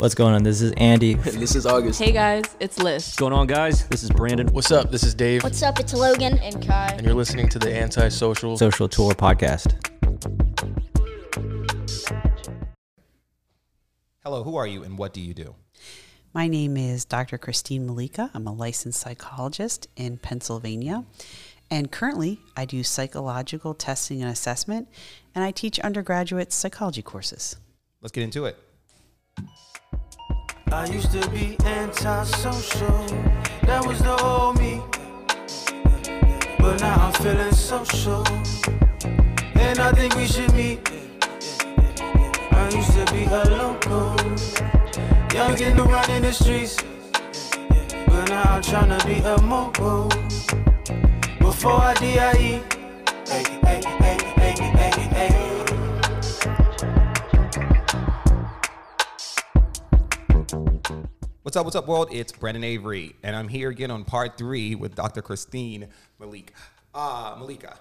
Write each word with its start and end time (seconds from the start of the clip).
What's 0.00 0.14
going 0.14 0.34
on? 0.34 0.42
This 0.42 0.60
is 0.60 0.72
Andy. 0.76 1.14
this 1.14 1.54
is 1.54 1.66
August. 1.66 2.00
Hey 2.02 2.10
guys, 2.10 2.44
it's 2.58 2.78
Liz. 2.78 3.06
What's 3.06 3.16
going 3.16 3.32
on, 3.32 3.46
guys? 3.46 3.86
This 3.88 4.02
is 4.02 4.10
Brandon. 4.10 4.48
What's 4.48 4.72
up? 4.72 4.90
This 4.90 5.04
is 5.04 5.14
Dave, 5.14 5.42
What's 5.44 5.62
up? 5.62 5.78
It's 5.78 5.94
Logan. 5.94 6.36
And 6.38 6.66
Kai. 6.66 6.94
and 6.96 7.06
you're 7.06 7.14
listening 7.14 7.48
to 7.50 7.58
the 7.58 7.74
Antisocial. 7.74 8.56
Social 8.58 8.88
Tour 8.88 9.12
Podcast. 9.12 9.72
Hello, 14.24 14.42
who 14.42 14.56
are 14.56 14.66
you 14.66 14.82
and 14.82 14.98
what 14.98 15.12
do 15.12 15.20
you 15.20 15.32
do? 15.32 15.54
My 16.32 16.48
name 16.48 16.76
is 16.76 17.04
Dr. 17.04 17.38
Christine 17.38 17.86
Mollica. 17.88 18.30
I'm 18.34 18.46
a 18.48 18.52
licensed 18.52 19.00
psychologist 19.00 19.86
in 19.96 20.18
Pennsylvania. 20.18 21.04
And 21.70 21.90
currently, 21.92 22.40
I 22.56 22.64
do 22.64 22.82
psychological 22.82 23.74
testing 23.74 24.22
and 24.22 24.30
assessment, 24.30 24.88
and 25.34 25.44
I 25.44 25.50
teach 25.50 25.78
undergraduate 25.80 26.52
psychology 26.52 27.02
courses. 27.02 27.56
Let's 28.02 28.12
get 28.12 28.24
into 28.24 28.44
it. 28.46 28.58
I 30.74 30.86
used 30.86 31.12
to 31.12 31.30
be 31.30 31.56
antisocial, 31.64 33.06
that 33.62 33.86
was 33.86 34.00
the 34.00 34.20
old 34.24 34.58
me. 34.58 34.82
But 36.58 36.80
now 36.80 36.96
I'm 36.96 37.12
feeling 37.12 37.52
social, 37.52 38.26
and 39.54 39.78
I 39.78 39.92
think 39.92 40.16
we 40.16 40.26
should 40.26 40.52
meet. 40.52 40.80
I 42.50 42.68
used 42.74 42.90
to 42.90 43.04
be 43.12 43.22
a 43.22 43.44
local, 43.56 44.16
young 45.32 45.62
and 45.62 45.78
around 45.78 46.10
in 46.10 46.22
the 46.22 46.32
streets. 46.32 46.76
But 48.06 48.28
now 48.28 48.42
I'm 48.42 48.62
trying 48.62 48.98
to 48.98 49.06
be 49.06 49.20
a 49.20 49.40
mogul. 49.42 50.08
Before 51.38 51.80
I 51.80 51.94
DIE, 51.94 52.62
hey, 53.28 53.44
hey, 53.62 53.93
What's 61.44 61.58
up, 61.58 61.66
what's 61.66 61.76
up, 61.76 61.86
world? 61.86 62.08
It's 62.10 62.32
Brandon 62.32 62.64
Avery, 62.64 63.16
and 63.22 63.36
I'm 63.36 63.48
here 63.48 63.68
again 63.68 63.90
on 63.90 64.06
part 64.06 64.38
three 64.38 64.74
with 64.74 64.94
Dr. 64.94 65.20
Christine 65.20 65.88
Malik. 66.18 66.54
Uh, 66.94 67.36
Mollica, 67.36 67.76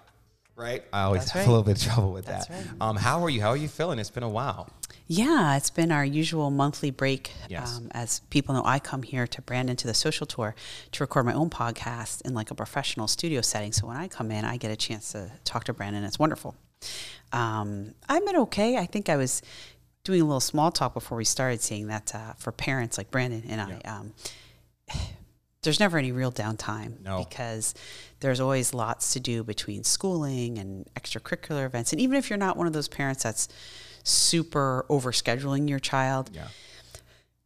right? 0.57 0.83
I 0.91 1.03
always 1.03 1.21
That's 1.21 1.31
have 1.31 1.39
right. 1.43 1.47
a 1.47 1.49
little 1.49 1.63
bit 1.63 1.77
of 1.77 1.93
trouble 1.93 2.11
with 2.11 2.25
That's 2.25 2.47
that. 2.47 2.57
right. 2.57 2.67
Um, 2.81 2.97
how 2.97 3.23
are 3.23 3.29
you? 3.29 3.39
How 3.39 3.51
are 3.51 3.57
you 3.57 3.69
feeling? 3.69 3.99
It's 3.99 4.09
been 4.09 4.21
a 4.21 4.27
while. 4.27 4.69
Yeah, 5.07 5.55
it's 5.55 5.69
been 5.69 5.93
our 5.93 6.03
usual 6.03 6.51
monthly 6.51 6.91
break. 6.91 7.31
Yes. 7.47 7.77
Um, 7.77 7.87
as 7.91 8.19
people 8.31 8.53
know, 8.53 8.63
I 8.65 8.79
come 8.79 9.01
here 9.01 9.25
to 9.27 9.41
Brandon 9.41 9.77
to 9.77 9.87
the 9.87 9.93
social 9.93 10.27
tour 10.27 10.55
to 10.91 11.01
record 11.01 11.25
my 11.25 11.33
own 11.33 11.49
podcast 11.49 12.21
in 12.23 12.33
like 12.33 12.51
a 12.51 12.55
professional 12.55 13.07
studio 13.07 13.39
setting. 13.39 13.71
So 13.71 13.87
when 13.87 13.95
I 13.95 14.09
come 14.09 14.29
in, 14.29 14.43
I 14.43 14.57
get 14.57 14.71
a 14.71 14.75
chance 14.75 15.13
to 15.13 15.31
talk 15.45 15.63
to 15.63 15.73
Brandon. 15.73 16.03
It's 16.03 16.19
wonderful. 16.19 16.57
Um, 17.31 17.93
I've 18.09 18.25
been 18.25 18.35
okay. 18.35 18.75
I 18.75 18.85
think 18.85 19.07
I 19.07 19.15
was 19.15 19.41
doing 20.03 20.21
a 20.21 20.25
little 20.25 20.39
small 20.39 20.71
talk 20.71 20.93
before 20.93 21.17
we 21.17 21.23
started, 21.25 21.61
saying 21.61 21.87
that 21.87 22.13
uh, 22.13 22.33
for 22.37 22.51
parents 22.51 22.97
like 22.97 23.09
Brandon 23.09 23.43
and 23.47 23.61
I, 23.61 23.89
um, 23.89 24.13
there's 25.61 25.79
never 25.79 25.97
any 25.97 26.11
real 26.11 26.31
downtime 26.31 26.99
No. 27.01 27.19
because 27.23 27.73
there's 28.19 28.41
always 28.41 28.73
lots 28.73 29.13
to 29.13 29.19
do 29.21 29.43
between 29.45 29.83
schooling 29.85 30.57
and 30.57 30.85
extracurricular 30.95 31.65
events. 31.65 31.93
And 31.93 32.01
even 32.01 32.17
if 32.17 32.29
you're 32.29 32.37
not 32.37 32.57
one 32.57 32.67
of 32.67 32.73
those 32.73 32.89
parents 32.89 33.23
that's 33.23 33.47
super 34.03 34.85
overscheduling 34.89 35.69
your 35.69 35.79
child, 35.79 36.31
Yeah. 36.33 36.49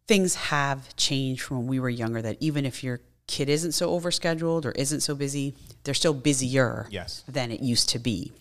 things 0.07 0.33
have 0.35 0.95
changed 0.95 1.43
from 1.43 1.57
when 1.59 1.67
we 1.67 1.79
were 1.79 1.89
younger 1.89 2.23
that 2.23 2.37
even 2.39 2.65
if 2.65 2.83
your 2.83 3.01
kid 3.27 3.49
isn't 3.49 3.73
so 3.73 3.91
overscheduled 3.99 4.65
or 4.65 4.71
isn't 4.71 5.01
so 5.01 5.13
busy, 5.13 5.53
they're 5.83 5.93
still 5.93 6.13
busier 6.15 6.87
Yes. 6.89 7.23
than 7.27 7.51
it 7.51 7.59
used 7.59 7.89
to 7.89 7.99
be. 7.99 8.31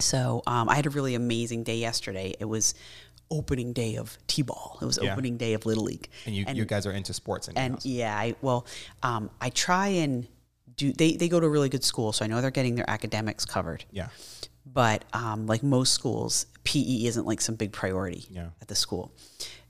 So 0.00 0.42
um, 0.46 0.68
I 0.68 0.74
had 0.76 0.86
a 0.86 0.90
really 0.90 1.14
amazing 1.14 1.62
day 1.62 1.76
yesterday. 1.76 2.34
It 2.40 2.46
was 2.46 2.74
opening 3.30 3.72
day 3.72 3.96
of 3.96 4.18
T-ball. 4.26 4.78
It 4.82 4.84
was 4.84 4.98
Yeah. 5.00 5.12
opening 5.12 5.36
day 5.36 5.54
of 5.54 5.66
Little 5.66 5.84
League. 5.84 6.08
And 6.26 6.34
you, 6.34 6.44
you 6.52 6.64
guys 6.64 6.86
are 6.86 6.92
into 6.92 7.12
sports 7.14 7.48
in 7.48 7.56
And 7.56 7.74
house. 7.74 7.86
yeah, 7.86 8.16
I 8.16 8.34
well, 8.42 8.66
um, 9.02 9.30
I 9.40 9.50
try 9.50 9.88
and 9.88 10.26
do. 10.76 10.92
They 10.92 11.12
they 11.16 11.28
go 11.28 11.38
to 11.40 11.46
a 11.46 11.50
really 11.50 11.68
good 11.68 11.84
school, 11.84 12.12
so 12.12 12.24
I 12.24 12.28
know 12.28 12.40
they're 12.40 12.50
getting 12.50 12.74
their 12.74 12.88
academics 12.90 13.44
covered. 13.44 13.84
Yeah. 13.90 14.08
But 14.66 15.04
um, 15.12 15.46
like 15.46 15.62
most 15.62 15.92
schools, 15.94 16.46
PE 16.64 17.04
isn't 17.06 17.26
like 17.26 17.40
some 17.40 17.54
big 17.56 17.72
priority 17.72 18.26
Yeah. 18.30 18.48
at 18.60 18.68
the 18.68 18.74
school. 18.74 19.12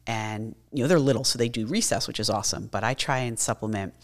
And 0.06 0.54
you 0.72 0.82
know 0.82 0.88
they're 0.88 0.98
little, 0.98 1.24
so 1.24 1.38
they 1.38 1.48
do 1.48 1.66
recess, 1.66 2.08
which 2.08 2.18
is 2.20 2.28
awesome. 2.30 2.66
But 2.66 2.82
I 2.84 2.94
try 2.94 3.18
and 3.18 3.38
supplement 3.38 3.94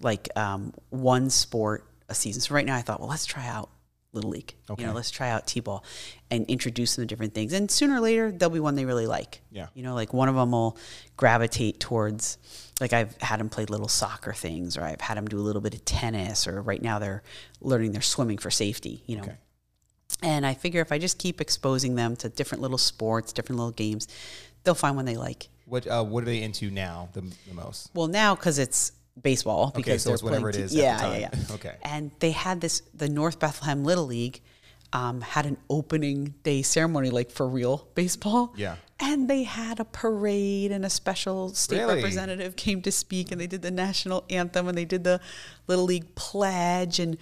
like 0.00 0.28
um, 0.36 0.72
one 0.90 1.28
sport 1.30 1.84
a 2.08 2.14
season. 2.14 2.40
So 2.40 2.54
right 2.54 2.64
now, 2.64 2.76
I 2.76 2.82
thought, 2.82 3.00
well, 3.00 3.08
let's 3.08 3.26
try 3.26 3.46
out 3.46 3.68
Little 4.12 4.30
League. 4.30 4.54
You 4.78 4.86
know, 4.86 4.92
let's 4.92 5.10
try 5.10 5.30
out 5.30 5.46
T-ball 5.46 5.84
and 6.30 6.44
introduce 6.46 6.96
them 6.96 7.02
to 7.02 7.06
different 7.06 7.34
things. 7.34 7.52
And 7.52 7.70
sooner 7.70 7.96
or 7.96 8.00
later, 8.00 8.32
there'll 8.32 8.52
be 8.52 8.60
one 8.60 8.74
they 8.74 8.84
really 8.84 9.06
like. 9.06 9.40
Yeah. 9.50 9.66
You 9.74 9.82
know, 9.82 9.94
like 9.94 10.12
one 10.12 10.28
of 10.28 10.34
them 10.34 10.52
will 10.52 10.76
gravitate 11.16 11.80
towards, 11.80 12.38
like 12.80 12.92
I've 12.92 13.16
had 13.20 13.40
them 13.40 13.48
play 13.48 13.66
little 13.66 13.88
soccer 13.88 14.32
things, 14.32 14.76
or 14.76 14.82
I've 14.82 15.00
had 15.00 15.16
them 15.16 15.26
do 15.28 15.38
a 15.38 15.40
little 15.40 15.62
bit 15.62 15.74
of 15.74 15.84
tennis, 15.84 16.46
or 16.46 16.60
right 16.60 16.82
now 16.82 16.98
they're 16.98 17.22
learning 17.60 17.92
their 17.92 18.02
swimming 18.02 18.38
for 18.38 18.50
safety. 18.50 19.02
You 19.06 19.16
know. 19.16 19.22
Okay. 19.22 19.36
And 20.22 20.44
I 20.44 20.54
figure 20.54 20.80
if 20.80 20.90
I 20.92 20.98
just 20.98 21.18
keep 21.18 21.40
exposing 21.40 21.94
them 21.94 22.16
to 22.16 22.28
different 22.28 22.62
little 22.62 22.78
sports, 22.78 23.32
different 23.32 23.58
little 23.58 23.72
games, 23.72 24.08
they'll 24.64 24.74
find 24.74 24.96
one 24.96 25.04
they 25.04 25.16
like. 25.16 25.48
What 25.66 25.86
uh, 25.86 26.02
What 26.04 26.24
are 26.24 26.26
they 26.26 26.42
into 26.42 26.70
now 26.70 27.08
the, 27.12 27.22
the 27.46 27.54
most? 27.54 27.90
Well, 27.94 28.08
now 28.08 28.34
because 28.34 28.58
it's 28.58 28.92
baseball, 29.22 29.72
because 29.74 30.02
so 30.02 30.10
they're 30.10 30.40
playing 30.40 30.46
it 30.64 30.72
Yeah, 30.72 30.96
the 31.08 31.18
yeah, 31.20 31.30
yeah. 31.32 31.38
Okay. 31.54 31.76
And 31.82 32.10
they 32.20 32.30
had 32.32 32.60
this. 32.60 32.82
The 32.94 33.08
North 33.08 33.38
Bethlehem 33.38 33.84
Little 33.84 34.06
League 34.06 34.40
um, 34.92 35.20
had 35.20 35.46
an 35.46 35.56
opening 35.68 36.34
day 36.42 36.62
ceremony, 36.62 37.10
like 37.10 37.30
for 37.30 37.46
real 37.48 37.88
baseball. 37.94 38.52
Yeah. 38.56 38.76
And 39.02 39.30
they 39.30 39.44
had 39.44 39.80
a 39.80 39.84
parade, 39.84 40.72
and 40.72 40.84
a 40.84 40.90
special 40.90 41.54
state 41.54 41.78
Really? 41.78 41.94
representative 41.96 42.54
came 42.56 42.82
to 42.82 42.92
speak, 42.92 43.32
and 43.32 43.40
they 43.40 43.46
did 43.46 43.62
the 43.62 43.70
national 43.70 44.24
anthem, 44.28 44.68
and 44.68 44.76
they 44.76 44.84
did 44.84 45.04
the 45.04 45.20
Little 45.68 45.86
League 45.86 46.14
pledge, 46.16 46.98
and 47.00 47.16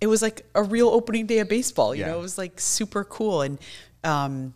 it 0.00 0.08
was 0.08 0.20
like 0.20 0.44
a 0.56 0.62
real 0.64 0.88
opening 0.88 1.26
day 1.26 1.38
of 1.38 1.48
baseball. 1.48 1.94
You 1.94 2.00
Yeah. 2.02 2.08
know, 2.12 2.18
it 2.18 2.22
was 2.22 2.38
like 2.38 2.58
super 2.60 3.04
cool. 3.04 3.42
And 3.42 3.58
um, 4.02 4.54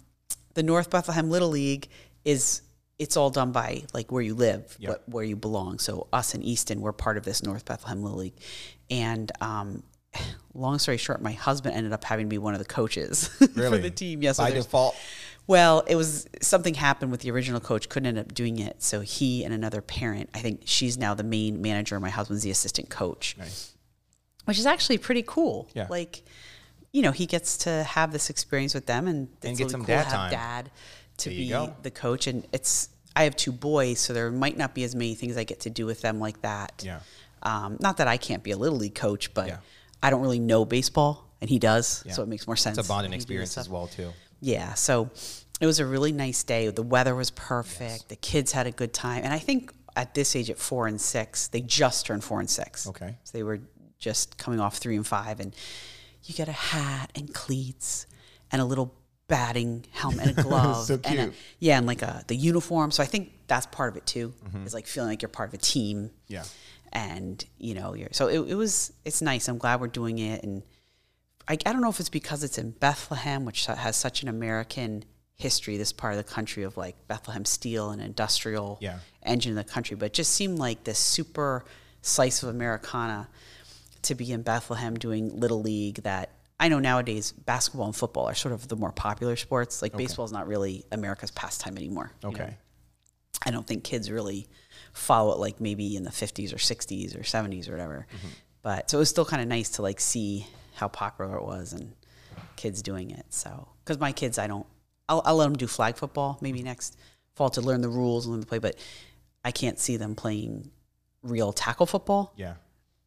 the 0.54 0.62
North 0.64 0.91
Bethlehem 0.91 1.30
Little 1.30 1.50
League 1.50 1.88
is 2.24 2.62
it's 2.98 3.16
all 3.16 3.30
done 3.30 3.52
by 3.52 3.82
like 3.92 4.10
where 4.10 4.22
you 4.22 4.34
live, 4.34 4.76
what, 4.80 5.08
where 5.08 5.24
you 5.24 5.36
belong. 5.36 5.78
So 5.78 6.06
us 6.12 6.34
in 6.34 6.42
Easton, 6.42 6.80
we're 6.80 6.92
part 6.92 7.16
of 7.16 7.24
this 7.24 7.42
North 7.42 7.64
Bethlehem 7.64 8.02
Little 8.02 8.18
League, 8.18 8.38
and 8.90 9.30
um, 9.40 9.82
long 10.54 10.78
story 10.78 10.96
short, 10.96 11.20
my 11.20 11.32
husband 11.32 11.76
ended 11.76 11.92
up 11.92 12.04
having 12.04 12.26
to 12.26 12.30
be 12.30 12.38
one 12.38 12.54
of 12.54 12.58
the 12.58 12.64
coaches 12.66 13.28
for 13.38 13.44
the 13.78 13.90
team. 13.90 14.22
Yes, 14.22 14.38
By 14.38 14.50
default. 14.50 14.96
well, 15.46 15.80
it 15.86 15.94
was 15.96 16.26
something 16.40 16.74
happened 16.74 17.10
with 17.10 17.20
the 17.20 17.30
original 17.30 17.60
coach, 17.60 17.88
couldn't 17.88 18.06
end 18.06 18.18
up 18.18 18.32
doing 18.34 18.58
it. 18.58 18.82
So 18.82 19.00
he 19.00 19.44
and 19.44 19.52
another 19.52 19.82
parent, 19.82 20.30
I 20.34 20.38
think 20.38 20.62
she's 20.64 20.96
now 20.96 21.12
the 21.14 21.24
main 21.24 21.60
manager. 21.60 22.00
My 22.00 22.10
husband's 22.10 22.42
the 22.44 22.50
assistant 22.50 22.88
coach, 22.88 23.36
Nice. 23.38 23.74
which 24.46 24.58
is 24.58 24.64
actually 24.66 24.98
pretty 24.98 25.22
cool. 25.26 25.68
Yeah. 25.74 25.86
Like, 25.90 26.22
you 26.92 27.02
know, 27.02 27.12
he 27.12 27.26
gets 27.26 27.58
to 27.58 27.82
have 27.82 28.10
this 28.10 28.30
experience 28.30 28.72
with 28.72 28.86
them 28.86 29.06
and, 29.06 29.28
it's 29.42 29.58
get 29.58 29.64
really 29.64 29.70
some 29.70 29.80
cool 29.80 29.88
dad 29.88 30.04
to 30.04 30.08
have 30.08 30.18
time. 30.18 30.30
dad 30.30 30.70
to 31.19 31.31
There 31.31 31.66
be 31.66 31.72
the 31.82 31.91
coach. 31.91 32.27
And 32.27 32.47
it's, 32.53 32.88
I 33.15 33.25
have 33.25 33.37
two 33.37 33.53
boys, 33.53 34.00
so 34.00 34.12
there 34.12 34.31
might 34.31 34.56
not 34.56 34.75
be 34.75 34.84
as 34.84 34.94
many 34.94 35.15
things 35.15 35.37
I 35.37 35.44
get 35.44 35.60
to 35.60 35.71
do 35.71 35.87
with 35.87 36.00
them 36.03 36.19
like 36.19 36.43
that. 36.43 36.82
Yeah. 36.84 37.00
Um, 37.43 37.77
not 37.81 37.99
that 37.99 38.09
I 38.09 38.16
can't 38.16 38.43
be 38.43 38.50
a 38.50 38.56
little 38.56 38.78
league 38.78 38.94
coach, 38.94 39.32
but 39.34 39.49
Yeah. 39.49 39.59
I 40.03 40.10
don't 40.10 40.21
really 40.21 40.41
know 40.41 40.65
baseball 40.65 41.27
and 41.41 41.49
he 41.49 41.59
does. 41.59 42.03
Yeah. 42.06 42.12
So 42.12 42.22
it 42.22 42.28
makes 42.28 42.47
more 42.47 42.56
sense. 42.56 42.78
It's 42.78 42.87
a 42.87 42.91
bonding 42.91 43.10
when 43.10 43.19
we 43.19 43.25
do 43.25 43.38
this 43.38 43.50
experience 43.50 43.59
as 43.59 43.69
well 43.69 43.87
too. 43.87 44.12
Yeah, 44.41 44.75
so 44.75 45.10
it 45.60 45.66
was 45.66 45.81
a 45.81 45.87
really 45.87 46.12
nice 46.12 46.43
day. 46.44 46.69
The 46.69 46.82
weather 46.82 47.15
was 47.15 47.31
perfect. 47.31 48.09
The 48.09 48.16
kids 48.16 48.53
had 48.53 48.66
a 48.66 48.71
good 48.71 48.93
time. 48.93 49.25
And 49.25 49.33
I 49.33 49.38
think 49.38 49.72
at 49.97 50.12
this 50.15 50.37
age, 50.37 50.50
at 50.50 50.59
four 50.59 50.87
and 50.87 51.00
six, 51.00 51.48
they 51.48 51.62
just 51.62 52.06
turned 52.06 52.22
four 52.22 52.41
and 52.41 52.50
six. 52.50 52.87
Okay. 52.87 53.16
So 53.25 53.38
they 53.38 53.43
were 53.43 53.60
just 53.98 54.37
coming 54.37 54.60
off 54.60 54.77
three 54.77 54.97
and 54.97 55.06
five. 55.06 55.41
And 55.41 55.54
you 56.25 56.34
get 56.34 56.48
a 56.48 56.53
hat 56.53 57.10
and 57.15 57.33
cleats 57.33 58.06
and 58.53 58.60
a 58.60 58.65
little 58.65 58.94
batting 59.28 59.84
helmet 59.92 60.28
and 60.28 60.38
a 60.38 60.42
glove. 60.42 60.87
So 60.87 60.98
And 61.04 61.19
a, 61.19 61.32
yeah, 61.59 61.78
and 61.78 61.87
like 61.87 62.03
a, 62.03 62.25
the 62.28 62.37
uniform. 62.37 62.91
So 62.91 63.03
I 63.03 63.06
think 63.06 63.33
that's 63.47 63.66
part 63.66 63.91
of 63.91 63.97
it 63.97 64.06
too, 64.06 64.33
is 64.65 64.74
like 64.74 64.86
feeling 64.86 65.10
like 65.10 65.22
you're 65.22 65.28
part 65.28 65.48
of 65.48 65.54
a 65.54 65.59
team. 65.59 66.04
Mm-hmm. 66.04 66.33
Yeah. 66.33 66.45
And, 66.92 67.45
you 67.59 67.74
know, 67.74 67.95
you're, 67.95 68.09
so 68.12 68.28
it, 68.28 68.39
it 68.50 68.54
was, 68.54 68.92
it's 69.04 69.21
nice. 69.21 69.48
I'm 69.48 69.59
glad 69.59 69.80
we're 69.80 69.89
doing 69.89 70.18
it. 70.18 70.42
And 70.45 70.62
I, 71.48 71.54
I 71.54 71.72
don't 71.72 71.80
know 71.83 71.91
if 71.91 72.00
it's 72.00 72.09
because 72.09 72.42
it's 72.45 72.56
in 72.59 72.71
Bethlehem, 72.71 73.45
which 73.45 73.66
has 73.66 73.97
such 73.97 74.22
an 74.22 74.28
American 74.28 75.04
history, 75.34 75.77
this 75.77 75.92
part 75.92 76.15
of 76.15 76.16
the 76.18 76.24
country 76.33 76.62
of 76.62 76.77
like 76.77 76.97
Bethlehem 77.09 77.45
steel 77.45 77.91
and 77.91 78.00
industrial 78.00 78.78
Yeah. 78.80 79.00
engine 79.22 79.50
in 79.50 79.56
the 79.56 79.65
country, 79.65 79.97
but 79.97 80.06
it 80.06 80.12
just 80.15 80.33
seemed 80.33 80.59
like 80.59 80.84
this 80.84 80.98
super 80.98 81.65
slice 82.00 82.42
of 82.42 82.48
Americana 82.48 83.28
to 84.03 84.15
be 84.15 84.33
in 84.33 84.41
Bethlehem 84.42 84.95
doing 84.97 85.39
little 85.39 85.60
league 85.60 85.97
that 86.04 86.30
I 86.58 86.68
know 86.68 86.78
nowadays 86.78 87.32
basketball 87.32 87.86
and 87.86 87.94
football 87.97 88.26
are 88.26 88.34
sort 88.34 88.54
of 88.54 88.66
the 88.68 88.76
more 88.76 88.92
popular 88.92 89.36
sports. 89.36 89.82
Like 89.82 89.94
baseball 89.97 90.24
is 90.24 90.32
not 90.32 90.47
really 90.48 90.84
America's 90.91 91.30
pastime 91.30 91.76
anymore. 91.76 92.12
you 92.22 92.30
know? 92.30 92.34
Okay. 92.34 92.56
I 93.44 93.50
don't 93.50 93.66
think 93.66 93.84
kids 93.84 94.10
really 94.10 94.47
follow 94.92 95.32
it 95.34 95.38
like 95.38 95.60
maybe 95.60 95.94
in 95.97 96.03
the 96.04 96.10
50s 96.10 96.53
or 96.53 96.56
60s 96.56 97.14
or 97.14 97.20
70s 97.20 97.68
or 97.68 97.72
whatever. 97.72 98.06
Mm-hmm. 98.16 98.28
But 98.62 98.91
so 98.91 98.97
it 98.98 99.00
was 99.00 99.10
still 99.10 99.26
kind 99.26 99.42
of 99.42 99.48
nice 99.48 99.68
to 99.72 99.82
like 99.82 100.00
see 100.00 100.47
how 100.74 100.88
popular 100.88 101.36
it 101.36 101.44
was 101.44 101.72
and 101.74 101.92
kids 102.56 102.80
doing 102.82 103.10
it. 103.10 103.26
So, 103.28 103.68
because 103.84 104.00
my 104.00 104.12
kids, 104.12 104.38
I 104.38 104.47
don't, 104.47 104.66
I'll, 105.09 105.22
I'll 105.24 105.36
let 105.36 105.44
them 105.44 105.56
do 105.56 105.66
flag 105.66 105.97
football 105.97 106.38
maybe 106.41 106.62
next 106.62 106.97
fall 107.34 107.50
to 107.50 107.60
learn 107.60 107.82
the 107.82 107.88
rules 107.91 108.24
and 108.24 108.32
learn 108.32 108.41
the 108.41 108.47
play, 108.47 108.59
but 108.59 108.76
I 109.44 109.52
can't 109.52 109.78
see 109.78 109.98
them 109.98 110.14
playing 110.14 110.70
real 111.22 111.52
tackle 111.52 111.84
football 111.86 112.32
Yeah. 112.36 112.54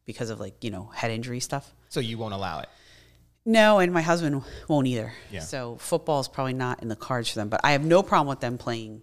because 0.06 0.30
of 0.30 0.38
like, 0.40 0.62
you 0.62 0.70
know, 0.70 0.84
head 0.94 1.10
injury 1.10 1.40
stuff. 1.40 1.74
So 1.88 1.98
you 2.00 2.16
won't 2.16 2.32
allow 2.32 2.60
it. 2.60 2.68
No, 3.46 3.78
and 3.78 3.92
my 3.92 4.02
husband 4.02 4.42
won't 4.68 4.86
either. 4.86 5.12
Yeah. 5.30 5.40
So 5.40 5.76
football 5.76 6.20
is 6.20 6.28
probably 6.28 6.52
not 6.52 6.82
in 6.82 6.88
the 6.88 6.96
cards 6.96 7.30
for 7.30 7.36
them, 7.38 7.48
but 7.48 7.60
I 7.64 7.72
have 7.72 7.84
no 7.84 8.02
problem 8.02 8.28
with 8.28 8.40
them 8.40 8.58
playing 8.58 9.02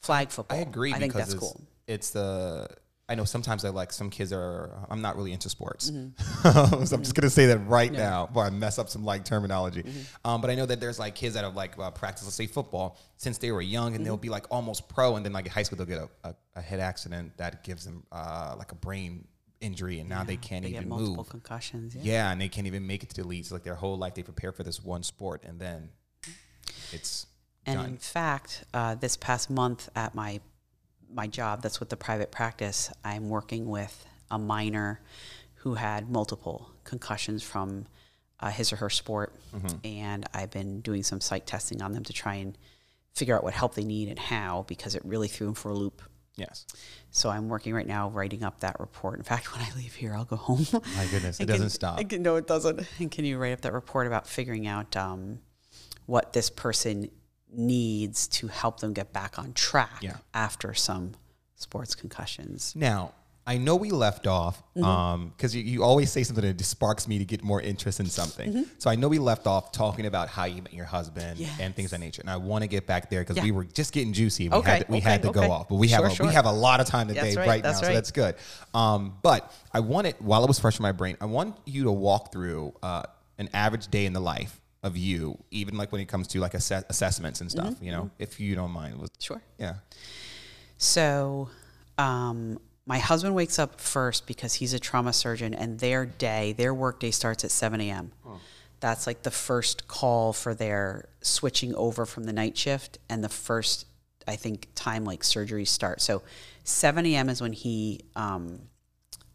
flag 0.00 0.30
football. 0.30 0.58
I 0.58 0.60
agree 0.60 0.92
I 0.92 0.98
think 0.98 1.14
that's 1.14 1.32
it's, 1.32 1.40
cool. 1.40 1.60
it's 1.86 2.10
the 2.10 2.68
I 3.08 3.16
know 3.16 3.24
sometimes 3.24 3.64
I 3.64 3.70
like 3.70 3.92
some 3.92 4.08
kids 4.08 4.32
are 4.32 4.86
I'm 4.88 5.00
not 5.02 5.16
really 5.16 5.32
into 5.32 5.48
sports. 5.48 5.90
Mm-hmm. 5.90 6.84
so 6.84 6.94
I'm 6.96 7.02
just 7.02 7.14
gonna 7.14 7.28
say 7.30 7.46
that 7.46 7.58
right 7.66 7.90
now 7.90 8.26
before 8.26 8.44
I 8.44 8.50
mess 8.50 8.78
up 8.78 8.88
some 8.88 9.04
like 9.04 9.24
terminology. 9.24 9.82
Mm-hmm. 9.82 10.28
Um, 10.30 10.40
but 10.40 10.50
I 10.50 10.54
know 10.54 10.66
that 10.66 10.78
there's 10.78 10.98
like 10.98 11.14
kids 11.16 11.34
that 11.34 11.42
have 11.44 11.56
like 11.56 11.76
uh, 11.78 11.90
practiced 11.90 12.26
let's 12.26 12.36
say 12.36 12.46
football 12.46 12.98
since 13.16 13.38
they 13.38 13.50
were 13.50 13.62
young 13.62 13.96
and 13.96 14.04
they'll 14.06 14.14
Mm-hmm. 14.14 14.20
be 14.22 14.28
like 14.28 14.46
almost 14.50 14.88
pro 14.88 15.16
and 15.16 15.24
then 15.24 15.32
like 15.32 15.46
in 15.46 15.50
high 15.52 15.62
school 15.64 15.76
they'll 15.78 15.86
get 15.86 15.98
a, 15.98 16.28
a, 16.28 16.34
a 16.56 16.60
head 16.60 16.80
accident 16.80 17.36
that 17.38 17.64
gives 17.64 17.84
them 17.84 18.04
uh, 18.12 18.54
like 18.58 18.70
a 18.72 18.76
brain 18.76 19.26
injury 19.60 20.00
and 20.00 20.08
now 20.08 20.24
they 20.24 20.36
can't 20.36 20.64
They 20.64 20.70
even 20.70 20.88
multiple 20.88 21.16
move. 21.18 21.28
concussions. 21.28 21.94
Yeah. 21.94 22.02
Yeah, 22.04 22.32
and 22.32 22.40
they 22.40 22.48
can't 22.48 22.66
even 22.66 22.86
make 22.86 23.02
it 23.02 23.10
to 23.10 23.14
the. 23.22 23.42
So 23.42 23.54
like 23.54 23.62
their 23.64 23.74
whole 23.74 23.96
life 23.98 24.14
they 24.14 24.22
prepare 24.22 24.52
for 24.52 24.62
this 24.62 24.82
one 24.82 25.02
sport 25.02 25.42
and 25.44 25.58
then 25.60 25.90
it's 26.92 27.26
And 27.66 27.76
done. 27.76 27.86
in 27.90 27.96
fact, 27.98 28.64
uh, 28.74 28.94
this 28.94 29.16
past 29.16 29.50
month 29.50 29.88
at 29.94 30.14
my 30.14 30.40
my 31.12 31.26
job, 31.26 31.60
that's 31.60 31.80
with 31.80 31.88
the 31.88 31.96
private 31.96 32.30
practice, 32.30 32.90
I'm 33.04 33.28
working 33.28 33.66
with 33.68 34.06
a 34.30 34.38
minor 34.38 35.00
who 35.56 35.74
had 35.74 36.08
multiple 36.08 36.70
concussions 36.84 37.42
from 37.42 37.86
uh, 38.38 38.48
his 38.50 38.72
or 38.72 38.76
her 38.76 38.88
sport, 38.90 39.34
Mm-hmm. 39.52 39.76
and 39.84 40.24
I've 40.32 40.52
been 40.52 40.80
doing 40.80 41.02
some 41.02 41.20
psych 41.20 41.44
testing 41.46 41.82
on 41.82 41.92
them 41.92 42.04
to 42.04 42.12
try 42.12 42.36
and 42.36 42.56
figure 43.12 43.36
out 43.36 43.42
what 43.42 43.52
help 43.54 43.74
they 43.74 43.82
need 43.84 44.08
and 44.08 44.18
how 44.20 44.64
because 44.68 44.94
it 44.94 45.04
really 45.04 45.26
threw 45.26 45.46
them 45.48 45.54
for 45.54 45.70
a 45.70 45.74
loop. 45.74 46.00
Yes. 46.36 46.66
So 47.10 47.28
I'm 47.30 47.48
working 47.48 47.74
right 47.74 47.86
now 47.86 48.08
writing 48.10 48.42
up 48.44 48.60
that 48.60 48.78
report. 48.80 49.18
In 49.18 49.24
fact, 49.24 49.52
when 49.56 49.64
I 49.64 49.68
leave 49.76 49.94
here, 49.94 50.14
I'll 50.14 50.24
go 50.24 50.36
home. 50.36 50.66
My 50.72 51.06
goodness, 51.10 51.40
it 51.40 51.46
doesn't 51.46 51.62
can- 51.62 51.70
stop. 51.70 52.08
can- 52.08 52.22
no, 52.22 52.36
it 52.36 52.46
doesn't. 52.46 52.86
And 52.98 53.10
can 53.10 53.24
you 53.24 53.38
write 53.38 53.52
up 53.52 53.60
that 53.62 53.72
report 53.72 54.06
about 54.06 54.26
figuring 54.26 54.66
out 54.66 54.96
um, 54.96 55.40
what 56.06 56.32
this 56.32 56.50
person 56.50 57.10
needs 57.52 58.28
to 58.28 58.46
help 58.48 58.80
them 58.80 58.92
get 58.92 59.12
back 59.12 59.38
on 59.38 59.52
track 59.52 59.98
Yeah. 60.02 60.16
after 60.34 60.72
some 60.74 61.12
sports 61.56 61.94
concussions? 61.94 62.74
Now, 62.76 63.12
I 63.50 63.56
know 63.58 63.74
we 63.76 63.90
left 63.90 64.26
off 64.26 64.62
Mm-hmm. 64.76 65.28
because 65.36 65.54
you, 65.54 65.62
you 65.62 65.82
always 65.82 66.10
say 66.10 66.22
something 66.22 66.44
that 66.44 66.64
sparks 66.64 67.06
me 67.08 67.18
to 67.18 67.24
get 67.24 67.42
more 67.42 67.60
interest 67.60 68.00
in 68.00 68.06
something. 68.06 68.50
Mm-hmm. 68.50 68.62
So 68.78 68.88
I 68.88 68.94
know 68.94 69.08
we 69.08 69.18
left 69.18 69.46
off 69.46 69.72
talking 69.72 70.06
about 70.06 70.28
how 70.28 70.44
you 70.44 70.62
met 70.62 70.72
your 70.72 70.84
husband 70.86 71.38
and 71.60 71.74
things 71.76 71.92
of 71.92 71.98
that 71.98 72.04
nature, 72.06 72.22
and 72.22 72.30
I 72.30 72.36
want 72.36 72.62
to 72.62 72.68
get 72.68 72.86
back 72.86 73.10
there 73.10 73.20
because 73.20 73.36
Yeah. 73.36 73.42
we 73.44 73.50
were 73.50 73.64
just 73.64 73.92
getting 73.92 74.12
juicy. 74.12 74.48
We 74.48 74.56
Okay, 74.58 74.70
had 74.70 74.86
to, 74.86 74.92
we 74.92 74.98
okay, 74.98 75.10
had 75.10 75.22
to 75.22 75.28
okay. 75.30 75.40
go 75.40 75.50
off, 75.52 75.68
but 75.68 75.74
we 75.74 75.88
have 75.88 76.04
a, 76.04 76.10
sure. 76.14 76.26
we 76.26 76.32
have 76.32 76.46
a 76.46 76.52
lot 76.52 76.80
of 76.80 76.86
time 76.86 77.08
today 77.08 77.34
right, 77.34 77.46
right, 77.48 77.62
now, 77.64 77.72
so 77.72 77.86
that's 77.86 78.10
good. 78.12 78.36
Um, 78.72 79.18
but 79.22 79.52
I 79.74 79.80
wanted 79.80 80.14
while 80.20 80.42
it 80.44 80.48
was 80.48 80.58
fresh 80.60 80.78
in 80.78 80.82
my 80.84 80.92
brain, 80.92 81.16
I 81.20 81.26
want 81.26 81.56
you 81.66 81.84
to 81.84 81.92
walk 81.92 82.32
through 82.32 82.72
uh, 82.82 83.02
an 83.38 83.50
average 83.52 83.88
day 83.88 84.06
in 84.06 84.12
the 84.14 84.20
life 84.20 84.60
of 84.82 84.96
you, 84.96 85.36
even 85.50 85.76
like 85.76 85.90
when 85.92 86.00
it 86.00 86.06
comes 86.08 86.26
to 86.28 86.40
like 86.40 86.54
assess- 86.54 86.84
assessments 86.88 87.40
and 87.42 87.50
stuff. 87.50 87.74
You 87.82 87.90
know, 87.92 88.10
if 88.18 88.38
you 88.40 88.54
don't 88.54 88.70
mind. 88.70 88.94
Mm-hmm, 88.94 89.04
Sure. 89.18 89.42
Yeah. 89.58 89.74
So, 90.78 91.50
um, 91.98 92.58
my 92.86 92.98
husband 92.98 93.34
wakes 93.34 93.58
up 93.58 93.80
first 93.80 94.26
because 94.26 94.54
he's 94.54 94.74
a 94.74 94.78
trauma 94.78 95.12
surgeon, 95.12 95.54
and 95.54 95.78
their 95.78 96.06
day, 96.06 96.52
their 96.52 96.74
work 96.74 96.98
day 97.00 97.10
starts 97.10 97.44
at 97.44 97.50
7 97.50 97.80
a.m. 97.80 98.12
That's 98.80 99.06
like 99.06 99.22
the 99.22 99.30
first 99.30 99.86
call 99.88 100.32
for 100.32 100.54
their 100.54 101.08
switching 101.20 101.74
over 101.74 102.06
from 102.06 102.24
the 102.24 102.32
night 102.32 102.56
shift, 102.56 102.98
and 103.08 103.22
the 103.22 103.28
first, 103.28 103.86
I 104.26 104.36
think, 104.36 104.68
time 104.74 105.04
like 105.04 105.20
surgeries 105.20 105.68
start. 105.68 106.00
So, 106.00 106.22
7 106.64 107.04
a.m. 107.06 107.28
is 107.28 107.40
when 107.42 107.52
he 107.52 108.00
um, 108.16 108.60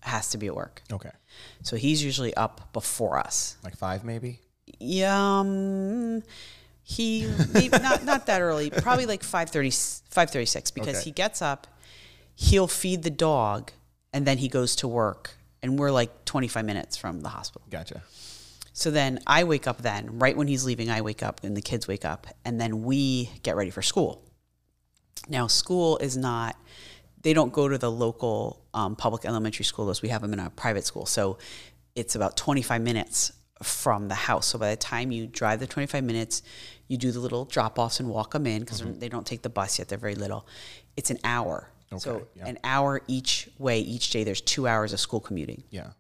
has 0.02 0.30
to 0.32 0.38
be 0.38 0.48
at 0.48 0.56
work. 0.56 0.82
Okay. 0.92 1.12
So 1.64 1.76
he's 1.76 2.04
usually 2.04 2.34
up 2.36 2.74
before 2.74 3.18
us. 3.20 3.58
Like 3.64 3.76
five, 3.76 4.04
maybe. 4.04 4.40
Yeah, 4.80 5.40
um, 5.40 6.24
he 6.82 7.28
maybe 7.54 7.78
not 7.80 8.04
not 8.04 8.26
that 8.26 8.42
early. 8.42 8.70
Probably 8.70 9.06
like 9.06 9.22
5:30, 9.22 10.02
5:36 10.12 10.74
because 10.74 10.96
Okay. 10.98 11.04
he 11.04 11.12
gets 11.12 11.42
up, 11.42 11.68
he'll 12.36 12.68
feed 12.68 13.04
the 13.04 13.10
dog, 13.10 13.72
and 14.14 14.26
then 14.26 14.38
he 14.38 14.48
goes 14.48 14.76
to 14.78 14.88
work. 14.88 15.36
And 15.62 15.80
we're 15.80 15.92
like 15.92 16.26
25 16.26 16.64
minutes 16.64 16.96
from 16.96 17.22
the 17.22 17.30
hospital. 17.30 17.66
Gotcha. 17.70 18.04
So 18.74 18.92
then 18.92 19.20
I 19.26 19.46
wake 19.46 19.68
up 19.68 19.82
then, 19.82 20.20
right 20.20 20.36
when 20.36 20.48
he's 20.48 20.66
leaving, 20.66 20.90
I 20.90 21.02
wake 21.02 21.24
up 21.24 21.44
and 21.44 21.56
the 21.56 21.62
kids 21.62 21.88
wake 21.88 22.06
up, 22.06 22.28
and 22.44 22.60
then 22.60 22.84
we 22.84 23.32
get 23.42 23.56
ready 23.56 23.72
for 23.72 23.82
school. 23.82 24.22
Now, 25.30 25.48
school 25.48 25.98
is 25.98 26.18
not, 26.18 26.56
they 27.22 27.34
don't 27.34 27.54
go 27.54 27.68
to 27.68 27.78
the 27.78 27.90
local 27.90 28.66
um, 28.74 28.96
public 28.96 29.26
elementary 29.26 29.66
school 29.66 29.90
as 29.90 30.02
we 30.02 30.10
have 30.10 30.22
them 30.22 30.34
in 30.34 30.40
a 30.40 30.50
private 30.50 30.84
school. 30.84 31.06
So 31.06 31.38
it's 31.96 32.16
about 32.16 32.36
25 32.38 32.82
minutes 32.82 33.32
from 33.64 34.10
the 34.10 34.16
house. 34.16 34.48
So 34.48 34.60
by 34.60 34.72
the 34.72 34.76
time 34.76 35.12
you 35.12 35.26
drive 35.26 35.62
the 35.62 35.68
25 35.68 36.04
minutes, 36.04 36.44
you 36.88 36.98
do 36.98 37.12
the 37.12 37.20
little 37.20 37.46
drop 37.46 37.80
offs 37.80 38.00
and 38.00 38.10
walk 38.10 38.34
them 38.34 38.46
in 38.46 38.60
because 38.60 38.82
they 39.00 39.10
don't 39.10 39.26
take 39.26 39.42
the 39.42 39.50
bus 39.50 39.80
yet, 39.80 39.88
they're 39.88 39.98
very 39.98 40.16
little. 40.16 40.46
It's 40.98 41.10
an 41.10 41.20
hour. 41.24 41.70
So 41.98 42.28
yeah. 42.36 42.48
an 42.48 42.60
hour 42.64 43.02
each 43.08 43.50
way, 43.58 43.80
each 43.80 44.10
day, 44.10 44.24
there's 44.24 44.42
two 44.42 44.68
hours 44.68 44.92
of 44.94 45.00
school 45.00 45.20
commuting. 45.20 45.64
Yeah. 45.70 45.92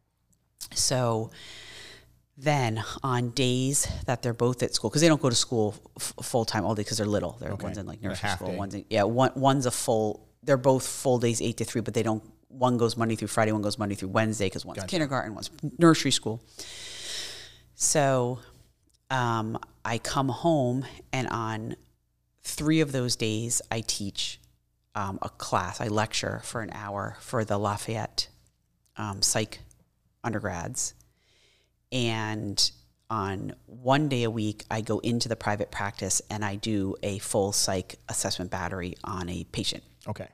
So 0.73 1.31
then 2.37 2.83
on 3.01 3.29
days 3.29 3.87
that 4.07 4.21
they're 4.21 4.33
both 4.33 4.61
at 4.61 4.73
school, 4.75 4.89
because 4.89 5.01
they 5.01 5.07
don't 5.07 5.21
go 5.21 5.29
to 5.29 5.35
school 5.35 5.75
f- 5.97 6.13
full 6.21 6.43
time 6.43 6.65
all 6.65 6.75
day 6.75 6.81
because 6.81 6.97
they're 6.97 7.05
little. 7.07 7.37
They're 7.39 7.51
Okay. 7.53 7.63
one's 7.63 7.77
in 7.77 7.85
like 7.85 8.01
nursery 8.01 8.29
school, 8.31 8.47
day. 8.49 8.57
one's 8.57 8.75
in, 8.75 8.85
yeah, 8.89 9.03
one 9.03 9.31
one's 9.35 9.65
a 9.65 9.71
full. 9.71 10.27
They're 10.43 10.57
both 10.57 10.85
full 10.85 11.17
days, 11.19 11.41
eight 11.41 11.57
to 11.57 11.65
three, 11.65 11.81
but 11.81 11.93
they 11.93 12.03
don't. 12.03 12.23
One 12.49 12.77
goes 12.77 12.97
Monday 12.97 13.15
through 13.15 13.29
Friday, 13.29 13.51
one 13.51 13.61
goes 13.61 13.77
Monday 13.77 13.95
through 13.95 14.09
Wednesday 14.09 14.47
because 14.47 14.65
one's 14.65 14.77
Gotcha. 14.77 14.87
kindergarten, 14.87 15.33
one's 15.33 15.49
nursery 15.77 16.11
school. 16.11 16.41
So 17.75 18.39
um, 19.09 19.57
I 19.83 19.97
come 19.97 20.29
home, 20.29 20.85
and 21.13 21.27
on 21.29 21.75
three 22.43 22.81
of 22.81 22.91
those 22.91 23.15
days, 23.15 23.61
I 23.71 23.81
teach 23.85 24.39
um, 24.95 25.19
a 25.21 25.29
class. 25.29 25.79
I 25.81 25.87
lecture 25.87 26.41
for 26.43 26.61
an 26.61 26.71
hour 26.73 27.17
for 27.19 27.45
the 27.45 27.57
Lafayette 27.57 28.29
um, 28.97 29.21
psych 29.21 29.59
undergrads. 30.23 30.93
And 31.91 32.71
on 33.09 33.53
one 33.67 34.09
day 34.09 34.23
a 34.23 34.31
week, 34.31 34.63
I 34.71 34.81
go 34.81 34.99
into 34.99 35.29
the 35.29 35.35
private 35.35 35.69
practice 35.69 36.21
and 36.29 36.43
I 36.43 36.55
do 36.55 36.95
a 37.03 37.19
full 37.19 37.51
psych 37.51 37.97
assessment 38.09 38.49
battery 38.49 38.95
on 39.03 39.29
a 39.29 39.43
patient. 39.51 39.83
Okay. 40.07 40.27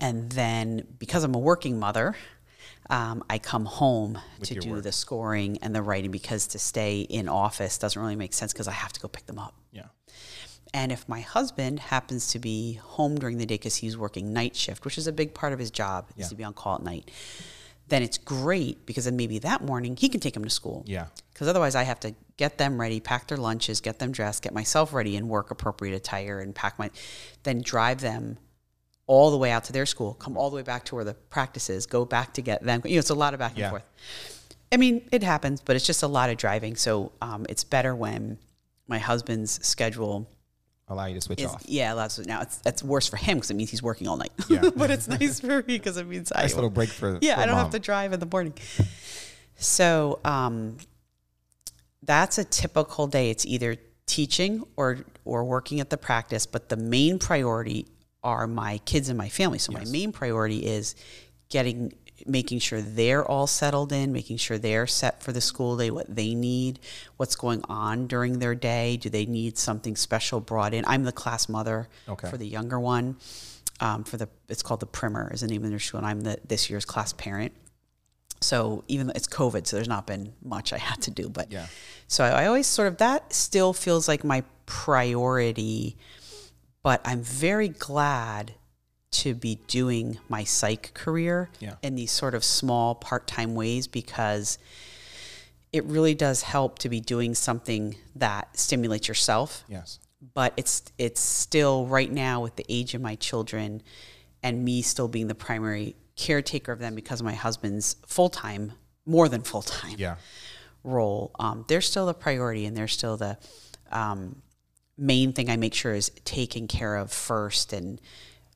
And 0.00 0.30
then 0.30 0.86
because 0.98 1.24
I'm 1.24 1.34
a 1.34 1.38
working 1.38 1.78
mother, 1.78 2.14
um, 2.90 3.24
I 3.30 3.38
come 3.38 3.64
home 3.64 4.18
to 4.42 4.54
do 4.60 4.72
work. 4.72 4.82
the 4.82 4.92
scoring 4.92 5.58
and 5.62 5.74
the 5.74 5.82
writing 5.82 6.10
because 6.10 6.48
to 6.48 6.58
stay 6.58 7.00
in 7.00 7.28
office 7.28 7.78
doesn't 7.78 8.00
really 8.00 8.16
make 8.16 8.34
sense 8.34 8.52
because 8.52 8.68
I 8.68 8.72
have 8.72 8.92
to 8.92 9.00
go 9.00 9.08
pick 9.08 9.26
them 9.26 9.38
up. 9.38 9.54
Yeah. 9.72 9.86
And 10.74 10.90
if 10.90 11.08
my 11.08 11.20
husband 11.20 11.78
happens 11.78 12.26
to 12.32 12.38
be 12.40 12.74
home 12.74 13.14
during 13.16 13.38
the 13.38 13.46
day 13.46 13.54
because 13.54 13.76
he's 13.76 13.96
working 13.96 14.32
night 14.32 14.56
shift, 14.56 14.84
which 14.84 14.98
is 14.98 15.06
a 15.06 15.12
big 15.12 15.32
part 15.32 15.52
of 15.52 15.58
his 15.60 15.70
job, 15.70 16.10
is 16.16 16.24
Yeah. 16.24 16.28
to 16.30 16.34
be 16.34 16.44
on 16.44 16.52
call 16.52 16.74
at 16.74 16.82
night, 16.82 17.10
then 17.88 18.02
it's 18.02 18.18
great 18.18 18.84
because 18.84 19.04
then 19.04 19.14
maybe 19.16 19.38
that 19.38 19.62
morning 19.62 19.96
he 19.96 20.08
can 20.08 20.18
take 20.20 20.34
them 20.34 20.42
to 20.42 20.50
school. 20.50 20.82
Yeah. 20.86 21.06
Because 21.32 21.46
otherwise, 21.48 21.74
I 21.76 21.84
have 21.84 22.00
to 22.00 22.14
get 22.36 22.58
them 22.58 22.80
ready, 22.80 22.98
pack 22.98 23.28
their 23.28 23.38
lunches, 23.38 23.80
get 23.80 24.00
them 24.00 24.10
dressed, 24.10 24.42
get 24.42 24.52
myself 24.52 24.92
ready 24.92 25.16
in 25.16 25.28
work 25.28 25.50
appropriate 25.52 25.94
attire, 25.94 26.40
and 26.40 26.54
pack 26.54 26.76
my, 26.78 26.90
then 27.44 27.60
drive 27.60 28.00
them 28.00 28.38
all 29.06 29.30
the 29.30 29.36
way 29.36 29.50
out 29.52 29.62
to 29.64 29.72
their 29.72 29.86
school, 29.86 30.14
come 30.14 30.36
all 30.36 30.50
the 30.50 30.56
way 30.56 30.62
back 30.62 30.84
to 30.86 30.94
where 30.96 31.04
the 31.04 31.14
practice 31.14 31.70
is, 31.70 31.86
go 31.86 32.04
back 32.04 32.32
to 32.32 32.42
get 32.42 32.62
them. 32.64 32.80
You 32.84 32.94
know, 32.94 32.98
it's 32.98 33.10
a 33.10 33.14
lot 33.14 33.32
of 33.34 33.38
back 33.38 33.52
and 33.52 33.58
Yeah. 33.60 33.70
forth. 33.70 33.84
I 34.72 34.76
mean, 34.76 35.06
it 35.12 35.22
happens, 35.22 35.60
but 35.60 35.76
it's 35.76 35.86
just 35.86 36.02
a 36.02 36.08
lot 36.08 36.30
of 36.30 36.36
driving. 36.36 36.74
So 36.74 37.12
um, 37.20 37.46
it's 37.48 37.62
better 37.62 37.94
when 37.94 38.38
my 38.88 38.98
husband's 38.98 39.64
schedule 39.64 40.26
Allow 40.88 41.06
you 41.06 41.14
to 41.14 41.20
switch 41.20 41.40
is 41.40 41.50
off. 41.50 41.62
yeah. 41.66 41.94
Allows 41.94 42.18
now 42.26 42.42
it's 42.42 42.58
that's 42.58 42.82
worse 42.82 43.08
for 43.08 43.16
him 43.16 43.38
because 43.38 43.50
it 43.50 43.54
means 43.54 43.70
he's 43.70 43.82
working 43.82 44.06
all 44.06 44.18
night. 44.18 44.32
Yeah. 44.48 44.68
but 44.76 44.90
it's 44.90 45.08
nice 45.08 45.40
for 45.40 45.58
me 45.58 45.62
because 45.78 45.96
it 45.96 46.06
means 46.06 46.30
I 46.36 46.42
Nice 46.42 46.54
little 46.54 46.70
break 46.70 46.90
for 46.90 47.18
yeah, 47.22 47.36
for 47.36 47.40
I 47.40 47.46
don't 47.46 47.54
mom. 47.54 47.64
have 47.64 47.72
to 47.72 47.78
drive 47.78 48.12
in 48.12 48.20
the 48.20 48.26
morning. 48.26 48.52
So 49.56 50.20
um, 50.24 50.76
that's 52.02 52.36
a 52.36 52.44
typical 52.44 53.06
day. 53.06 53.30
It's 53.30 53.46
either 53.46 53.76
teaching 54.06 54.62
or 54.76 54.98
or 55.24 55.44
working 55.44 55.80
at 55.80 55.88
the 55.88 55.96
practice, 55.96 56.44
but 56.44 56.68
the 56.68 56.76
main 56.76 57.18
priority 57.18 57.86
are 58.22 58.46
my 58.46 58.78
kids 58.78 59.08
and 59.08 59.16
my 59.16 59.28
family. 59.28 59.58
So 59.58 59.72
my 59.72 59.84
main 59.86 60.12
priority 60.12 60.66
is 60.66 60.94
getting 61.48 61.92
making 62.26 62.58
sure 62.60 62.80
they're 62.80 63.24
all 63.24 63.46
settled 63.46 63.92
in, 63.92 64.12
making 64.12 64.36
sure 64.36 64.56
they're 64.58 64.86
set 64.86 65.22
for 65.22 65.32
the 65.32 65.40
school 65.40 65.76
day, 65.76 65.90
what 65.90 66.14
they 66.14 66.34
need, 66.34 66.78
what's 67.16 67.34
going 67.36 67.62
on 67.68 68.06
during 68.06 68.38
their 68.38 68.54
day. 68.54 68.96
Do 68.96 69.10
they 69.10 69.26
need 69.26 69.58
something 69.58 69.96
special 69.96 70.40
brought 70.40 70.72
in? 70.74 70.84
I'm 70.86 71.04
the 71.04 71.12
class 71.12 71.48
mother 71.48 71.88
Okay. 72.08 72.28
for 72.30 72.36
the 72.36 72.46
younger 72.46 72.78
one. 72.80 73.16
Um, 73.80 74.04
for 74.04 74.16
the 74.16 74.28
it's 74.48 74.62
called 74.62 74.78
the 74.80 74.86
primer 74.86 75.32
is 75.34 75.40
the 75.40 75.48
name 75.48 75.64
of 75.64 75.70
their 75.70 75.80
school, 75.80 75.98
and 75.98 76.06
I'm 76.06 76.20
the 76.20 76.38
this 76.46 76.70
year's 76.70 76.84
class 76.84 77.12
parent. 77.12 77.52
So 78.40 78.84
even 78.88 79.06
though 79.08 79.12
it's 79.16 79.26
COVID, 79.26 79.66
so 79.66 79.76
there's 79.76 79.88
not 79.88 80.06
been 80.06 80.32
much 80.42 80.72
I 80.72 80.78
had 80.78 81.02
to 81.02 81.10
do, 81.10 81.28
but 81.28 81.50
Yeah. 81.50 81.66
So 82.06 82.22
I 82.24 82.46
always 82.46 82.66
sort 82.68 82.88
of 82.88 82.98
that 82.98 83.32
still 83.32 83.72
feels 83.72 84.06
like 84.06 84.22
my 84.22 84.44
priority, 84.66 85.96
but 86.82 87.00
I'm 87.04 87.22
very 87.22 87.68
glad 87.68 88.54
to 89.14 89.34
be 89.34 89.56
doing 89.68 90.18
my 90.28 90.44
psych 90.44 90.92
career 90.94 91.48
Yeah. 91.60 91.74
in 91.82 91.94
these 91.94 92.10
sort 92.12 92.34
of 92.34 92.44
small 92.44 92.94
part-time 92.94 93.54
ways 93.54 93.86
because 93.86 94.58
it 95.72 95.84
really 95.84 96.14
does 96.14 96.42
help 96.42 96.78
to 96.80 96.88
be 96.88 97.00
doing 97.00 97.34
something 97.34 97.96
that 98.16 98.56
stimulates 98.58 99.08
yourself 99.08 99.64
Yes. 99.68 99.98
but 100.34 100.52
it's 100.56 100.82
it's 100.98 101.20
still 101.20 101.86
right 101.86 102.10
now 102.10 102.40
with 102.42 102.56
the 102.56 102.64
age 102.68 102.94
of 102.94 103.00
my 103.00 103.14
children 103.16 103.82
and 104.42 104.64
me 104.64 104.82
still 104.82 105.08
being 105.08 105.26
the 105.28 105.34
primary 105.34 105.96
caretaker 106.16 106.70
of 106.72 106.78
them 106.78 106.94
because 106.94 107.20
of 107.20 107.24
my 107.26 107.34
husband's 107.34 107.96
full-time 108.06 108.72
more 109.06 109.28
than 109.28 109.42
full-time 109.42 109.94
Yeah. 109.98 110.16
role 110.84 111.30
um, 111.38 111.64
they're 111.68 111.80
still 111.80 112.06
the 112.06 112.14
priority 112.14 112.66
and 112.66 112.76
they're 112.76 112.88
still 112.88 113.16
the 113.16 113.36
um, 113.90 114.42
main 114.96 115.32
thing 115.32 115.50
i 115.50 115.56
make 115.56 115.74
sure 115.74 115.92
is 115.92 116.10
taken 116.24 116.68
care 116.68 116.94
of 116.96 117.10
first 117.12 117.72
and 117.72 118.00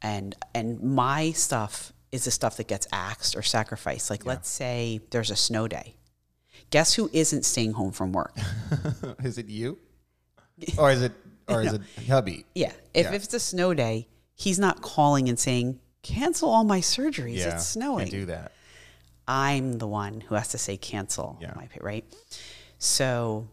and 0.02 0.35
and 0.55 0.81
my 0.83 1.31
stuff 1.33 1.93
is 2.12 2.25
the 2.25 2.31
stuff 2.31 2.57
that 2.57 2.67
gets 2.69 2.87
axed 2.93 3.37
or 3.37 3.43
sacrificed 3.43 4.11
like 4.11 4.25
let's 4.25 4.49
say 4.49 5.00
there's 5.11 5.31
a 5.31 5.37
snow 5.37 5.67
day 5.69 5.95
guess 6.71 6.95
who 6.95 7.11
isn't 7.12 7.45
staying 7.45 7.73
home 7.73 7.93
from 7.93 8.12
work 8.12 8.35
is 9.25 9.38
it 9.38 9.47
you? 9.47 9.78
Or 10.78 10.90
is 10.90 11.02
it 11.02 11.12
or 11.49 11.62
is 11.62 11.73
it 11.73 11.83
hubby? 12.09 12.45
Yeah. 12.55 12.73
If, 12.93 13.07
Yeah. 13.07 13.12
if 13.14 13.25
it's 13.25 13.33
a 13.35 13.40
snow 13.40 13.73
day, 13.75 14.07
he's 14.35 14.59
not 14.59 14.83
calling 14.83 15.28
and 15.31 15.38
saying, 15.38 15.78
cancel 16.02 16.50
all 16.50 16.64
my 16.64 16.81
surgeries. 16.81 17.38
it's 17.38 17.67
snowing. 17.67 18.00
Can't 18.09 18.11
do 18.11 18.26
that. 18.26 18.52
I'm 19.26 19.78
the 19.78 19.87
one 19.87 20.21
who 20.21 20.35
has 20.35 20.49
to 20.49 20.59
say 20.59 20.76
cancel 20.76 21.38
Yeah. 21.40 21.52
my 21.57 21.67
pay, 21.69 21.78
right? 21.81 22.05
So 22.78 23.49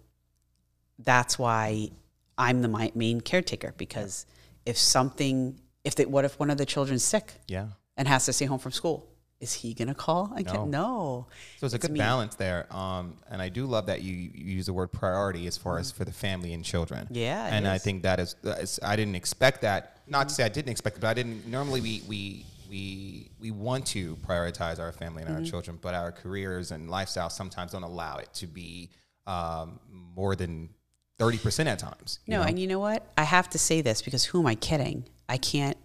that's 0.99 1.37
why 1.39 1.89
I'm 2.37 2.61
the 2.61 2.67
my 2.67 2.91
main 2.95 3.21
caretaker 3.21 3.73
because 3.77 4.25
if 4.65 4.77
something, 4.77 5.59
if 5.85 5.95
they, 5.95 6.05
what 6.05 6.25
if 6.25 6.37
one 6.39 6.49
of 6.49 6.57
the 6.57 6.65
children's 6.65 7.03
sick 7.03 7.33
Yeah. 7.47 7.67
and 7.95 8.07
has 8.07 8.25
to 8.25 8.33
stay 8.33 8.45
home 8.45 8.59
from 8.59 8.73
school? 8.73 9.07
Is 9.41 9.53
he 9.53 9.73
going 9.73 9.89
to 9.89 9.93
call? 9.93 10.31
I 10.33 10.43
can't, 10.43 10.69
no. 10.69 11.27
So 11.59 11.65
it's 11.65 11.75
a 11.75 11.77
good 11.77 11.91
me. 11.91 11.99
balance 11.99 12.35
there. 12.35 12.67
Um, 12.73 13.17
and 13.29 13.41
I 13.41 13.49
do 13.49 13.65
love 13.65 13.85
that 13.87 14.01
you, 14.01 14.13
you 14.13 14.55
use 14.55 14.65
the 14.65 14.73
word 14.73 14.91
priority 14.93 15.45
as 15.45 15.57
far 15.57 15.77
as 15.77 15.91
for 15.91 16.05
the 16.05 16.11
family 16.13 16.53
and 16.53 16.63
children. 16.63 17.05
Mm-hmm. 17.05 17.15
Yeah, 17.15 17.45
And 17.55 17.67
I 17.67 17.77
think 17.77 18.03
that 18.03 18.19
is, 18.19 18.35
that 18.43 18.59
is- 18.59 18.79
I 18.81 18.95
didn't 18.95 19.15
expect 19.15 19.61
that. 19.61 19.99
Not 20.07 20.29
to 20.29 20.35
say 20.35 20.43
I 20.45 20.49
didn't 20.49 20.69
expect 20.71 20.97
it, 20.97 21.01
but 21.01 21.07
I 21.07 21.13
didn't. 21.13 21.47
Normally, 21.47 21.81
we 21.81 22.03
we 22.07 22.45
we 22.69 23.29
we 23.39 23.49
want 23.51 23.87
to 23.87 24.15
prioritize 24.17 24.79
our 24.79 24.91
family 24.91 25.23
and 25.23 25.31
our 25.31 25.37
Mm-hmm. 25.41 25.49
children, 25.49 25.79
but 25.81 25.93
our 25.95 26.11
careers 26.11 26.71
and 26.71 26.89
lifestyle 26.91 27.29
sometimes 27.29 27.71
don't 27.73 27.83
allow 27.83 28.17
it 28.17 28.29
to 28.35 28.45
be 28.47 28.89
um, 29.27 29.79
more 30.15 30.35
than 30.35 30.69
thirty 31.17 31.37
percent 31.37 31.69
at 31.69 31.79
times. 31.79 32.19
No, 32.27 32.41
know? 32.41 32.47
and 32.47 32.59
you 32.59 32.67
know 32.67 32.79
what? 32.79 33.11
I 33.17 33.23
have 33.23 33.49
to 33.51 33.57
say 33.57 33.81
this 33.81 34.01
because 34.01 34.25
who 34.25 34.39
am 34.41 34.47
I 34.47 34.55
kidding? 34.55 35.05
I 35.29 35.37
can't 35.37 35.77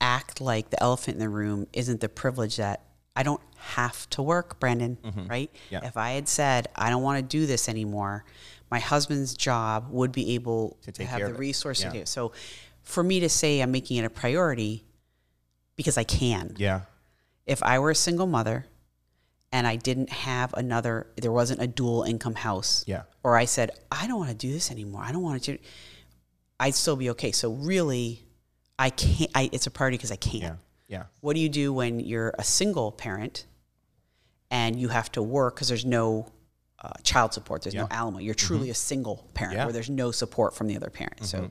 act 0.00 0.40
like 0.40 0.70
the 0.70 0.82
elephant 0.82 1.16
in 1.16 1.20
the 1.20 1.28
room 1.28 1.66
isn't 1.72 2.00
the 2.00 2.08
privilege 2.08 2.56
that 2.56 2.82
I 3.14 3.22
don't 3.22 3.40
have 3.58 4.08
to 4.10 4.22
work, 4.22 4.58
Brandon, 4.60 4.96
right? 5.28 5.52
Mm-hmm. 5.52 5.74
Yeah. 5.74 5.80
If 5.86 5.96
I 5.96 6.12
had 6.12 6.28
said, 6.28 6.68
I 6.74 6.88
don't 6.88 7.02
want 7.02 7.18
to 7.18 7.22
do 7.22 7.44
this 7.46 7.68
anymore, 7.68 8.24
my 8.70 8.78
husband's 8.78 9.34
job 9.34 9.88
would 9.90 10.12
be 10.12 10.34
able 10.36 10.78
to, 10.82 10.92
take 10.92 11.08
have 11.08 11.20
the 11.20 11.34
resources 11.34 11.84
Yeah. 11.84 11.90
to 11.90 11.96
do 11.98 12.02
it. 12.02 12.08
So 12.08 12.32
for 12.82 13.02
me 13.02 13.20
to 13.20 13.28
say 13.28 13.60
I'm 13.60 13.70
making 13.72 13.98
it 13.98 14.04
a 14.04 14.10
priority 14.10 14.84
because 15.76 15.98
I 15.98 16.04
can. 16.04 16.54
yeah, 16.56 16.82
If 17.46 17.62
I 17.62 17.78
were 17.78 17.90
a 17.90 17.94
single 17.94 18.26
mother 18.26 18.64
and 19.52 19.66
I 19.66 19.76
didn't 19.76 20.10
have 20.10 20.52
another, 20.54 21.06
there 21.16 21.32
wasn't 21.32 21.60
a 21.60 21.66
dual 21.66 22.02
income 22.04 22.34
house, 22.36 22.84
Yeah. 22.86 23.02
or 23.24 23.36
I 23.36 23.44
said, 23.46 23.70
I 23.90 24.06
don't 24.06 24.18
want 24.18 24.30
to 24.30 24.36
do 24.36 24.52
this 24.52 24.70
anymore. 24.70 25.02
I 25.04 25.12
don't 25.12 25.22
want 25.22 25.42
to 25.42 25.52
do 25.56 25.58
I'd 26.60 26.74
still 26.74 26.94
be 26.96 27.08
okay. 27.10 27.32
So 27.32 27.52
really, 27.54 28.22
I 28.78 28.90
can't, 28.90 29.30
I, 29.34 29.48
it's 29.50 29.66
a 29.66 29.70
priority 29.70 29.96
because 29.96 30.12
I 30.12 30.16
can't. 30.16 30.42
yeah, 30.42 30.54
yeah, 30.88 31.02
What 31.20 31.34
do 31.34 31.40
you 31.40 31.48
do 31.48 31.72
when 31.72 32.00
you're 32.00 32.34
a 32.38 32.44
single 32.44 32.92
parent 32.92 33.46
and 34.50 34.78
you 34.78 34.88
have 34.88 35.10
to 35.12 35.22
work 35.22 35.54
because 35.54 35.68
there's 35.68 35.86
no 35.86 36.30
uh, 36.82 36.90
child 37.02 37.32
support, 37.32 37.62
there's 37.62 37.74
no 37.74 37.82
Yeah. 37.82 37.84
Mm-hmm. 37.86 37.92
alimony? 37.94 38.24
You're 38.24 38.34
truly 38.34 38.68
a 38.70 38.74
single 38.74 39.26
parent 39.34 39.54
Yeah. 39.54 39.60
Mm-hmm. 39.60 39.66
where 39.68 39.72
there's 39.72 39.90
no 39.90 40.10
support 40.10 40.54
from 40.54 40.66
the 40.66 40.76
other 40.76 40.90
parent. 40.90 41.24
So, 41.24 41.50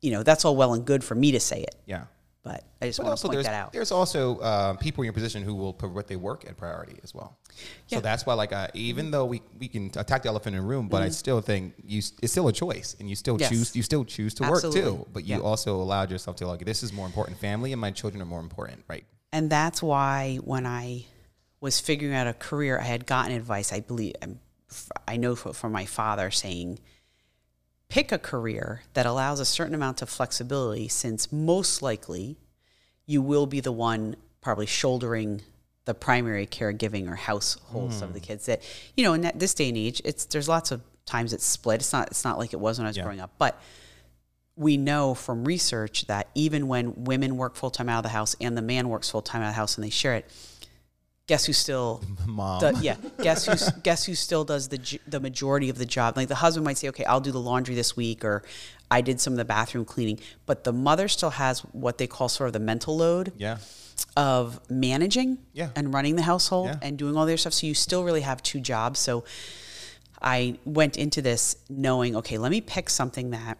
you 0.00 0.10
know, 0.10 0.22
that's 0.24 0.44
all 0.44 0.56
well 0.56 0.74
and 0.74 0.84
good 0.84 1.02
for 1.04 1.14
me 1.14 1.32
to 1.32 1.40
say 1.40 1.60
it, 1.62 1.74
yeah. 1.86 2.04
But 2.48 2.64
I 2.82 2.86
just 2.86 2.98
But 2.98 3.06
want 3.06 3.18
to 3.18 3.22
point 3.26 3.32
there's, 3.34 3.46
that 3.46 3.54
out. 3.54 3.72
there's 3.72 3.92
also 3.92 4.38
uh, 4.38 4.74
people 4.74 5.02
in 5.02 5.06
your 5.06 5.12
position 5.12 5.42
who 5.42 5.54
will 5.54 5.72
put 5.72 5.90
what 5.90 6.06
they 6.06 6.16
work 6.16 6.44
at 6.48 6.56
priority 6.56 6.96
as 7.04 7.14
well. 7.14 7.38
Yeah. 7.88 7.98
So 7.98 8.00
that's 8.02 8.24
why, 8.26 8.34
like, 8.34 8.52
uh, 8.52 8.68
even 8.74 9.10
though 9.10 9.26
we, 9.26 9.42
we 9.58 9.68
can 9.68 9.90
attack 9.96 10.22
the 10.22 10.28
elephant 10.28 10.56
in 10.56 10.62
the 10.62 10.66
room, 10.68 10.88
but 10.88 11.02
I 11.02 11.08
still 11.10 11.40
think 11.40 11.74
you 11.84 11.98
it's 12.22 12.32
still 12.32 12.48
a 12.48 12.52
choice, 12.52 12.96
and 12.98 13.08
you 13.08 13.16
still 13.16 13.34
Mm-hmm. 13.36 13.40
Yes. 13.42 13.50
choose 13.50 13.76
you 13.76 13.82
still 13.82 14.04
choose 14.04 14.34
to 14.34 14.42
work 14.48 14.62
too. 14.62 15.06
But 15.12 15.24
you 15.26 15.36
Yeah. 15.36 15.40
also 15.50 15.76
allowed 15.76 16.10
yourself 16.10 16.36
to 16.36 16.46
like, 16.46 16.64
this 16.64 16.82
is 16.82 16.92
more 16.92 17.06
important. 17.06 17.38
Family 17.38 17.72
and 17.72 17.80
my 17.80 17.90
children 17.90 18.20
are 18.22 18.26
more 18.34 18.40
important, 18.40 18.84
right? 18.88 19.04
and 19.32 19.50
that's 19.50 19.82
why 19.82 20.36
when 20.42 20.64
I 20.66 21.04
was 21.60 21.78
figuring 21.80 22.14
out 22.14 22.26
a 22.26 22.32
career, 22.32 22.78
I 22.78 22.84
had 22.84 23.04
gotten 23.04 23.32
advice. 23.32 23.72
I 23.72 23.80
believe 23.80 24.14
I 25.06 25.16
know 25.18 25.34
from 25.36 25.72
my 25.72 25.84
father 25.86 26.30
saying, 26.30 26.78
pick 27.88 28.12
a 28.12 28.18
career 28.18 28.82
that 28.94 29.06
allows 29.06 29.40
a 29.40 29.44
certain 29.44 29.74
amount 29.74 30.02
of 30.02 30.08
flexibility, 30.08 30.88
since 30.88 31.32
most 31.32 31.82
likely 31.82 32.36
you 33.06 33.22
will 33.22 33.46
be 33.46 33.60
the 33.60 33.72
one 33.72 34.16
probably 34.40 34.66
shouldering 34.66 35.42
the 35.84 35.94
primary 35.94 36.46
caregiving 36.46 37.10
or 37.10 37.16
households 37.16 38.02
of 38.02 38.12
the 38.12 38.18
hmm. 38.18 38.26
kids. 38.26 38.46
That 38.46 38.62
you 38.96 39.04
know, 39.04 39.14
in 39.14 39.22
that, 39.22 39.38
this 39.38 39.54
day 39.54 39.68
and 39.68 39.78
age, 39.78 40.02
it's 40.04 40.26
there's 40.26 40.48
lots 40.48 40.70
of 40.70 40.82
times 41.06 41.32
it's 41.32 41.46
split. 41.46 41.80
It's 41.80 41.92
not 41.92 42.08
it's 42.08 42.24
not 42.24 42.38
like 42.38 42.52
it 42.52 42.60
was 42.60 42.78
when 42.78 42.86
I 42.86 42.90
was 42.90 42.96
Yeah. 42.96 43.04
growing 43.04 43.20
up, 43.20 43.32
but 43.38 43.60
we 44.54 44.76
know 44.76 45.14
from 45.14 45.44
research 45.44 46.06
that 46.08 46.28
even 46.34 46.68
when 46.68 47.04
women 47.04 47.36
work 47.36 47.54
full 47.54 47.70
time 47.70 47.88
out 47.88 47.98
of 47.98 48.02
the 48.02 48.08
house 48.10 48.34
and 48.40 48.56
the 48.56 48.62
man 48.62 48.88
works 48.88 49.08
full 49.08 49.22
time 49.22 49.40
out 49.40 49.48
of 49.48 49.52
the 49.52 49.56
house 49.56 49.76
and 49.76 49.84
they 49.84 49.90
share 49.90 50.14
it, 50.14 50.30
guess 51.28 51.44
who 51.44 51.52
still 51.52 52.02
Mom. 52.26 52.60
yeah, 52.80 52.96
guess 53.22 53.46
who 53.46 53.80
guess 53.82 54.04
who 54.04 54.16
still 54.16 54.42
does 54.44 54.68
the 54.68 54.98
the 55.06 55.20
majority 55.20 55.68
of 55.70 55.78
the 55.78 55.86
job? 55.86 56.16
Like 56.16 56.26
the 56.26 56.34
husband 56.34 56.64
might 56.64 56.78
say, 56.78 56.88
"Okay, 56.88 57.04
I'll 57.04 57.20
do 57.20 57.30
the 57.30 57.40
laundry 57.40 57.76
this 57.76 57.96
week," 57.96 58.24
or 58.24 58.42
"I 58.90 59.00
did 59.02 59.20
some 59.20 59.32
of 59.34 59.36
the 59.36 59.44
bathroom 59.44 59.84
cleaning," 59.84 60.18
but 60.46 60.64
the 60.64 60.72
mother 60.72 61.06
still 61.06 61.30
has 61.30 61.60
what 61.60 61.98
they 61.98 62.08
call 62.08 62.28
sort 62.28 62.48
of 62.48 62.52
the 62.54 62.58
mental 62.60 62.96
load 62.96 63.32
yeah, 63.36 63.58
of 64.16 64.58
managing 64.68 65.38
Yeah. 65.52 65.70
and 65.76 65.94
running 65.94 66.16
the 66.16 66.22
household 66.22 66.66
Yeah. 66.68 66.78
and 66.82 66.98
doing 66.98 67.16
all 67.16 67.26
their 67.26 67.36
stuff. 67.36 67.52
So 67.54 67.66
you 67.68 67.74
still 67.74 68.02
really 68.02 68.22
have 68.22 68.42
two 68.42 68.60
jobs. 68.60 68.98
So 68.98 69.22
I 70.20 70.58
went 70.64 70.96
into 70.96 71.22
this 71.22 71.56
knowing, 71.68 72.16
okay, 72.16 72.38
let 72.38 72.50
me 72.50 72.60
pick 72.60 72.90
something 72.90 73.30
that 73.30 73.56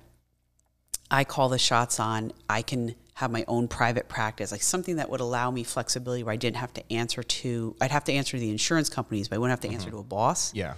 I 1.10 1.22
call 1.24 1.48
the 1.48 1.58
shots 1.58 2.00
on. 2.00 2.32
I 2.48 2.62
can 2.62 2.94
have 3.18 3.32
my 3.32 3.44
own 3.48 3.66
private 3.66 4.08
practice, 4.08 4.52
like 4.52 4.62
something 4.62 4.94
that 4.94 5.10
would 5.10 5.18
allow 5.18 5.50
me 5.50 5.64
flexibility 5.64 6.22
where 6.22 6.32
I 6.32 6.36
didn't 6.36 6.58
have 6.58 6.72
to 6.74 6.92
answer 6.92 7.24
to, 7.24 7.74
I'd 7.80 7.90
have 7.90 8.04
to 8.04 8.12
answer 8.12 8.36
to 8.36 8.40
the 8.40 8.48
insurance 8.48 8.88
companies, 8.88 9.26
but 9.26 9.34
I 9.34 9.38
wouldn't 9.40 9.60
have 9.60 9.68
to 9.68 9.74
answer 9.74 9.88
mm-hmm. 9.88 9.96
to 9.96 10.02
a 10.02 10.04
boss. 10.04 10.54
yeah. 10.54 10.74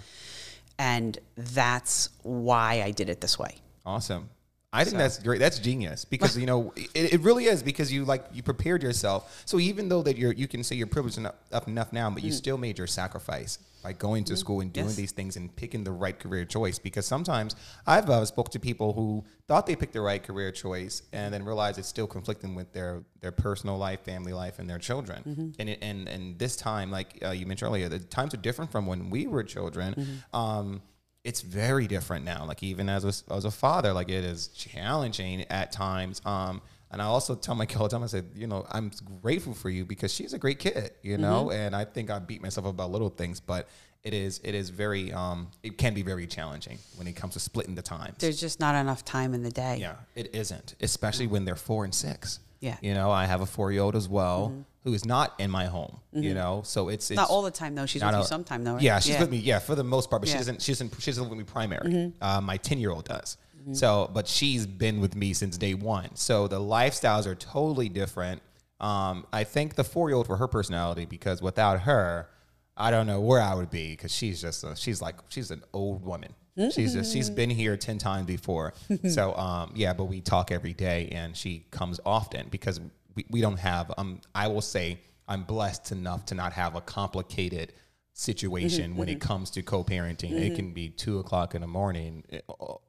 And 0.78 1.18
that's 1.36 2.08
why 2.22 2.80
I 2.82 2.92
did 2.92 3.10
it 3.10 3.20
this 3.20 3.38
way. 3.38 3.56
Awesome. 3.84 4.30
I 4.72 4.84
think 4.84 4.98
that's 4.98 5.18
great. 5.18 5.40
That's 5.40 5.58
genius 5.58 6.04
because 6.04 6.38
you 6.38 6.46
know 6.46 6.72
it, 6.76 7.14
it 7.14 7.20
really 7.22 7.46
is 7.46 7.60
because 7.62 7.92
you 7.92 8.04
like 8.04 8.24
you 8.32 8.42
prepared 8.42 8.82
yourself. 8.84 9.42
So 9.44 9.58
even 9.58 9.88
though 9.88 10.02
that 10.02 10.16
you're 10.16 10.32
you 10.32 10.46
can 10.46 10.62
say 10.62 10.76
you're 10.76 10.86
privileged 10.86 11.18
enough, 11.18 11.34
up 11.50 11.66
enough 11.66 11.92
now, 11.92 12.08
but 12.10 12.22
you 12.22 12.30
still 12.30 12.56
made 12.56 12.78
your 12.78 12.86
sacrifice 12.86 13.58
by 13.82 13.92
going 13.94 14.22
to 14.24 14.36
school 14.36 14.60
and 14.60 14.70
doing 14.72 14.88
Yes. 14.88 14.96
these 14.96 15.10
things 15.10 15.36
and 15.36 15.54
picking 15.56 15.82
the 15.84 15.90
right 15.90 16.18
career 16.18 16.44
choice. 16.44 16.78
Because 16.78 17.06
sometimes 17.06 17.56
I've 17.86 18.10
uh, 18.10 18.24
spoke 18.26 18.50
to 18.50 18.60
people 18.60 18.92
who 18.92 19.24
thought 19.48 19.66
they 19.66 19.74
picked 19.74 19.94
the 19.94 20.02
right 20.02 20.22
career 20.22 20.52
choice 20.52 21.02
and 21.14 21.32
then 21.32 21.44
realized 21.44 21.78
it's 21.78 21.88
still 21.88 22.06
conflicting 22.06 22.54
with 22.54 22.72
their 22.72 23.02
their 23.22 23.32
personal 23.32 23.76
life, 23.76 24.00
family 24.00 24.32
life, 24.32 24.60
and 24.60 24.70
their 24.70 24.78
children. 24.78 25.54
And 25.58 25.68
it, 25.68 25.78
and 25.82 26.08
and 26.08 26.38
this 26.38 26.54
time, 26.54 26.92
like 26.92 27.18
uh, 27.24 27.30
you 27.30 27.44
mentioned 27.46 27.68
earlier, 27.70 27.88
the 27.88 27.98
times 27.98 28.34
are 28.34 28.42
different 28.48 28.70
from 28.70 28.86
when 28.86 29.10
we 29.10 29.26
were 29.26 29.42
children. 29.42 30.22
Um, 30.32 30.82
it's 31.24 31.42
very 31.42 31.86
different 31.86 32.24
now. 32.24 32.44
Like 32.46 32.62
even 32.62 32.88
as 32.88 33.04
a, 33.04 33.32
as 33.34 33.44
a 33.44 33.50
father, 33.50 33.92
like 33.92 34.08
it 34.08 34.24
is 34.24 34.48
challenging 34.48 35.42
at 35.50 35.72
times. 35.72 36.20
Um, 36.24 36.62
and 36.90 37.00
I 37.00 37.04
also 37.04 37.36
tell 37.36 37.54
my 37.54 37.66
kid 37.66 37.76
all 37.76 37.84
the 37.84 37.90
time, 37.90 38.02
I 38.02 38.06
said, 38.06 38.30
you 38.34 38.48
know, 38.48 38.66
I'm 38.70 38.90
grateful 39.22 39.54
for 39.54 39.70
you 39.70 39.84
because 39.84 40.12
she's 40.12 40.32
a 40.32 40.38
great 40.38 40.58
kid, 40.58 40.90
you 41.02 41.18
know. 41.18 41.50
And 41.52 41.76
I 41.76 41.84
think 41.84 42.10
I 42.10 42.18
beat 42.18 42.42
myself 42.42 42.66
up 42.66 42.72
about 42.72 42.90
little 42.90 43.10
things, 43.10 43.38
but 43.38 43.68
it 44.02 44.14
is 44.14 44.40
it 44.44 44.54
is 44.54 44.70
very 44.70 45.12
um, 45.12 45.48
it 45.62 45.78
can 45.78 45.94
be 45.94 46.02
very 46.02 46.26
challenging 46.26 46.78
when 46.96 47.06
it 47.06 47.16
comes 47.16 47.34
to 47.34 47.40
splitting 47.40 47.74
the 47.74 47.82
times. 47.82 48.16
There's 48.18 48.40
just 48.40 48.60
not 48.60 48.74
enough 48.74 49.04
time 49.04 49.34
in 49.34 49.42
the 49.42 49.50
day. 49.50 49.78
Yeah, 49.80 49.96
it 50.14 50.34
isn't, 50.34 50.74
especially 50.80 51.26
when 51.26 51.44
they're 51.44 51.56
four 51.56 51.84
and 51.84 51.94
six. 51.94 52.40
Yeah. 52.60 52.74
Mm-hmm. 52.74 52.84
you 52.84 52.94
know, 52.94 53.10
I 53.10 53.24
have 53.24 53.40
a 53.40 53.46
four 53.46 53.72
year 53.72 53.82
old 53.82 53.96
as 53.96 54.08
well 54.08 54.66
who 54.84 54.94
is 54.94 55.04
not 55.04 55.34
in 55.38 55.50
my 55.50 55.66
home. 55.66 55.98
You 56.12 56.34
know, 56.34 56.62
so 56.64 56.88
it's, 56.88 57.10
it's 57.10 57.16
Not 57.16 57.30
all 57.30 57.42
the 57.42 57.50
time 57.50 57.74
though. 57.74 57.86
She's 57.86 58.02
with 58.02 58.12
not 58.12 58.18
you 58.18 58.24
sometime 58.24 58.64
though. 58.64 58.74
Right? 58.74 58.82
Yeah, 58.82 58.98
she's 58.98 59.18
with 59.18 59.30
me. 59.30 59.38
Yeah, 59.38 59.58
for 59.58 59.74
the 59.74 59.84
most 59.84 60.10
part, 60.10 60.22
but 60.22 60.28
she 60.28 60.36
doesn't. 60.36 60.62
She 60.62 60.72
doesn't. 60.72 61.00
She 61.00 61.10
doesn't 61.10 61.22
live 61.22 61.30
with 61.30 61.38
me 61.38 61.44
primary. 61.44 61.88
Mm-hmm. 61.88 62.22
Uh, 62.22 62.40
my 62.40 62.56
ten 62.56 62.78
year 62.78 62.90
old 62.90 63.04
does. 63.04 63.36
So, 63.72 64.10
but 64.12 64.26
she's 64.26 64.66
been 64.66 65.00
with 65.00 65.14
me 65.14 65.32
since 65.34 65.58
day 65.58 65.74
one. 65.74 66.16
So 66.16 66.48
the 66.48 66.58
lifestyles 66.58 67.26
are 67.26 67.34
totally 67.34 67.88
different. 67.88 68.42
Um, 68.80 69.26
I 69.32 69.44
think 69.44 69.74
the 69.74 69.84
four 69.84 70.08
year 70.08 70.16
old 70.16 70.26
for 70.26 70.38
her 70.38 70.48
personality 70.48 71.04
because 71.04 71.42
without 71.42 71.80
her, 71.80 72.28
I 72.80 72.90
don't 72.90 73.06
know 73.06 73.20
where 73.20 73.40
I 73.40 73.54
would 73.54 73.70
be 73.70 73.90
because 73.90 74.12
she's 74.12 74.40
just 74.40 74.64
a, 74.64 74.74
she's 74.74 75.02
like 75.02 75.16
she's 75.28 75.50
an 75.50 75.62
old 75.72 76.04
woman. 76.04 76.34
She's 76.72 76.92
just, 76.94 77.12
she's 77.12 77.30
been 77.30 77.48
here 77.48 77.76
ten 77.76 77.98
times 77.98 78.26
before. 78.26 78.74
so 79.08 79.34
um, 79.36 79.72
yeah, 79.74 79.92
but 79.92 80.04
we 80.04 80.20
talk 80.20 80.50
every 80.50 80.74
day, 80.74 81.08
and 81.12 81.36
she 81.36 81.64
comes 81.70 82.00
often 82.04 82.48
because 82.50 82.80
we, 83.14 83.24
we 83.30 83.40
don't 83.40 83.58
have. 83.58 83.92
Um, 83.96 84.20
I 84.34 84.48
will 84.48 84.60
say 84.60 84.98
I'm 85.28 85.44
blessed 85.44 85.92
enough 85.92 86.26
to 86.26 86.34
not 86.34 86.52
have 86.54 86.74
a 86.74 86.80
complicated 86.80 87.72
situation 88.12 88.96
when 88.96 89.08
it 89.08 89.20
comes 89.20 89.50
to 89.52 89.62
co-parenting. 89.62 90.32
It 90.32 90.54
can 90.56 90.72
be 90.72 90.90
two 90.90 91.18
o'clock 91.20 91.54
in 91.54 91.62
the 91.62 91.66
morning, 91.66 92.24
eh, 92.30 92.40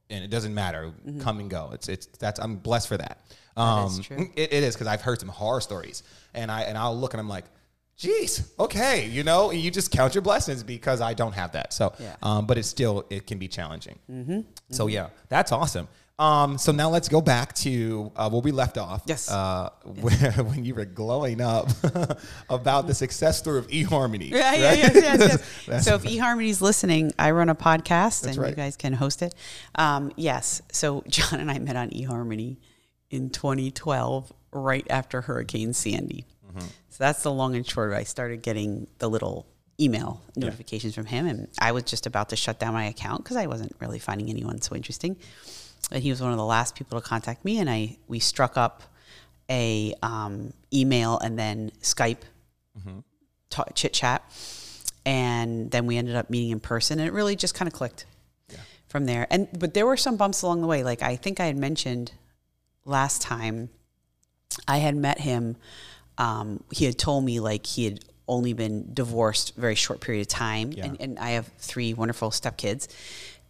and 0.09 0.23
it 0.23 0.29
doesn't 0.29 0.53
matter. 0.53 0.91
Come 1.19 1.39
and 1.39 1.49
go. 1.49 1.69
It's 1.73 1.87
it's 1.87 2.07
that's 2.17 2.39
I'm 2.39 2.57
blessed 2.57 2.87
for 2.87 2.97
that. 2.97 3.21
Um, 3.55 3.85
is 3.87 3.99
true. 3.99 4.29
It, 4.35 4.53
it 4.53 4.63
is 4.63 4.75
because 4.75 4.87
I've 4.87 5.01
heard 5.01 5.19
some 5.19 5.29
horror 5.29 5.61
stories, 5.61 6.03
and 6.33 6.51
I 6.51 6.63
and 6.63 6.77
I'll 6.77 6.97
look 6.97 7.13
and 7.13 7.21
I'm 7.21 7.29
like. 7.29 7.45
Geez, 8.01 8.51
okay, 8.59 9.05
you 9.07 9.23
know, 9.23 9.51
you 9.51 9.69
just 9.69 9.91
count 9.91 10.15
your 10.15 10.23
blessings 10.23 10.63
because 10.63 11.01
I 11.01 11.13
don't 11.13 11.33
have 11.33 11.51
that. 11.51 11.71
So, 11.71 11.93
Yeah. 11.99 12.15
um, 12.23 12.47
but 12.47 12.57
it's 12.57 12.67
still 12.67 13.05
it 13.11 13.27
can 13.27 13.37
be 13.37 13.47
challenging. 13.47 13.99
So 14.71 14.87
yeah, 14.87 15.09
that's 15.29 15.51
awesome. 15.51 15.87
Um, 16.17 16.57
so 16.59 16.71
now 16.71 16.89
let's 16.89 17.09
go 17.09 17.19
back 17.21 17.53
to 17.55 18.11
uh, 18.15 18.29
where 18.29 18.41
we 18.41 18.51
left 18.51 18.77
off. 18.77 19.03
Yes. 19.07 19.29
Uh, 19.31 19.69
where, 19.85 20.31
when 20.49 20.63
you 20.65 20.75
were 20.75 20.85
glowing 20.85 21.41
up 21.41 21.69
about 22.49 22.85
the 22.87 22.93
success 22.93 23.37
story 23.39 23.57
of 23.59 23.67
eHarmony. 23.67 24.29
Yeah, 24.31 24.53
yeah, 24.53 24.69
right? 24.69 24.77
yes, 24.77 24.91
yes, 24.95 25.19
yes. 25.19 25.65
That's- 25.65 25.85
so 25.85 25.95
if 25.95 26.03
eHarmony's 26.03 26.61
listening, 26.61 27.11
I 27.17 27.31
run 27.31 27.49
a 27.49 27.55
podcast 27.55 28.27
and 28.27 28.35
right. 28.37 28.49
you 28.49 28.55
guys 28.55 28.77
can 28.77 28.93
host 28.93 29.21
it. 29.23 29.33
Um, 29.75 30.11
yes. 30.15 30.61
So 30.71 31.03
John 31.07 31.39
and 31.39 31.49
I 31.51 31.57
met 31.59 31.75
on 31.75 31.89
eHarmony 31.91 32.57
in 33.09 33.29
2012, 33.31 34.31
right 34.51 34.85
after 34.89 35.21
Hurricane 35.21 35.73
Sandy. 35.73 36.25
Mm-hmm. 36.51 36.67
So 36.89 36.97
that's 36.99 37.23
the 37.23 37.31
long 37.31 37.55
and 37.55 37.65
short. 37.67 37.91
of 37.91 37.97
it. 37.97 38.01
I 38.01 38.03
started 38.03 38.41
getting 38.41 38.87
the 38.99 39.09
little 39.09 39.47
email 39.79 40.21
notifications 40.35 40.93
from 40.93 41.05
him, 41.05 41.25
and 41.25 41.47
I 41.59 41.71
was 41.71 41.83
just 41.83 42.05
about 42.05 42.29
to 42.29 42.35
shut 42.35 42.59
down 42.59 42.73
my 42.73 42.85
account 42.85 43.23
because 43.23 43.37
I 43.37 43.47
wasn't 43.47 43.75
really 43.79 43.99
finding 43.99 44.29
anyone 44.29 44.61
so 44.61 44.75
interesting. 44.75 45.17
And 45.91 46.03
he 46.03 46.09
was 46.09 46.21
one 46.21 46.31
of 46.31 46.37
the 46.37 46.45
last 46.45 46.75
people 46.75 46.99
to 46.99 47.05
contact 47.05 47.43
me, 47.43 47.57
and 47.59 47.69
I 47.69 47.97
we 48.07 48.19
struck 48.19 48.57
up 48.57 48.83
a 49.49 49.93
um, 50.03 50.53
email 50.73 51.17
and 51.19 51.37
then 51.37 51.71
Skype 51.81 52.21
ta- 53.49 53.65
chit 53.73 53.93
chat, 53.93 54.23
and 55.05 55.71
then 55.71 55.85
we 55.85 55.97
ended 55.97 56.15
up 56.15 56.29
meeting 56.29 56.51
in 56.51 56.59
person, 56.59 56.99
and 56.99 57.07
it 57.07 57.11
really 57.11 57.35
just 57.35 57.55
kind 57.55 57.67
of 57.67 57.73
clicked 57.73 58.05
from 58.87 59.05
there. 59.05 59.25
And 59.31 59.47
but 59.57 59.73
there 59.73 59.85
were 59.85 59.97
some 59.97 60.17
bumps 60.17 60.41
along 60.41 60.61
the 60.61 60.67
way. 60.67 60.83
Like 60.83 61.01
I 61.01 61.15
think 61.15 61.39
I 61.39 61.45
had 61.45 61.57
mentioned 61.57 62.11
last 62.85 63.21
time, 63.21 63.69
I 64.67 64.77
had 64.77 64.95
met 64.95 65.19
him. 65.19 65.55
Um, 66.17 66.63
he 66.71 66.85
had 66.85 66.97
told 66.97 67.23
me 67.25 67.39
like 67.39 67.65
he 67.65 67.85
had 67.85 67.99
only 68.27 68.53
been 68.53 68.93
divorced 68.93 69.57
a 69.57 69.61
very 69.61 69.75
short 69.75 69.99
period 70.01 70.21
of 70.21 70.27
time, 70.27 70.71
Yeah. 70.71 70.85
and, 70.85 71.01
and 71.01 71.19
I 71.19 71.31
have 71.31 71.47
three 71.57 71.93
wonderful 71.93 72.29
stepkids. 72.31 72.87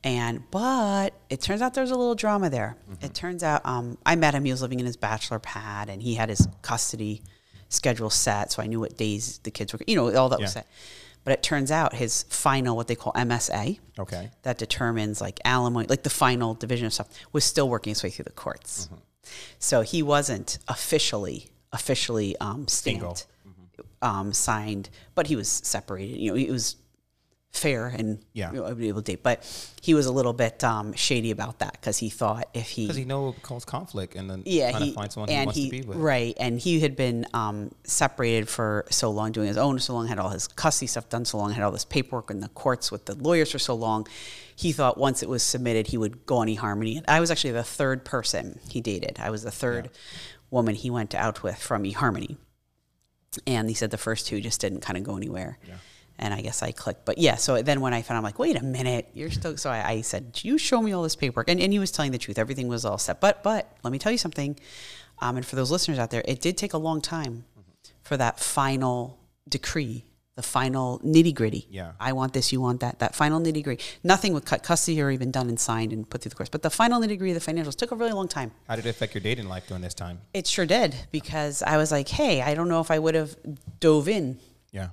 And 0.03 0.43
but 0.49 1.13
it 1.29 1.41
turns 1.41 1.61
out 1.61 1.75
there's 1.75 1.91
a 1.91 1.95
little 1.95 2.15
drama 2.15 2.49
there. 2.49 2.75
It 3.01 3.13
turns 3.13 3.43
out 3.43 3.61
um, 3.65 3.99
I 4.03 4.15
met 4.15 4.33
him. 4.33 4.43
He 4.45 4.51
was 4.51 4.61
living 4.61 4.79
in 4.79 4.85
his 4.87 4.97
bachelor 4.97 5.37
pad, 5.37 5.89
and 5.89 6.01
he 6.01 6.15
had 6.15 6.29
his 6.29 6.47
custody 6.63 7.21
schedule 7.69 8.09
set, 8.09 8.51
so 8.51 8.63
I 8.63 8.67
knew 8.67 8.79
what 8.79 8.97
days 8.97 9.39
the 9.43 9.51
kids 9.51 9.73
were. 9.73 9.79
You 9.85 9.95
know, 9.97 10.15
all 10.15 10.29
that 10.29 10.39
was 10.39 10.53
set. 10.53 10.67
But 11.23 11.33
it 11.33 11.43
turns 11.43 11.69
out 11.69 11.93
his 11.93 12.23
final, 12.29 12.75
what 12.75 12.87
they 12.87 12.95
call 12.95 13.13
MSA, 13.13 13.77
Okay. 13.99 14.31
that 14.41 14.57
determines 14.57 15.21
like 15.21 15.39
alimony, 15.45 15.85
like 15.87 16.01
the 16.01 16.09
final 16.09 16.55
division 16.55 16.87
of 16.87 16.93
stuff, 16.93 17.09
was 17.31 17.43
still 17.45 17.69
working 17.69 17.91
its 17.91 18.01
way 18.03 18.09
through 18.09 18.23
the 18.23 18.31
courts. 18.31 18.87
Mm-hmm. 18.87 18.95
So 19.59 19.81
he 19.81 20.01
wasn't 20.01 20.57
officially 20.67 21.50
officially 21.73 22.35
um, 22.37 22.67
stamped, 22.67 23.27
um, 24.01 24.33
signed, 24.33 24.89
but 25.15 25.27
he 25.27 25.35
was 25.35 25.47
separated. 25.49 26.17
You 26.17 26.31
know, 26.31 26.37
it 26.37 26.49
was 26.51 26.75
fair 27.51 27.87
and 27.87 28.23
Yeah. 28.33 28.49
you 28.53 28.61
know, 28.61 28.67
able 28.67 29.01
to 29.01 29.11
date. 29.11 29.23
But 29.23 29.43
he 29.81 29.93
was 29.93 30.05
a 30.05 30.11
little 30.11 30.31
bit 30.33 30.63
um, 30.63 30.93
shady 30.93 31.31
about 31.31 31.59
that 31.59 31.73
because 31.73 31.97
he 31.97 32.09
thought 32.09 32.47
if 32.53 32.69
he 32.69 32.85
Because 32.85 32.95
he 32.95 33.03
know 33.05 33.29
it 33.29 33.41
causes 33.43 33.65
conflict, 33.65 34.15
and 34.15 34.29
then 34.29 34.43
yeah, 34.45 34.77
he 34.79 34.93
find 34.93 35.11
someone 35.11 35.29
he 35.29 35.35
and 35.35 35.47
wants 35.47 35.57
he 35.57 35.65
to 35.65 35.71
be 35.71 35.81
with. 35.81 35.97
right, 35.97 36.33
and 36.39 36.59
he 36.59 36.79
had 36.79 36.95
been 36.95 37.25
um, 37.33 37.71
separated 37.83 38.47
for 38.47 38.85
so 38.89 39.11
long, 39.11 39.31
doing 39.33 39.48
his 39.48 39.57
own 39.57 39.79
so 39.79 39.93
long, 39.93 40.07
had 40.07 40.17
all 40.17 40.29
his 40.29 40.48
custody 40.48 40.87
stuff 40.87 41.09
done 41.09 41.25
so 41.25 41.37
long, 41.37 41.51
had 41.51 41.63
all 41.63 41.72
this 41.72 41.85
paperwork 41.85 42.31
in 42.31 42.39
the 42.39 42.50
courts 42.50 42.91
with 42.91 43.05
the 43.05 43.15
lawyers 43.15 43.51
for 43.51 43.59
so 43.59 43.75
long. 43.75 44.07
He 44.55 44.72
thought 44.72 44.98
once 44.98 45.24
it 45.24 45.29
was 45.29 45.43
submitted, 45.43 45.87
he 45.87 45.98
would 45.98 46.25
go 46.25 46.37
on 46.37 46.48
eHarmony. 46.48 46.98
And 46.98 47.05
I 47.07 47.19
was 47.19 47.31
actually 47.31 47.51
the 47.51 47.63
third 47.63 48.05
person 48.05 48.59
he 48.69 48.79
dated. 48.79 49.17
I 49.19 49.29
was 49.31 49.43
the 49.43 49.51
third 49.51 49.89
woman 50.51 50.75
he 50.75 50.92
went 50.92 51.16
out 51.16 51.42
with 51.42 51.57
from 51.57 51.83
eHarmony, 51.83 52.37
and 53.48 53.68
he 53.68 53.74
said 53.74 53.90
the 53.90 53.98
first 53.98 54.27
two 54.27 54.40
just 54.42 54.61
didn't 54.61 54.81
kind 54.81 54.98
of 54.98 55.03
go 55.03 55.18
anywhere. 55.18 55.57
And 56.20 56.35
I 56.35 56.42
guess 56.42 56.61
I 56.61 56.72
clicked. 56.72 57.03
But 57.05 57.18
yeah, 57.18 57.35
so 57.35 57.64
then 57.64 57.81
when 57.81 57.96
I 57.96 58.03
found, 58.03 58.18
I'm 58.18 58.24
like, 58.24 58.37
wait 58.37 58.55
a 58.55 58.64
minute, 58.64 59.07
you're 59.16 59.31
still. 59.31 59.57
So 59.57 59.72
I, 59.72 59.90
I 59.90 60.01
said, 60.01 60.40
you 60.44 60.59
show 60.59 60.79
me 60.79 60.92
all 60.92 61.01
this 61.01 61.16
paperwork, 61.16 61.50
and, 61.50 61.59
and 61.59 61.74
he 61.74 61.79
was 61.79 61.90
telling 61.90 62.11
the 62.11 62.20
truth. 62.20 62.37
Everything 62.37 62.68
was 62.68 62.85
all 62.85 63.00
set. 63.00 63.20
But 63.20 63.42
but 63.42 63.75
let 63.83 63.92
me 63.92 63.98
tell 63.98 64.11
you 64.11 64.20
something. 64.20 64.59
Um, 65.20 65.37
and 65.37 65.46
for 65.46 65.55
those 65.55 65.72
listeners 65.72 65.98
out 65.98 66.11
there, 66.11 66.22
it 66.25 66.40
did 66.42 66.57
take 66.57 66.74
a 66.74 66.77
long 66.77 67.01
time 67.01 67.46
for 68.03 68.18
that 68.18 68.40
final 68.40 69.18
decree, 69.48 70.05
the 70.35 70.41
final 70.41 71.00
nitty 71.00 71.35
gritty. 71.35 71.67
Yeah. 71.70 71.91
I 72.00 72.13
want 72.13 72.33
this, 72.33 72.51
you 72.53 72.61
want 72.61 72.79
that. 72.79 73.00
That 73.00 73.15
final 73.15 73.39
nitty 73.41 73.63
gritty. 73.63 73.83
Nothing 74.03 74.33
with 74.33 74.46
cut 74.46 74.63
custody 74.63 75.01
or 75.01 75.11
even 75.11 75.29
done 75.29 75.50
and 75.50 75.59
signed 75.59 75.91
and 75.91 76.09
put 76.09 76.22
through 76.22 76.29
the 76.29 76.35
course. 76.35 76.48
But 76.50 76.61
the 76.63 76.70
final 76.70 77.01
nitty 77.01 77.17
gritty, 77.17 77.33
the 77.33 77.39
financials, 77.39 77.75
took 77.75 77.91
a 77.91 77.96
really 77.96 78.13
long 78.13 78.27
time. 78.29 78.51
How 78.67 78.75
did 78.77 78.85
it 78.85 78.89
affect 78.89 79.13
your 79.13 79.22
dating 79.22 79.48
life 79.50 79.67
during 79.67 79.83
this 79.83 79.94
time? 79.94 80.20
It 80.33 80.48
sure 80.48 80.65
did 80.65 80.96
because 81.11 81.61
I 81.61 81.75
was 81.77 81.91
like, 81.91 82.07
hey, 82.07 82.41
I 82.41 82.53
don't 82.55 82.70
know 82.70 82.79
if 82.79 82.89
I 82.91 82.98
would 83.00 83.15
have 83.15 83.35
dove 83.81 84.07
in 84.07 84.39
Yeah. 84.72 84.89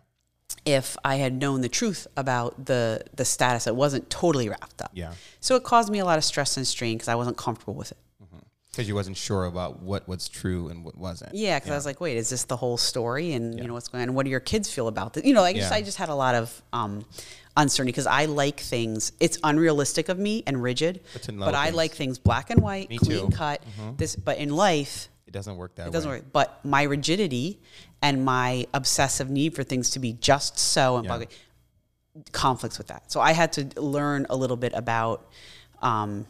if 0.64 0.96
I 1.05 1.16
had 1.16 1.35
known 1.35 1.61
the 1.61 1.68
truth 1.68 2.09
about 2.16 2.66
the 2.66 3.05
the 3.14 3.24
status. 3.24 3.66
It 3.68 3.77
wasn't 3.77 4.11
totally 4.11 4.48
wrapped 4.48 4.83
up. 4.83 4.90
Yeah. 4.92 5.12
So 5.40 5.55
it 5.55 5.62
caused 5.62 5.88
me 5.90 6.01
a 6.01 6.05
lot 6.05 6.18
of 6.18 6.24
stress 6.24 6.57
and 6.57 6.66
strain 6.66 6.96
because 6.96 7.09
I 7.09 7.14
wasn't 7.14 7.37
comfortable 7.37 7.74
with 7.74 7.92
it. 7.92 7.98
Because 8.79 8.87
you 8.88 8.95
wasn't 8.95 9.17
sure 9.17 9.47
about 9.47 9.83
what 9.83 10.07
was 10.07 10.29
true 10.29 10.69
and 10.69 10.85
what 10.85 10.97
wasn't. 10.97 11.35
Yeah, 11.35 11.59
because 11.59 11.73
I 11.73 11.75
was 11.75 11.85
like, 11.85 12.01
wait, 12.01 12.17
is 12.17 12.29
this 12.31 12.45
the 12.45 12.57
whole 12.57 12.77
story? 12.77 13.33
And 13.33 13.59
you 13.59 13.67
know 13.67 13.73
what's 13.75 13.88
going 13.88 14.09
on? 14.09 14.14
What 14.14 14.23
do 14.23 14.31
your 14.31 14.38
kids 14.38 14.73
feel 14.73 14.87
about 14.87 15.14
this? 15.14 15.25
You 15.25 15.35
know, 15.35 15.43
I 15.43 15.53
just 15.53 15.69
Yeah. 15.73 15.77
I 15.79 15.83
just 15.83 15.99
had 15.99 16.11
a 16.11 16.14
lot 16.14 16.37
of 16.37 16.62
um, 16.73 17.05
uncertainty 17.57 17.91
because 17.91 18.07
I 18.07 18.27
like 18.27 18.61
things. 18.61 19.11
It's 19.19 19.37
unrealistic 19.43 20.09
of 20.09 20.17
me 20.17 20.45
and 20.47 20.62
rigid, 20.62 21.01
But 21.12 21.29
but 21.37 21.55
I 21.57 21.71
like 21.71 21.91
things 21.91 22.21
black 22.21 22.51
and 22.51 22.62
white, 22.62 22.88
Me 22.88 22.99
clean 22.99 23.11
too. 23.19 23.27
Mm-hmm. 23.27 23.35
cut. 23.35 23.62
This, 23.97 24.14
but 24.14 24.38
in 24.38 24.51
life, 24.51 25.09
It 25.27 25.33
doesn't 25.33 25.57
work 25.57 25.75
that 25.75 25.88
It 25.88 25.93
doesn't 25.93 26.09
way. 26.09 26.19
work. 26.19 26.27
But 26.33 26.64
my 26.64 26.85
rigidity 26.85 27.59
and 28.01 28.25
my 28.25 28.69
obsessive 28.73 29.29
need 29.29 29.57
for 29.57 29.64
things 29.64 29.91
to 29.91 29.99
be 29.99 30.12
just 30.12 30.57
so 30.57 30.99
and 30.99 31.05
Yeah. 31.05 31.11
buggy 31.19 31.29
conflicts 32.31 32.79
with 32.79 32.87
that. 32.87 33.11
So 33.11 33.21
I 33.21 33.33
had 33.33 33.53
to 33.55 33.81
learn 33.81 34.27
a 34.31 34.37
little 34.37 34.57
bit 34.57 34.73
about. 34.73 35.27
Um, 35.83 36.27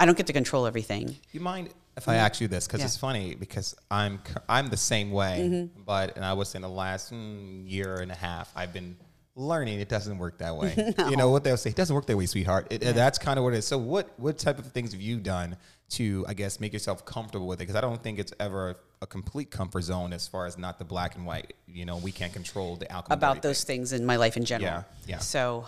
I 0.00 0.04
don't 0.04 0.16
get 0.18 0.26
to 0.26 0.32
control 0.32 0.66
everything. 0.66 1.16
You 1.30 1.38
mind 1.38 1.68
if 1.96 2.08
I 2.08 2.16
ask 2.16 2.40
you 2.40 2.48
this? 2.48 2.66
Because 2.66 2.80
Yeah. 2.80 2.86
it's 2.86 2.96
funny 2.96 3.34
because 3.34 3.74
I'm 3.90 4.20
I'm 4.48 4.68
the 4.68 4.76
same 4.76 5.10
way, 5.10 5.48
Mm-hmm. 5.50 5.82
but 5.84 6.16
and 6.16 6.24
I 6.24 6.32
was 6.32 6.54
in 6.54 6.62
the 6.62 6.68
last 6.68 7.12
mm, 7.12 7.68
year 7.70 7.96
and 7.96 8.10
a 8.10 8.14
half 8.16 8.50
I've 8.56 8.72
been 8.72 8.96
learning 9.34 9.80
it 9.80 9.88
doesn't 9.88 10.18
work 10.18 10.38
that 10.38 10.56
way. 10.56 10.94
You 11.10 11.16
know 11.16 11.30
what 11.30 11.42
they'll 11.44 11.56
say? 11.56 11.70
It 11.70 11.76
doesn't 11.76 11.94
work 11.94 12.06
that 12.06 12.16
way, 12.16 12.26
sweetheart. 12.26 12.66
It, 12.70 12.80
That's 12.80 13.18
kind 13.18 13.38
of 13.38 13.44
what 13.44 13.54
it 13.54 13.58
is. 13.58 13.66
So 13.66 13.78
what 13.78 14.10
what 14.18 14.38
type 14.38 14.58
of 14.58 14.66
things 14.72 14.92
have 14.92 15.00
you 15.00 15.18
done 15.18 15.56
to 15.90 16.24
I 16.28 16.34
guess 16.34 16.60
make 16.60 16.72
yourself 16.72 17.04
comfortable 17.04 17.46
with 17.46 17.58
it? 17.58 17.62
Because 17.64 17.76
I 17.76 17.80
don't 17.80 18.02
think 18.02 18.18
it's 18.18 18.32
ever 18.40 18.76
a 19.00 19.06
complete 19.06 19.50
comfort 19.50 19.82
zone 19.82 20.12
as 20.12 20.28
far 20.28 20.46
as 20.46 20.56
not 20.56 20.78
the 20.78 20.84
black 20.84 21.16
and 21.16 21.26
white. 21.26 21.54
You 21.66 21.84
know, 21.84 21.96
we 21.96 22.12
can't 22.12 22.32
control 22.32 22.76
the 22.76 22.90
outcome 22.92 23.16
about 23.16 23.42
those 23.42 23.64
things 23.64 23.92
in 23.92 24.04
my 24.06 24.16
life 24.16 24.36
in 24.36 24.44
general. 24.44 24.70
Yeah, 24.70 24.82
yeah. 25.06 25.18
So 25.18 25.66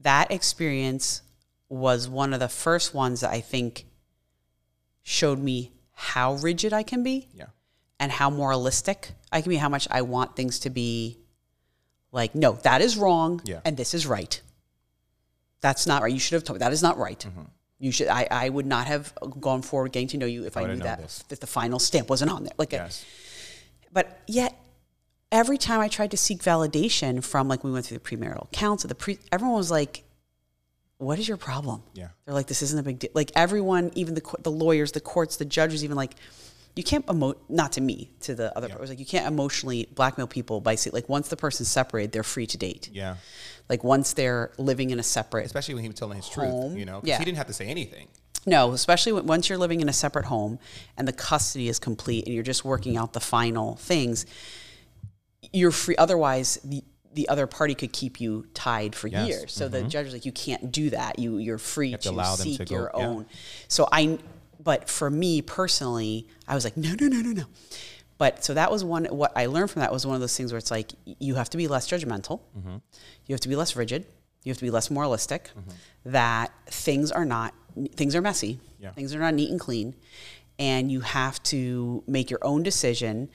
that 0.00 0.30
experience 0.30 1.22
was 1.68 2.08
one 2.08 2.32
of 2.34 2.40
the 2.40 2.48
first 2.48 2.94
ones 2.94 3.20
that 3.20 3.30
I 3.30 3.40
think 3.40 3.86
showed 5.08 5.38
me 5.38 5.70
how 5.92 6.34
rigid 6.34 6.72
I 6.72 6.82
can 6.82 7.02
be 7.04 7.28
Yeah. 7.32 7.46
and 8.00 8.10
how 8.10 8.28
moralistic 8.28 9.12
I 9.30 9.40
can 9.40 9.50
be, 9.50 9.56
how 9.56 9.68
much 9.68 9.86
I 9.88 10.02
want 10.02 10.34
things 10.34 10.58
to 10.60 10.70
be 10.70 11.18
like, 12.10 12.34
no, 12.34 12.52
that 12.64 12.80
is 12.82 12.96
wrong 12.98 13.40
Yeah. 13.44 13.60
and 13.64 13.76
this 13.76 13.94
is 13.94 14.04
right. 14.04 14.40
That's 15.60 15.86
not 15.86 16.02
right. 16.02 16.12
You 16.12 16.18
should 16.18 16.34
have 16.34 16.42
told 16.44 16.56
me 16.58 16.64
that 16.64 16.72
is 16.72 16.82
not 16.82 16.98
right. 16.98 17.18
Mm-hmm. 17.28 17.42
You 17.78 17.92
should. 17.92 18.08
I, 18.08 18.26
I 18.30 18.48
would 18.48 18.66
not 18.66 18.86
have 18.88 19.12
gone 19.40 19.62
forward 19.62 19.92
getting 19.92 20.08
to 20.08 20.16
know 20.16 20.26
you 20.26 20.44
if 20.44 20.56
I, 20.56 20.62
would've 20.62 20.78
knew 20.78 20.84
that 20.84 20.98
this. 21.00 21.22
that 21.28 21.40
the 21.40 21.46
final 21.46 21.78
stamp 21.78 22.08
wasn't 22.10 22.30
on 22.30 22.42
there. 22.44 22.52
Like, 22.58 22.72
a- 22.72 22.76
Yes. 22.76 23.04
but 23.92 24.18
yet 24.26 24.54
every 25.30 25.58
time 25.58 25.80
I 25.80 25.88
tried 25.88 26.10
to 26.12 26.16
seek 26.16 26.42
validation 26.42 27.22
from 27.22 27.48
like 27.48 27.62
we 27.64 27.70
went 27.70 27.86
through 27.86 27.98
the 27.98 28.04
premarital 28.04 28.50
counsel, 28.52 28.88
the 28.88 28.94
pre 28.94 29.18
everyone 29.30 29.56
was 29.56 29.70
like, 29.70 30.04
"What 30.98 31.18
is 31.18 31.28
your 31.28 31.36
problem?" 31.36 31.82
Yeah. 31.94 32.08
they're 32.24 32.34
like, 32.34 32.46
"This 32.46 32.62
isn't 32.62 32.78
a 32.78 32.82
big 32.82 32.98
deal." 32.98 33.10
Like 33.14 33.32
everyone, 33.34 33.90
even 33.94 34.14
the 34.14 34.22
the 34.42 34.50
lawyers, 34.50 34.92
the 34.92 35.00
courts, 35.00 35.36
the 35.36 35.44
judges, 35.44 35.84
even 35.84 35.96
like, 35.96 36.14
you 36.74 36.82
can't 36.82 37.08
emo 37.10 37.34
not 37.48 37.72
to 37.72 37.80
me 37.80 38.10
to 38.20 38.34
the 38.34 38.56
other. 38.56 38.68
It 38.68 38.78
was 38.80 38.90
like 38.90 38.98
you 38.98 39.06
can't 39.06 39.26
emotionally 39.26 39.88
blackmail 39.94 40.26
people 40.26 40.60
by 40.60 40.74
saying 40.74 40.92
like 40.92 41.08
once 41.08 41.28
the 41.28 41.36
person's 41.36 41.68
separated, 41.68 42.12
they're 42.12 42.22
free 42.22 42.46
to 42.48 42.58
date. 42.58 42.90
Yeah. 42.92 43.16
Like 43.68 43.82
once 43.82 44.12
they're 44.12 44.52
living 44.58 44.90
in 44.90 44.98
a 45.00 45.02
separate 45.02 45.46
Especially 45.46 45.74
when 45.74 45.82
he 45.84 45.88
was 45.88 45.98
telling 45.98 46.16
his 46.18 46.28
Home. 46.28 46.68
truth. 46.70 46.78
You 46.78 46.84
know, 46.84 47.00
Yeah. 47.02 47.18
he 47.18 47.24
didn't 47.24 47.38
have 47.38 47.46
to 47.48 47.52
say 47.54 47.66
anything. 47.66 48.08
No, 48.48 48.72
especially 48.72 49.12
when, 49.12 49.26
once 49.26 49.48
you're 49.48 49.58
living 49.58 49.80
in 49.80 49.88
a 49.88 49.92
separate 49.92 50.26
home 50.26 50.58
and 50.96 51.08
the 51.08 51.12
custody 51.12 51.68
is 51.68 51.78
complete 51.80 52.26
and 52.26 52.34
you're 52.34 52.44
just 52.44 52.64
working 52.64 52.96
out 52.96 53.12
the 53.12 53.18
final 53.20 53.74
things, 53.76 54.24
you're 55.52 55.72
free. 55.72 55.96
Otherwise, 55.96 56.58
the, 56.62 56.84
the 57.16 57.28
other 57.28 57.46
party 57.46 57.74
could 57.74 57.92
keep 57.92 58.20
you 58.20 58.46
tied 58.54 58.94
for 58.94 59.08
Yes. 59.08 59.28
years. 59.28 59.52
So 59.52 59.68
the 59.68 59.82
judge 59.82 60.04
was 60.06 60.12
like, 60.14 60.24
you 60.26 60.32
can't 60.32 60.70
do 60.70 60.90
that. 60.90 61.18
You 61.18 61.38
you're 61.38 61.58
free 61.58 61.92
to 61.92 61.98
to, 61.98 62.10
to 62.12 62.36
seek 62.36 62.68
go- 62.68 62.74
your 62.74 62.90
yeah. 62.96 63.06
own. 63.06 63.26
So 63.68 63.88
I, 63.90 64.18
but 64.62 64.88
for 64.88 65.08
me 65.10 65.42
personally, 65.42 66.26
I 66.46 66.54
was 66.54 66.64
like, 66.64 66.76
no, 66.76 66.90
no, 67.00 67.08
no, 67.08 67.20
no, 67.20 67.32
no. 67.32 67.44
But 68.18 68.44
so 68.44 68.54
that 68.54 68.70
was 68.70 68.82
one. 68.84 69.04
What 69.06 69.32
I 69.36 69.46
learned 69.46 69.70
from 69.70 69.80
that 69.80 69.92
was 69.92 70.06
one 70.06 70.14
of 70.14 70.20
those 70.20 70.36
things 70.36 70.52
where 70.52 70.58
it's 70.58 70.70
like 70.70 70.92
you 71.04 71.34
have 71.34 71.50
to 71.50 71.56
be 71.56 71.68
less 71.68 71.88
judgmental, 71.88 72.40
Mm-hmm. 72.58 72.76
you 73.26 73.32
have 73.34 73.40
to 73.40 73.48
be 73.48 73.56
less 73.56 73.76
rigid, 73.76 74.06
you 74.42 74.50
have 74.50 74.58
to 74.58 74.64
be 74.64 74.70
less 74.70 74.90
moralistic. 74.90 75.50
Mm-hmm. 75.58 75.70
That 76.12 76.52
things 76.66 77.10
are 77.12 77.24
not 77.24 77.52
things 77.94 78.14
are 78.16 78.22
messy, 78.22 78.58
Yeah. 78.78 78.92
things 78.92 79.14
are 79.14 79.18
not 79.18 79.34
neat 79.34 79.50
and 79.50 79.60
clean, 79.60 79.94
and 80.58 80.90
you 80.90 81.00
have 81.00 81.42
to 81.54 82.02
make 82.06 82.30
your 82.30 82.40
own 82.42 82.62
decision 82.62 83.28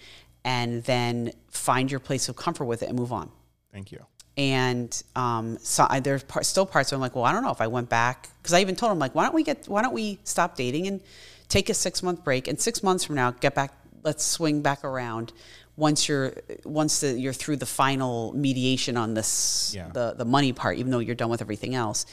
and 0.44 0.84
then 0.86 1.32
find 1.52 1.92
your 1.92 2.00
place 2.00 2.28
of 2.30 2.36
comfort 2.36 2.66
with 2.66 2.82
it 2.82 2.90
and 2.90 2.98
move 2.98 3.14
on 3.14 3.30
Thank 3.74 3.92
you. 3.92 4.06
and 4.38 5.02
um, 5.16 5.58
so 5.62 5.86
I, 5.90 6.00
there's 6.00 6.24
par- 6.24 6.44
still 6.44 6.66
parts 6.66 6.92
where 6.92 6.98
I'm 6.98 7.02
like, 7.02 7.16
well, 7.16 7.26
I 7.26 7.32
don't 7.34 7.44
know 7.44 7.52
if 7.52 7.62
I 7.62 7.68
went 7.68 7.90
back 7.90 8.30
because 8.42 8.54
I 8.54 8.62
even 8.62 8.76
told 8.76 8.92
him 8.92 9.00
like, 9.00 9.14
why 9.16 9.24
don't 9.24 9.34
we 9.36 9.44
get, 9.44 9.68
why 9.68 9.82
don't 9.82 9.94
we 9.94 10.20
stop 10.24 10.56
dating 10.56 10.88
and 10.88 11.02
take 11.50 11.70
a 11.70 11.74
six 11.74 12.02
month 12.04 12.24
break, 12.24 12.48
and 12.48 12.60
six 12.60 12.82
months 12.84 13.04
from 13.04 13.16
now 13.16 13.32
get 13.32 13.56
back, 13.56 13.74
let's 14.04 14.24
swing 14.24 14.62
back 14.62 14.84
around 14.84 15.34
once 15.78 16.08
you're 16.10 16.34
once 16.66 17.00
the, 17.00 17.18
you're 17.20 17.34
through 17.34 17.56
the 17.58 17.66
final 17.66 18.34
mediation 18.34 18.98
on 18.98 19.14
this 19.14 19.74
Yeah. 19.76 19.90
the 19.94 20.14
the 20.18 20.26
money 20.26 20.54
part, 20.54 20.78
even 20.78 20.92
though 20.92 21.00
you're 21.00 21.16
done 21.16 21.30
with 21.30 21.42
everything 21.42 21.76
else. 21.76 22.06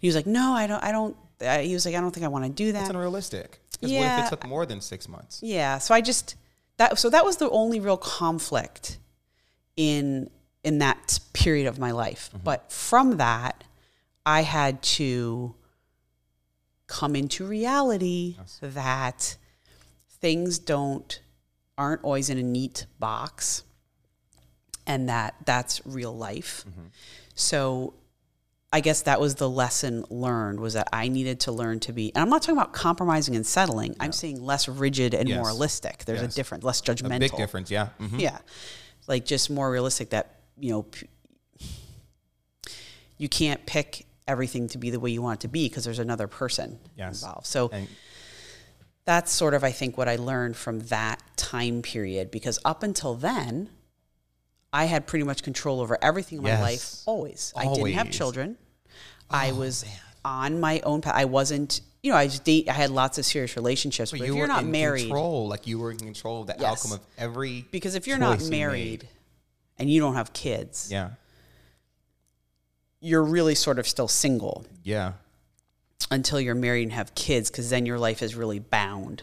He 0.00 0.08
was 0.08 0.16
like, 0.16 0.26
no, 0.26 0.52
I 0.52 0.66
don't, 0.66 0.82
I 0.84 0.92
don't. 0.92 1.16
Uh, 1.40 1.58
he 1.58 1.72
was 1.72 1.86
like, 1.86 1.94
I 1.94 2.00
don't 2.00 2.10
think 2.12 2.24
I 2.24 2.28
want 2.28 2.44
to 2.44 2.50
do 2.50 2.72
that. 2.72 2.80
That's 2.80 2.90
unrealistic. 2.90 3.60
Because 3.72 3.92
what 3.92 4.02
if 4.04 4.26
it 4.26 4.30
took 4.30 4.46
more 4.46 4.66
than 4.66 4.80
six 4.80 5.08
months? 5.08 5.40
Yeah. 5.42 5.78
So 5.78 5.94
I 5.94 6.00
just 6.00 6.34
that 6.78 6.98
so 6.98 7.10
that 7.10 7.24
was 7.24 7.36
the 7.38 7.48
only 7.50 7.80
real 7.80 7.96
conflict 7.96 8.98
in 9.76 10.30
in 10.66 10.78
that 10.78 11.20
period 11.32 11.66
of 11.68 11.78
my 11.78 11.92
life. 11.92 12.28
But 12.44 12.70
from 12.72 13.18
that, 13.18 13.62
I 14.26 14.42
had 14.42 14.82
to 14.98 15.54
come 16.88 17.14
into 17.14 17.46
reality 17.46 18.36
that 18.60 19.36
things 20.20 20.58
don't 20.58 21.20
aren't 21.78 22.02
always 22.02 22.28
in 22.30 22.38
a 22.38 22.42
neat 22.42 22.86
box 22.98 23.62
and 24.86 25.08
that 25.08 25.34
that's 25.44 25.80
real 25.86 26.16
life. 26.16 26.64
So 27.36 27.94
I 28.72 28.80
guess 28.80 29.02
that 29.02 29.20
was 29.20 29.36
the 29.36 29.48
lesson 29.48 30.04
learned 30.10 30.58
was 30.58 30.74
that 30.74 30.88
I 30.92 31.06
needed 31.08 31.38
to 31.40 31.52
learn 31.52 31.78
to 31.80 31.92
be, 31.92 32.12
and 32.14 32.22
I'm 32.22 32.28
not 32.28 32.42
talking 32.42 32.56
about 32.58 32.72
compromising 32.72 33.36
and 33.36 33.46
settling. 33.46 33.94
I'm 34.00 34.12
saying 34.12 34.42
less 34.42 34.66
rigid 34.68 35.14
and 35.14 35.28
Yes. 35.28 35.38
moralistic. 35.38 36.04
There's 36.06 36.22
Yes. 36.22 36.32
a 36.32 36.36
difference, 36.36 36.64
less 36.64 36.80
judgmental. 36.80 37.16
A 37.16 37.20
big 37.20 37.36
difference, 37.36 37.70
yeah. 37.70 37.90
Mhm. 38.00 38.18
Yeah. 38.20 38.38
Like 39.06 39.24
just 39.24 39.48
more 39.50 39.70
realistic 39.70 40.10
that, 40.10 40.40
you 40.58 40.70
know, 40.70 40.82
p- 40.82 41.08
you 43.18 43.28
can't 43.28 43.64
pick 43.66 44.06
everything 44.28 44.68
to 44.68 44.78
be 44.78 44.90
the 44.90 45.00
way 45.00 45.10
you 45.10 45.22
want 45.22 45.40
it 45.40 45.42
to 45.42 45.48
be 45.48 45.68
because 45.68 45.84
there's 45.84 45.98
another 45.98 46.26
person 46.26 46.78
Yes. 46.96 47.22
involved. 47.22 47.46
So 47.46 47.68
And 47.72 47.88
that's 49.04 49.30
sort 49.32 49.54
of, 49.54 49.62
I 49.64 49.70
think, 49.70 49.96
what 49.96 50.08
I 50.08 50.16
learned 50.16 50.56
from 50.56 50.80
that 50.80 51.22
time 51.36 51.80
period 51.82 52.30
because 52.30 52.58
up 52.64 52.82
until 52.82 53.14
then, 53.14 53.70
I 54.72 54.86
had 54.86 55.06
pretty 55.06 55.24
much 55.24 55.42
control 55.42 55.80
over 55.80 55.96
everything 56.02 56.38
in 56.38 56.44
my 56.44 56.50
Yes. 56.50 56.60
life 56.60 56.96
always. 57.06 57.52
I 57.56 57.62
didn't 57.64 57.92
have 57.92 58.06
Always. 58.06 58.14
Oh, 58.14 58.18
children. 58.18 58.58
I 59.30 59.50
oh, 59.50 59.54
was 59.54 59.84
on 60.24 60.60
my 60.60 60.80
own 60.80 61.00
path. 61.02 61.14
I 61.16 61.24
wasn't, 61.24 61.80
you 62.02 62.10
know, 62.10 62.16
I 62.18 62.26
just 62.26 62.44
date, 62.44 62.68
I 62.68 62.72
had 62.72 62.90
lots 62.90 63.16
of 63.16 63.24
serious 63.24 63.56
relationships, 63.56 64.10
but, 64.10 64.18
but 64.18 64.24
if 64.24 64.28
you 64.28 64.34
you're 64.34 64.44
were 64.44 64.48
not 64.48 64.64
in 64.64 64.70
married, 64.72 65.02
control, 65.02 65.46
like 65.48 65.66
you 65.68 65.78
were 65.78 65.92
in 65.92 65.98
control 65.98 66.40
of 66.42 66.48
the 66.48 66.56
Yes. 66.58 66.84
outcome 66.84 66.92
of 66.98 67.06
every 67.16 67.64
because 67.70 67.94
if 67.94 68.06
you're 68.08 68.18
not 68.18 68.40
you 68.42 68.50
married 68.50 69.02
made. 69.02 69.08
And 69.78 69.90
you 69.90 70.00
don't 70.00 70.14
have 70.14 70.32
kids, 70.32 70.88
Yeah. 70.90 71.10
you're 73.00 73.22
really 73.24 73.54
sort 73.54 73.78
of 73.78 73.86
still 73.86 74.08
single 74.08 74.64
Yeah. 74.82 75.12
until 76.10 76.40
you're 76.40 76.54
married 76.54 76.84
and 76.84 76.92
have 76.92 77.14
kids 77.14 77.50
because 77.50 77.70
then 77.70 77.86
your 77.86 77.98
life 77.98 78.22
is 78.22 78.34
really 78.34 78.58
bound 78.58 79.22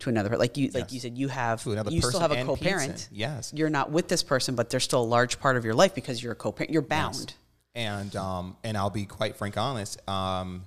to 0.00 0.08
another 0.08 0.36
like 0.36 0.56
you 0.56 0.70
like 0.70 0.92
you 0.92 1.00
said 1.00 1.18
you 1.18 1.26
have 1.26 1.60
To 1.64 1.72
another 1.72 1.90
you 1.90 2.00
still 2.00 2.20
have 2.20 2.30
a 2.30 2.44
co-parent 2.44 2.92
pizza. 2.92 3.08
Yes. 3.10 3.52
you're 3.54 3.68
not 3.70 3.90
with 3.90 4.06
this 4.06 4.22
person 4.22 4.54
but 4.54 4.70
they're 4.70 4.78
still 4.78 5.02
a 5.02 5.04
large 5.04 5.40
part 5.40 5.56
of 5.56 5.64
your 5.64 5.74
life 5.74 5.92
because 5.94 6.22
you're 6.22 6.32
a 6.32 6.36
co-parent 6.36 6.70
you're 6.72 6.82
bound 6.82 7.34
And 7.74 8.14
um, 8.14 8.56
and 8.62 8.76
I'll 8.76 8.90
be 8.90 9.06
quite 9.06 9.36
frank, 9.36 9.56
honest. 9.56 10.00
Um, 10.08 10.64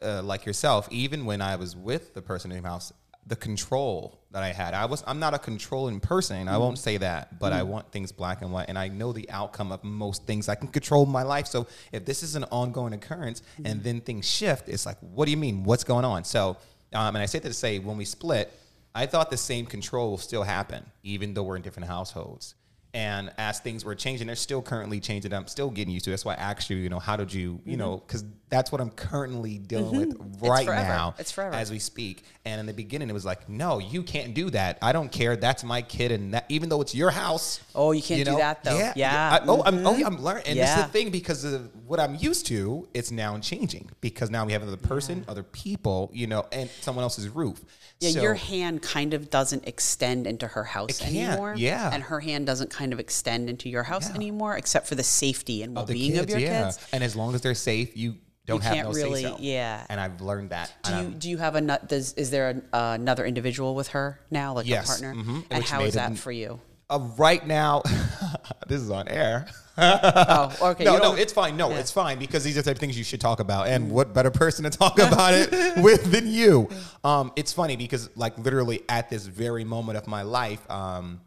uh, 0.00 0.22
like 0.22 0.46
yourself, 0.46 0.88
even 0.90 1.24
when 1.26 1.40
I 1.40 1.56
was 1.56 1.76
with 1.76 2.14
the 2.14 2.22
person 2.22 2.50
in 2.50 2.62
the 2.62 2.68
house, 2.68 2.92
the 3.26 3.36
control 3.36 4.18
that 4.32 4.42
I 4.42 4.52
had, 4.52 4.74
I 4.74 4.86
was 4.86 5.04
I'm 5.06 5.18
not 5.18 5.34
a 5.34 5.38
controlling 5.38 6.00
person. 6.00 6.48
I 6.48 6.58
won't 6.58 6.76
mm-hmm. 6.76 6.82
say 6.82 6.96
that, 6.98 7.38
but 7.38 7.52
I 7.52 7.60
mm-hmm. 7.60 7.70
want 7.70 7.92
things 7.92 8.10
black 8.10 8.42
and 8.42 8.52
white, 8.52 8.66
and 8.68 8.78
I 8.78 8.88
know 8.88 9.12
the 9.12 9.30
outcome 9.30 9.70
of 9.72 9.84
most 9.84 10.26
things. 10.26 10.48
I 10.48 10.54
can 10.54 10.68
control 10.68 11.06
my 11.06 11.22
life. 11.22 11.46
So 11.46 11.66
if 11.92 12.04
this 12.04 12.22
is 12.22 12.34
an 12.34 12.44
ongoing 12.44 12.92
occurrence 12.92 13.42
and 13.58 13.66
mm-hmm. 13.66 13.82
then 13.82 14.00
things 14.00 14.28
shift, 14.28 14.68
it's 14.68 14.86
like, 14.86 14.98
what 15.00 15.26
do 15.26 15.30
you 15.30 15.36
mean? 15.36 15.64
What's 15.64 15.84
going 15.84 16.04
on? 16.04 16.24
So, 16.24 16.56
um, 16.92 17.14
and 17.14 17.18
I 17.18 17.26
say 17.26 17.38
that 17.38 17.48
to 17.48 17.54
say, 17.54 17.78
when 17.78 17.96
we 17.96 18.04
split, 18.04 18.52
I 18.94 19.06
thought 19.06 19.30
the 19.30 19.36
same 19.36 19.66
control 19.66 20.10
will 20.10 20.18
still 20.18 20.42
happen, 20.42 20.84
even 21.02 21.34
though 21.34 21.42
we're 21.44 21.56
in 21.56 21.62
different 21.62 21.88
households. 21.88 22.54
And 22.94 23.32
as 23.38 23.58
things 23.58 23.84
were 23.86 23.94
changing, 23.94 24.26
they're 24.26 24.36
still 24.36 24.60
currently 24.60 25.00
changing. 25.00 25.32
I'm 25.32 25.46
still 25.46 25.70
getting 25.70 25.94
used 25.94 26.04
to. 26.04 26.10
it. 26.10 26.12
That's 26.12 26.24
why 26.26 26.34
I 26.34 26.36
asked 26.36 26.68
you, 26.68 26.76
you 26.76 26.90
know, 26.90 26.98
how 26.98 27.16
did 27.16 27.32
you, 27.32 27.58
you 27.64 27.78
know, 27.78 27.96
mm-hmm. 27.96 28.06
because 28.06 28.24
that's 28.50 28.70
what 28.70 28.82
I'm 28.82 28.90
currently 28.90 29.52
mm-hmm. 29.52 29.64
dealing 29.64 30.08
with 30.10 30.42
right 30.42 30.66
forever. 30.66 30.88
now, 30.88 31.14
It's 31.18 31.32
forever. 31.32 31.54
as 31.54 31.70
we 31.70 31.78
speak. 31.78 32.24
And 32.44 32.60
in 32.60 32.66
the 32.66 32.74
beginning, 32.74 33.08
it 33.08 33.14
was 33.14 33.24
like, 33.24 33.48
no, 33.48 33.78
you 33.78 34.02
can't 34.02 34.34
do 34.34 34.50
that. 34.50 34.76
I 34.82 34.92
don't 34.92 35.10
care. 35.10 35.36
That's 35.36 35.64
my 35.64 35.80
kid, 35.80 36.12
and 36.12 36.34
that, 36.34 36.44
even 36.50 36.68
though 36.68 36.82
it's 36.82 36.94
your 36.94 37.10
house. 37.10 37.60
Oh, 37.74 37.92
you 37.92 38.02
can't 38.02 38.26
do 38.26 38.36
that, 38.36 38.62
though. 38.62 38.76
Yeah, 38.76 38.92
Yeah. 38.94 39.38
I- 39.40 39.46
oh, 39.46 39.62
I'm, 39.64 39.86
oh, 39.86 39.96
yeah, 39.96 40.06
I'm 40.06 40.22
learning. 40.22 40.44
And 40.46 40.58
this 40.58 40.68
is 40.68 40.84
the 40.84 40.90
thing 40.90 41.08
because 41.10 41.44
of 41.44 41.70
what 41.86 41.98
I'm 41.98 42.14
used 42.16 42.46
to. 42.48 42.86
It's 42.92 43.10
now 43.10 43.38
changing 43.38 43.88
because 44.02 44.28
now 44.28 44.44
we 44.44 44.52
have 44.52 44.62
another 44.62 44.76
person, 44.76 45.24
other 45.28 45.42
people, 45.44 46.10
you 46.12 46.26
know, 46.26 46.46
and 46.52 46.68
someone 46.82 47.04
else's 47.04 47.30
roof. 47.30 47.64
yeah 48.00 48.10
So- 48.10 48.22
your 48.22 48.34
hand 48.34 48.82
kind 48.82 49.14
of 49.14 49.30
doesn't 49.30 49.66
extend 49.66 50.26
into 50.26 50.46
her 50.48 50.64
house 50.64 51.00
anymore 51.00 51.54
yeah. 51.56 51.90
and 51.92 52.02
her 52.02 52.20
hand 52.20 52.46
doesn't 52.46 52.70
kind 52.70 52.81
of 52.90 52.98
extend 52.98 53.50
into 53.50 53.68
your 53.68 53.82
house 53.82 54.08
Yeah. 54.08 54.14
anymore 54.16 54.56
except 54.56 54.86
for 54.86 54.94
the 54.94 55.02
safety 55.04 55.62
and 55.62 55.76
well-being 55.76 56.12
kids, 56.12 56.22
of 56.22 56.30
your 56.30 56.38
yeah. 56.38 56.64
kids 56.64 56.78
And 56.90 57.04
as 57.04 57.14
long 57.14 57.34
as 57.34 57.42
they're 57.42 57.54
safe, 57.54 57.94
you 57.94 58.16
don't 58.46 58.62
have 58.62 58.74
can't 58.74 58.88
no 58.88 58.94
really- 58.94 59.22
say-so. 59.22 59.36
yeah. 59.38 59.86
And 59.88 60.00
I've 60.00 60.20
learned 60.20 60.50
that. 60.50 60.72
do 60.82 60.92
you 60.96 61.08
do 61.10 61.30
you 61.30 61.38
have 61.38 61.54
a 61.54 61.60
nut 61.60 61.88
does 61.88 62.14
is 62.14 62.30
there 62.30 62.48
an, 62.48 62.62
uh, 62.72 62.96
another 62.98 63.24
individual 63.26 63.74
with 63.76 63.88
her 63.88 64.18
now 64.32 64.54
like 64.54 64.66
Yes, 64.66 64.86
a 64.86 64.88
partner 64.88 65.14
mhm, 65.14 65.44
and 65.50 65.58
which 65.60 65.70
how 65.70 65.82
is 65.82 65.94
that 65.94 66.16
for 66.18 66.32
you 66.32 66.60
uh, 66.90 66.98
right 67.16 67.46
now, 67.46 67.82
this 68.66 68.80
is 68.82 68.90
on 68.90 69.06
air. 69.08 69.46
oh 69.78 70.54
okay 70.72 70.84
no, 70.84 70.98
no, 70.98 71.14
it's 71.14 71.32
fine. 71.32 71.56
No, 71.56 71.70
Yeah. 71.70 71.78
it's 71.78 71.90
fine 71.90 72.18
because 72.18 72.44
these 72.44 72.58
are 72.58 72.62
the 72.62 72.66
type 72.70 72.76
of 72.76 72.80
things 72.80 72.98
you 72.98 73.04
should 73.04 73.20
talk 73.20 73.40
about. 73.40 73.66
And 73.68 73.90
what 73.90 74.12
better 74.12 74.30
person 74.30 74.64
to 74.64 74.70
talk 74.70 74.98
about 74.98 75.32
it 75.32 75.50
with 75.82 76.10
than 76.12 76.26
you? 76.26 76.68
Um, 77.02 77.32
it's 77.36 77.52
funny 77.52 77.76
because, 77.76 78.10
like, 78.14 78.36
literally 78.38 78.82
at 78.90 79.08
this 79.08 79.24
very 79.24 79.64
moment 79.64 79.96
of 79.96 80.06
my 80.06 80.20
life, 80.22 80.60
um, 80.70 81.22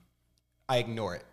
I 0.69 0.77
ignore 0.77 1.15
it. 1.15 1.23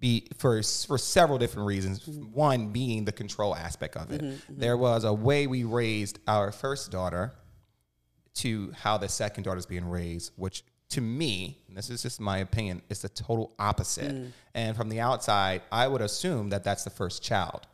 Be 0.00 0.28
for 0.36 0.62
for 0.62 0.96
several 0.96 1.38
different 1.38 1.66
reasons. 1.66 2.06
One 2.06 2.68
being 2.68 3.04
the 3.04 3.12
control 3.12 3.54
aspect 3.54 3.96
of 3.96 4.12
it. 4.12 4.20
Mm-hmm, 4.20 4.30
mm-hmm. 4.30 4.60
There 4.60 4.76
was 4.76 5.04
a 5.04 5.12
way 5.12 5.46
we 5.46 5.64
raised 5.64 6.20
our 6.28 6.52
first 6.52 6.92
daughter 6.92 7.34
to 8.34 8.72
how 8.76 8.96
the 8.96 9.08
second 9.08 9.42
daughter 9.42 9.58
is 9.58 9.66
being 9.66 9.88
raised, 9.88 10.32
which 10.36 10.62
to 10.90 11.00
me, 11.00 11.58
and 11.68 11.76
this 11.76 11.90
is 11.90 12.02
just 12.02 12.20
my 12.20 12.38
opinion, 12.38 12.80
is 12.88 13.02
the 13.02 13.08
total 13.08 13.54
opposite. 13.58 14.14
Mm. 14.14 14.30
And 14.54 14.76
from 14.76 14.88
the 14.88 15.00
outside, 15.00 15.62
I 15.70 15.86
would 15.86 16.00
assume 16.00 16.50
that 16.50 16.64
that's 16.64 16.84
the 16.84 16.90
first 16.90 17.22
child 17.22 17.66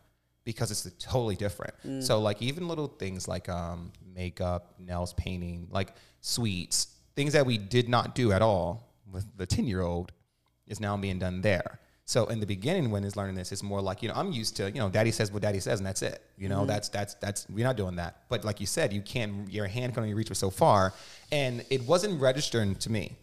because 0.45 0.71
it's 0.71 0.89
totally 0.99 1.37
different. 1.37 1.75
Mm. 1.87 2.03
So 2.03 2.21
like 2.21 2.43
even 2.43 2.67
little 2.67 2.89
things 2.89 3.29
like 3.29 3.49
um, 3.49 3.93
makeup, 4.15 4.75
nails, 4.79 5.13
painting, 5.15 5.69
like 5.71 5.95
sweets, 6.21 6.89
things 7.15 7.33
that 7.35 7.47
we 7.47 7.57
did 7.57 7.89
not 7.89 8.15
do 8.15 8.33
at 8.33 8.43
all 8.43 8.93
with 9.11 9.27
the 9.37 9.47
10 9.47 9.67
year 9.67 9.83
old 9.83 10.13
is 10.67 10.81
now 10.81 10.97
being 10.97 11.19
done 11.19 11.41
there. 11.41 11.79
So 12.07 12.27
in 12.27 12.39
the 12.39 12.47
beginning, 12.47 12.91
when 12.91 13.03
he's 13.03 13.17
learning 13.17 13.35
this, 13.35 13.51
it's 13.51 13.63
more 13.63 13.81
like 13.81 14.03
you 14.03 14.09
know 14.09 14.15
I'm 14.15 14.31
used 14.31 14.57
to 14.57 14.71
you 14.71 14.79
know 14.79 14.91
daddy 14.91 15.11
says 15.11 15.33
what 15.33 15.43
daddy 15.43 15.61
says 15.61 15.81
and 15.81 15.87
that's 15.87 16.03
it. 16.03 16.23
You 16.37 16.49
know 16.49 16.59
mm-hmm. 16.59 16.67
that's 16.67 16.89
that's 16.89 17.15
that's 17.15 17.47
we're 17.49 17.65
not 17.65 17.77
doing 17.77 17.97
that. 17.97 18.23
But 18.29 18.45
like 18.45 18.61
you 18.61 18.67
said, 18.67 18.93
you 18.93 19.01
can't 19.01 19.51
your 19.51 19.67
hand 19.67 19.95
can 19.95 20.03
only 20.03 20.15
reach 20.15 20.29
for 20.29 20.35
so 20.35 20.51
far, 20.51 20.93
and 21.33 21.65
it 21.71 21.83
wasn't 21.83 22.21
registering 22.21 22.75
to 22.77 22.91
me 22.91 23.17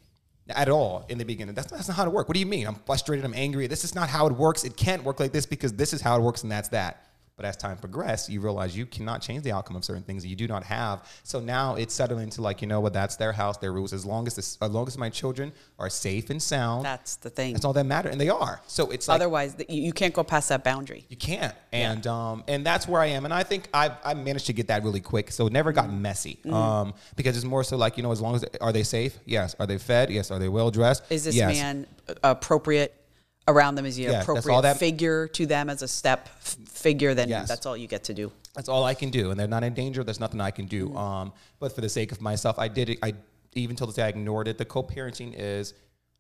at 0.50 0.70
all 0.70 1.06
in 1.10 1.18
the 1.18 1.26
beginning. 1.26 1.54
That's 1.54 1.72
that's 1.72 1.88
not 1.88 1.98
how 1.98 2.06
it 2.06 2.12
works. 2.12 2.28
What 2.28 2.34
do 2.34 2.40
you 2.40 2.46
mean? 2.46 2.66
I'm 2.66 2.76
frustrated. 2.76 3.24
I'm 3.24 3.36
angry. 3.36 3.68
This 3.68 3.84
is 3.84 3.94
not 3.94 4.10
how 4.10 4.26
it 4.28 4.34
works. 4.34 4.64
It 4.64 4.76
can't 4.76 5.04
work 5.04 5.20
like 5.20 5.32
this 5.32 5.46
because 5.46 5.74
this 5.74 5.94
is 5.94 6.02
how 6.02 6.18
it 6.18 6.22
works 6.22 6.44
and 6.44 6.52
that's 6.52 6.70
that. 6.70 7.06
But 7.42 7.48
as 7.48 7.58
time 7.58 7.78
progressed, 7.78 8.30
you 8.30 8.40
realize 8.40 8.78
you 8.78 8.86
cannot 8.86 9.20
change 9.24 9.42
the 9.42 9.52
outcome 9.52 9.76
of 9.76 9.84
certain 9.84 10.04
things 10.04 10.22
that 10.22 10.30
you 10.30 10.36
do 10.36 10.48
not 10.48 10.64
have. 10.64 11.10
So 11.24 11.40
now 11.40 11.74
it's 11.74 11.92
settling 11.92 12.26
into 12.26 12.40
like, 12.40 12.62
you 12.62 12.68
know 12.68 12.80
what, 12.82 12.94
that's 12.94 13.16
their 13.16 13.32
house, 13.32 13.58
their 13.58 13.74
rules. 13.74 13.94
As 13.94 14.06
long 14.06 14.28
as 14.28 14.36
this, 14.36 14.60
as 14.62 14.70
long 14.70 14.86
as 14.88 14.96
my 14.96 15.10
children 15.10 15.52
are 15.80 15.90
safe 15.90 16.30
and 16.30 16.40
sound, 16.40 16.86
that's 16.86 17.16
the 17.16 17.32
thing 17.32 17.54
that's 17.54 17.66
all 17.66 17.74
that 17.74 17.86
matters. 17.88 18.12
And 18.12 18.22
they 18.22 18.30
are. 18.30 18.62
So 18.68 18.92
it's 18.92 19.08
like 19.08 19.16
otherwise 19.16 19.56
you, 19.68 19.92
can't 19.92 20.14
go 20.14 20.24
past 20.24 20.50
that 20.50 20.64
boundary 20.64 21.04
you 21.10 21.18
can't. 21.18 21.56
And 21.72 22.06
um 22.06 22.44
and 22.48 22.64
that's 22.64 22.88
where 22.88 23.02
I 23.02 23.08
am. 23.08 23.26
And 23.26 23.34
I 23.34 23.42
think 23.42 23.70
I 23.74 23.90
I 24.06 24.14
managed 24.14 24.46
to 24.46 24.54
get 24.54 24.68
that 24.68 24.84
really 24.84 25.02
quick. 25.02 25.32
So 25.32 25.48
it 25.48 25.54
never 25.54 25.72
got 25.72 25.86
Mm-hmm. 25.86 26.02
messy. 26.04 26.38
Um 26.48 26.94
because 27.16 27.36
it's 27.36 27.46
more 27.46 27.64
so 27.64 27.76
like, 27.76 27.98
you 27.98 28.04
know, 28.04 28.12
as 28.12 28.22
long 28.22 28.36
as 28.36 28.46
are 28.62 28.72
they 28.72 28.84
safe? 28.84 29.18
Yes. 29.26 29.56
Are 29.60 29.66
they 29.66 29.80
fed? 29.80 30.12
Yes. 30.12 30.30
Are 30.30 30.38
they 30.38 30.48
well 30.48 30.70
dressed? 30.70 31.02
is 31.10 31.24
this 31.24 31.34
yes. 31.34 31.56
man 31.56 31.88
appropriate 32.24 33.01
around 33.48 33.76
them 33.76 33.86
as 33.86 33.96
the 33.96 34.04
Yeah, 34.04 34.22
appropriate 34.22 34.62
that- 34.62 34.78
figure 34.78 35.28
to 35.30 35.46
them 35.46 35.70
as 35.70 35.82
a 35.82 35.88
step 35.88 36.30
f- 36.42 36.58
figure, 36.68 37.14
then 37.14 37.28
Yes. 37.30 37.48
that's 37.48 37.66
all 37.66 37.76
you 37.76 37.88
get 37.88 38.04
to 38.06 38.14
do. 38.14 38.32
That's 38.56 38.70
all 38.70 38.84
I 38.84 38.94
can 38.94 39.10
do, 39.10 39.32
and 39.32 39.40
they're 39.40 39.48
not 39.48 39.64
in 39.64 39.74
danger. 39.74 40.04
There's 40.04 40.20
nothing 40.20 40.42
I 40.42 40.52
can 40.52 40.66
do. 40.66 40.88
Mm-hmm. 40.90 40.98
Um, 40.98 41.34
but 41.60 41.74
for 41.74 41.82
the 41.82 41.90
sake 41.90 42.12
of 42.12 42.22
myself, 42.22 42.60
I 42.60 42.68
did 42.68 42.90
it. 42.90 43.00
I 43.02 43.14
even 43.54 43.76
till 43.76 43.88
this 43.88 43.96
day 43.98 44.04
I 44.04 44.10
ignored 44.10 44.48
it. 44.48 44.58
The 44.58 44.66
co-parenting 44.66 45.34
is 45.38 45.74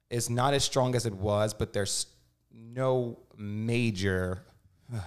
is 0.09 0.29
not 0.29 0.53
as 0.53 0.63
strong 0.65 0.93
as 0.95 1.05
it 1.05 1.13
was, 1.13 1.53
but 1.53 1.71
there's 1.71 2.07
no 2.53 3.17
major 3.37 4.43
uh, 4.93 4.99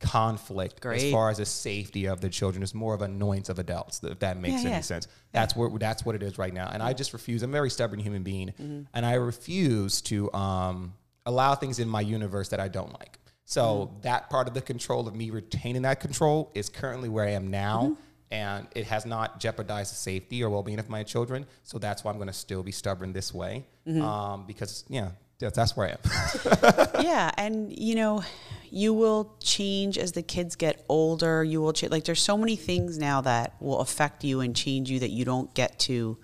conflict 0.00 0.84
as 0.84 1.10
far 1.12 1.30
as 1.30 1.36
the 1.38 1.46
safety 1.46 2.06
of 2.06 2.20
the 2.20 2.28
children. 2.28 2.62
It's 2.62 2.74
more 2.74 2.92
of 2.94 3.02
annoyance 3.02 3.48
of 3.48 3.58
adults, 3.60 4.02
if 4.02 4.18
that 4.18 4.36
makes 4.36 4.54
Yeah, 4.62 4.68
any 4.68 4.70
yeah. 4.70 4.80
sense. 4.80 5.06
That's 5.30 5.54
where 5.54 5.70
that's 5.78 6.04
what 6.04 6.16
it 6.16 6.22
is 6.24 6.38
right 6.38 6.52
now. 6.52 6.68
And 6.72 6.82
I 6.82 6.92
just 6.92 7.12
refuse. 7.12 7.42
I'm 7.44 7.50
a 7.50 7.52
very 7.52 7.70
stubborn 7.70 8.00
human 8.00 8.22
being, 8.24 8.48
Mm-hmm. 8.48 8.82
and 8.94 9.06
I 9.06 9.14
refuse 9.14 10.00
to 10.02 10.32
um, 10.32 10.94
allow 11.26 11.54
things 11.54 11.78
in 11.78 11.88
my 11.88 12.00
universe 12.00 12.48
that 12.48 12.60
I 12.60 12.68
don't 12.68 12.92
like. 13.00 13.18
So 13.44 13.62
Mm-hmm. 13.90 14.00
that 14.02 14.30
part 14.30 14.48
of 14.48 14.54
the 14.54 14.62
control 14.62 15.06
of 15.08 15.14
me 15.14 15.30
retaining 15.30 15.82
that 15.82 16.00
control 16.00 16.50
is 16.54 16.68
currently 16.68 17.08
where 17.08 17.24
I 17.24 17.30
am 17.30 17.50
now. 17.50 17.82
Mm-hmm. 17.82 17.94
And 18.30 18.66
it 18.74 18.86
has 18.86 19.04
not 19.04 19.40
jeopardized 19.40 19.92
the 19.92 19.96
safety 19.96 20.42
or 20.42 20.48
well-being 20.48 20.78
of 20.78 20.88
my 20.88 21.02
children, 21.02 21.44
so 21.64 21.78
that's 21.78 22.02
why 22.02 22.10
I'm 22.10 22.16
going 22.16 22.28
to 22.28 22.32
still 22.32 22.62
be 22.62 22.72
stubborn 22.72 23.12
this 23.12 23.34
way, 23.34 23.66
Mm-hmm. 23.86 24.00
um, 24.02 24.46
because 24.46 24.84
yeah, 24.88 25.10
that's 25.38 25.76
where 25.76 25.88
I 25.88 25.90
am. 25.90 26.88
yeah, 27.04 27.30
and 27.36 27.76
you 27.78 27.94
know, 27.94 28.22
you 28.70 28.94
will 28.94 29.36
change 29.40 29.98
as 29.98 30.12
the 30.12 30.22
kids 30.22 30.56
get 30.56 30.82
older. 30.88 31.44
You 31.44 31.60
will 31.60 31.74
change. 31.74 31.92
Like 31.92 32.04
there's 32.04 32.22
so 32.22 32.38
many 32.38 32.56
things 32.56 32.96
now 32.96 33.20
that 33.20 33.54
will 33.60 33.80
affect 33.80 34.24
you 34.24 34.40
and 34.40 34.56
change 34.56 34.88
you 34.90 35.00
that 35.00 35.10
you 35.10 35.26
don't 35.26 35.52
get 35.52 35.78
to 35.80 36.16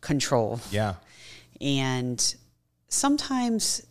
control. 0.00 0.58
yeah, 0.72 0.94
And 1.60 2.34
sometimes 2.88 3.86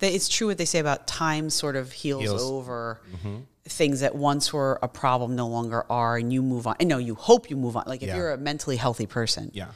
that 0.00 0.12
it's 0.12 0.28
true 0.28 0.48
what 0.48 0.58
they 0.58 0.64
say 0.64 0.78
about 0.78 1.06
time 1.06 1.50
sort 1.50 1.76
of 1.76 1.92
heals, 1.92 2.22
Heals. 2.22 2.42
over 2.42 3.00
things 3.64 4.00
that 4.00 4.14
once 4.16 4.52
were 4.52 4.78
a 4.82 4.88
problem 4.88 5.36
no 5.36 5.46
longer 5.46 5.84
are, 5.90 6.16
and 6.16 6.32
you 6.32 6.42
move 6.42 6.66
on. 6.66 6.74
And 6.80 6.88
no, 6.88 6.98
you 6.98 7.14
hope 7.14 7.48
you 7.50 7.56
move 7.56 7.76
on. 7.76 7.84
Like 7.86 8.02
if 8.02 8.08
Yeah. 8.08 8.16
you're 8.16 8.32
a 8.32 8.38
mentally 8.38 8.76
healthy 8.76 9.06
person, 9.06 9.50
yeah, 9.54 9.68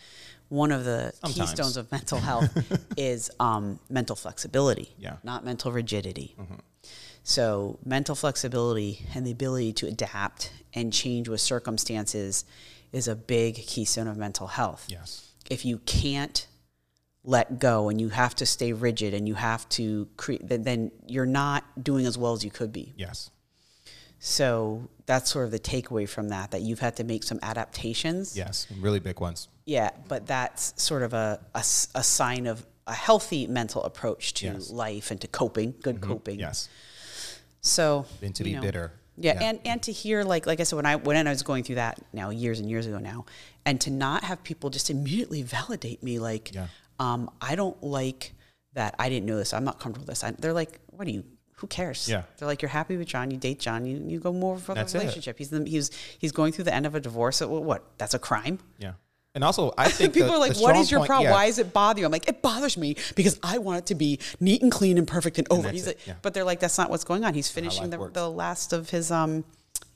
one 0.49 0.73
of 0.73 0.85
the 0.85 1.13
Sometimes. 1.21 1.51
keystones 1.51 1.77
of 1.77 1.91
mental 1.93 2.19
health 2.19 2.51
is 2.97 3.31
um, 3.39 3.79
mental 3.89 4.17
flexibility, 4.17 4.95
Yeah. 4.99 5.17
not 5.23 5.45
mental 5.45 5.71
rigidity. 5.73 6.35
So, 7.23 7.79
mental 7.85 8.15
flexibility 8.15 9.07
and 9.15 9.27
the 9.27 9.31
ability 9.31 9.73
to 9.75 9.87
adapt 9.87 10.53
and 10.75 10.93
change 10.93 11.27
with 11.29 11.41
circumstances 11.41 12.45
is 12.93 13.09
a 13.09 13.15
big 13.17 13.55
keystone 13.67 14.07
of 14.09 14.17
mental 14.17 14.47
health. 14.49 14.85
yes, 14.89 15.31
If 15.49 15.65
you 15.65 15.79
can't 15.79 16.47
let 17.25 17.59
go 17.59 17.89
and 17.89 18.01
you 18.01 18.11
have 18.11 18.35
to 18.37 18.47
stay 18.47 18.73
rigid 18.73 19.15
and 19.15 19.27
you 19.27 19.35
have 19.35 19.67
to 19.71 20.07
create, 20.17 20.43
then, 20.47 20.91
you're 21.07 21.25
not 21.27 21.65
doing 21.83 22.05
as 22.07 22.19
well 22.19 22.33
as 22.35 22.45
you 22.45 22.51
could 22.51 22.73
be. 22.73 22.93
yes, 22.97 23.31
So, 24.19 24.89
that's 25.07 25.31
sort 25.31 25.45
of 25.47 25.51
the 25.51 25.59
takeaway 25.59 26.09
from 26.09 26.29
that, 26.29 26.51
that 26.53 26.63
you've 26.63 26.81
had 26.81 26.97
to 26.97 27.05
make 27.05 27.23
some 27.25 27.39
adaptations. 27.43 28.37
yes, 28.37 28.67
really 28.81 29.01
big 29.01 29.21
ones. 29.21 29.49
Yeah, 29.67 29.91
but 30.09 30.27
that's 30.27 30.75
sort 30.83 31.03
of 31.03 31.15
a 31.15 31.41
a 31.55 31.63
sign 31.63 32.47
of 32.47 32.67
a 32.87 32.93
healthy 32.93 33.47
mental 33.47 33.83
approach 33.85 34.35
to 34.35 34.47
Yes. 34.47 34.71
life 34.71 35.11
and 35.11 35.19
to 35.23 35.27
coping, 35.29 35.75
good 35.83 35.97
mm-hmm. 36.01 36.11
coping. 36.13 36.39
Yes, 36.39 36.69
So 37.63 38.05
and 38.23 38.35
to 38.35 38.45
be 38.45 38.53
know, 38.55 38.61
bitter. 38.61 38.93
Yeah, 39.17 39.35
Yeah. 39.41 39.49
and 39.49 39.61
and 39.65 39.83
to 39.85 39.93
hear 39.93 40.23
like 40.25 40.47
like 40.47 40.61
I 40.61 40.65
said 40.65 40.77
when 40.77 40.87
I 40.87 40.97
when 40.97 41.27
I 41.27 41.31
was 41.31 41.43
going 41.43 41.65
through 41.65 41.77
that 41.77 41.99
now 42.13 42.29
years 42.31 42.61
and 42.61 42.69
years 42.69 42.87
ago 42.87 42.99
now, 42.99 43.25
and 43.65 43.81
to 43.83 43.91
not 43.91 44.25
have 44.25 44.43
people 44.43 44.69
just 44.71 44.91
immediately 44.91 45.43
validate 45.43 46.03
me 46.03 46.19
like, 46.19 46.53
Yeah. 46.55 46.67
Um, 46.99 47.31
I 47.41 47.55
don't 47.55 47.83
like 47.83 48.33
that. 48.75 48.95
I 48.99 49.09
didn't 49.09 49.27
know 49.27 49.37
this. 49.37 49.53
I'm 49.53 49.65
not 49.65 49.79
comfortable 49.81 50.07
with 50.07 50.11
this. 50.21 50.25
I, 50.25 50.31
they're 50.33 50.53
like, 50.53 50.81
what 50.89 51.07
do 51.07 51.13
you? 51.13 51.25
Who 51.59 51.67
cares? 51.69 52.09
Yeah. 52.09 52.23
They're 52.39 52.49
like, 52.49 52.61
you're 52.63 52.69
happy 52.69 52.97
with 52.97 53.07
John. 53.09 53.31
You 53.31 53.37
date 53.39 53.61
John. 53.61 53.87
You 53.87 54.03
you 54.07 54.19
go 54.19 54.33
more 54.33 54.59
for 54.59 54.75
the 54.75 54.81
That's 54.81 54.95
it. 54.95 54.99
relationship. 54.99 55.39
He's 55.39 55.51
the, 55.51 55.65
he's 55.65 55.91
he's 56.19 56.33
going 56.33 56.53
through 56.53 56.65
the 56.65 56.75
end 56.75 56.85
of 56.87 56.95
a 56.95 57.01
divorce. 57.01 57.37
So 57.37 57.49
what? 57.49 57.85
That's 57.99 58.15
a 58.15 58.19
crime. 58.19 58.59
yeah. 58.79 58.93
And 59.37 59.43
also, 59.43 59.73
I 59.77 59.89
think 59.89 60.15
People 60.15 60.29
the- 60.29 60.35
are 60.35 60.39
like, 60.39 60.57
"What 60.59 60.77
is 60.77 60.91
your 60.93 61.01
point- 61.01 61.09
problem? 61.09 61.25
yeah. 61.29 61.33
Why 61.33 61.47
does 61.47 61.59
it 61.59 61.73
bother 61.73 61.99
you?" 62.01 62.07
I'm 62.07 62.13
like, 62.13 62.29
"It 62.29 62.41
bothers 62.43 62.77
me 62.77 62.97
because 63.17 63.39
I 63.43 63.59
want 63.59 63.79
it 63.79 63.87
to 63.87 63.95
be 63.97 64.21
neat 64.41 64.63
and 64.63 64.71
clean 64.71 64.97
and 64.99 65.09
perfect 65.09 65.39
and 65.39 65.47
over." 65.51 65.63
that's 65.63 65.73
He's 65.75 65.87
like, 65.89 66.07
yeah. 66.07 66.15
but 66.23 66.35
they're 66.35 66.45
like, 66.45 66.61
"That's 66.61 66.79
not 66.79 66.89
what's 66.91 67.03
going 67.05 67.25
on. 67.25 67.35
He's 67.35 67.49
finishing 67.51 67.91
the, 67.91 68.09
the 68.13 68.29
last 68.31 68.73
of 68.73 68.91
his 68.91 69.11
um, 69.11 69.45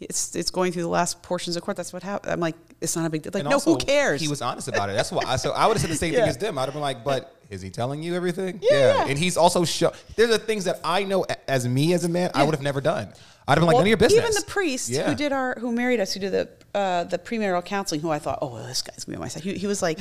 it's 0.01 0.35
it's 0.37 0.51
going 0.51 0.73
through 0.73 0.83
the 0.83 0.88
last 0.88 1.23
portions 1.23 1.57
of 1.57 1.62
court. 1.62 1.77
That's 1.77 1.93
what 1.93 2.03
happened." 2.03 2.33
I'm 2.33 2.41
like, 2.41 2.55
"It's 2.81 2.95
not 2.97 3.07
a 3.07 3.11
big 3.11 3.23
deal." 3.23 3.31
Like, 3.35 3.41
And 3.43 3.51
no, 3.51 3.57
also, 3.57 3.73
who 3.73 3.79
cares? 3.79 4.21
He 4.21 4.29
was 4.29 4.43
honest 4.43 4.69
about 4.69 4.91
it. 4.91 4.95
That's 4.95 5.11
why. 5.12 5.23
I, 5.27 5.37
so 5.37 5.53
I 5.53 5.67
would 5.67 5.77
have 5.77 5.81
said 5.83 5.91
the 5.91 5.97
same 5.97 6.12
Yeah. 6.12 6.21
thing 6.21 6.29
as 6.31 6.37
them. 6.38 6.59
I'd 6.59 6.64
have 6.67 6.75
been 6.75 6.81
like, 6.83 7.05
"But 7.05 7.35
is 7.51 7.61
he 7.62 7.71
telling 7.71 8.03
you 8.03 8.14
everything?" 8.14 8.61
Yeah. 8.62 9.07
And 9.09 9.19
he's 9.19 9.37
also 9.37 9.64
show. 9.64 9.93
There's 10.17 10.31
the 10.31 10.38
things 10.38 10.64
that 10.64 10.81
I 10.85 11.05
know 11.05 11.27
as 11.49 11.67
me 11.67 11.93
as 11.95 12.05
a 12.05 12.09
man, 12.09 12.31
I 12.35 12.45
would 12.45 12.55
have 12.55 12.62
never 12.62 12.81
done. 12.81 13.12
I'd 13.47 13.53
have 13.53 13.61
been 13.61 13.67
like, 13.67 13.75
Well, 13.75 13.81
"None 13.81 13.87
of 13.87 13.88
your 13.88 13.97
business." 13.97 14.21
Even 14.23 14.35
the 14.35 14.45
priest 14.47 14.91
Yeah. 14.91 15.09
who 15.09 15.14
did 15.14 15.33
our 15.33 15.55
who 15.59 15.73
married 15.73 16.01
us, 16.01 16.12
who 16.12 16.21
did 16.21 16.33
the 16.33 16.49
uh, 16.79 17.05
the 17.05 17.19
premarital 17.19 17.64
counseling, 17.64 18.01
who 18.03 18.11
I 18.11 18.19
thought, 18.19 18.38
oh, 18.43 18.53
well, 18.53 18.67
this 18.67 18.83
guy's 18.83 19.05
gonna 19.05 19.14
be 19.14 19.17
on 19.17 19.23
my 19.23 19.29
side. 19.29 19.43
He, 19.43 19.55
he 19.55 19.67
was 19.67 19.81
like, 19.83 19.99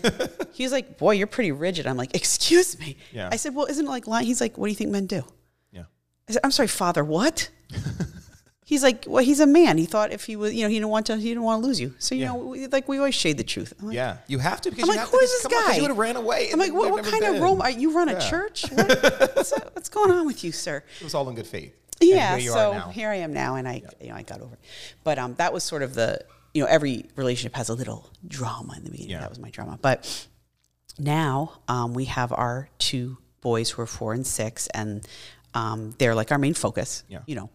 he 0.52 0.62
was 0.62 0.70
like, 0.70 0.98
boy, 0.98 1.12
you're 1.12 1.26
pretty 1.26 1.50
rigid. 1.50 1.86
I'm 1.86 1.96
like, 1.96 2.14
excuse 2.14 2.78
me. 2.78 2.98
Yeah. 3.10 3.30
I 3.32 3.36
said, 3.36 3.54
well, 3.54 3.64
isn't 3.66 3.84
it 3.86 3.88
like 3.88 4.06
lying? 4.06 4.26
He's 4.26 4.40
like, 4.40 4.58
what 4.58 4.66
do 4.66 4.70
you 4.70 4.76
think 4.76 4.90
men 4.90 5.06
do? 5.06 5.22
Yeah. 5.72 5.84
I 6.28 6.32
said, 6.32 6.42
I'm 6.44 6.50
sorry, 6.50 6.68
father, 6.68 7.02
what? 7.02 7.48
he's 8.70 8.84
like, 8.84 9.04
well, 9.08 9.24
he's 9.24 9.40
a 9.40 9.46
man. 9.46 9.76
He 9.78 9.84
thought 9.84 10.12
if 10.12 10.24
he 10.24 10.36
was, 10.36 10.54
you 10.54 10.62
know, 10.62 10.68
he 10.68 10.76
didn't 10.76 10.90
want 10.90 11.06
to, 11.06 11.16
he 11.16 11.28
didn't 11.28 11.42
want 11.42 11.60
to 11.60 11.66
lose 11.66 11.80
you. 11.80 11.92
So, 11.98 12.14
you 12.14 12.20
Yeah. 12.22 12.28
know, 12.28 12.36
we, 12.36 12.66
like 12.68 12.88
we 12.88 12.98
always 12.98 13.16
shade 13.16 13.36
the 13.36 13.44
truth. 13.44 13.74
Like, 13.80 13.94
Yeah, 13.96 14.18
you 14.28 14.38
have 14.38 14.60
to 14.62 14.70
because 14.70 14.88
I'm 14.88 14.96
like, 14.96 15.08
who 15.08 15.18
is 15.18 15.28
this 15.30 15.42
come 15.42 15.52
on, 15.54 15.58
'cause 15.62 15.68
guy? 15.70 15.76
You 15.76 15.82
would 15.82 15.88
have 15.90 15.98
ran 15.98 16.16
away. 16.16 16.48
I'm 16.52 16.58
like, 16.60 16.72
what, 16.72 16.90
what 16.92 17.04
kind 17.04 17.24
of. 17.24 17.42
Rome? 17.42 17.60
Are 17.60 17.70
you 17.70 17.92
run 17.92 18.08
a 18.08 18.12
Yeah. 18.12 18.30
church? 18.30 18.64
What, 18.72 18.88
what's, 19.36 19.50
what's 19.74 19.88
going 19.88 20.10
on 20.12 20.24
with 20.24 20.44
you, 20.44 20.52
sir? 20.52 20.82
It 21.00 21.04
was 21.04 21.14
all 21.14 21.28
in 21.28 21.34
good 21.34 21.46
faith. 21.48 21.74
And 22.00 22.08
Yeah, 22.10 22.30
here 22.36 22.44
you 22.46 22.50
so 22.52 22.70
are 22.70 22.74
now. 22.74 22.88
here 22.90 23.10
I 23.10 23.16
am 23.16 23.32
now, 23.32 23.56
and 23.56 23.66
I, 23.68 23.82
you 24.00 24.08
know, 24.10 24.14
I 24.14 24.22
got 24.22 24.40
over 24.40 24.54
it. 24.54 24.60
But 25.04 25.18
um, 25.18 25.34
that 25.34 25.52
was 25.52 25.64
sort 25.64 25.82
of 25.82 25.94
the, 25.94 26.24
you 26.54 26.62
know, 26.62 26.68
every 26.68 27.06
relationship 27.16 27.56
has 27.56 27.68
a 27.70 27.74
little 27.74 28.08
drama 28.26 28.74
in 28.76 28.84
the 28.84 28.90
beginning. 28.90 29.10
Yeah. 29.12 29.20
That 29.20 29.30
was 29.30 29.38
my 29.40 29.50
drama. 29.50 29.78
But 29.82 29.98
now 30.98 31.60
um, 31.68 31.94
we 31.94 32.04
have 32.06 32.32
our 32.32 32.68
two 32.78 33.18
boys 33.40 33.70
who 33.70 33.82
are 33.82 33.86
four 33.86 34.12
and 34.12 34.26
six, 34.26 34.66
and 34.68 35.06
um, 35.54 35.94
they're 35.98 36.14
like 36.14 36.30
our 36.32 36.38
main 36.38 36.54
focus. 36.54 37.04
Yeah. 37.08 37.20
You 37.26 37.34
know, 37.36 37.50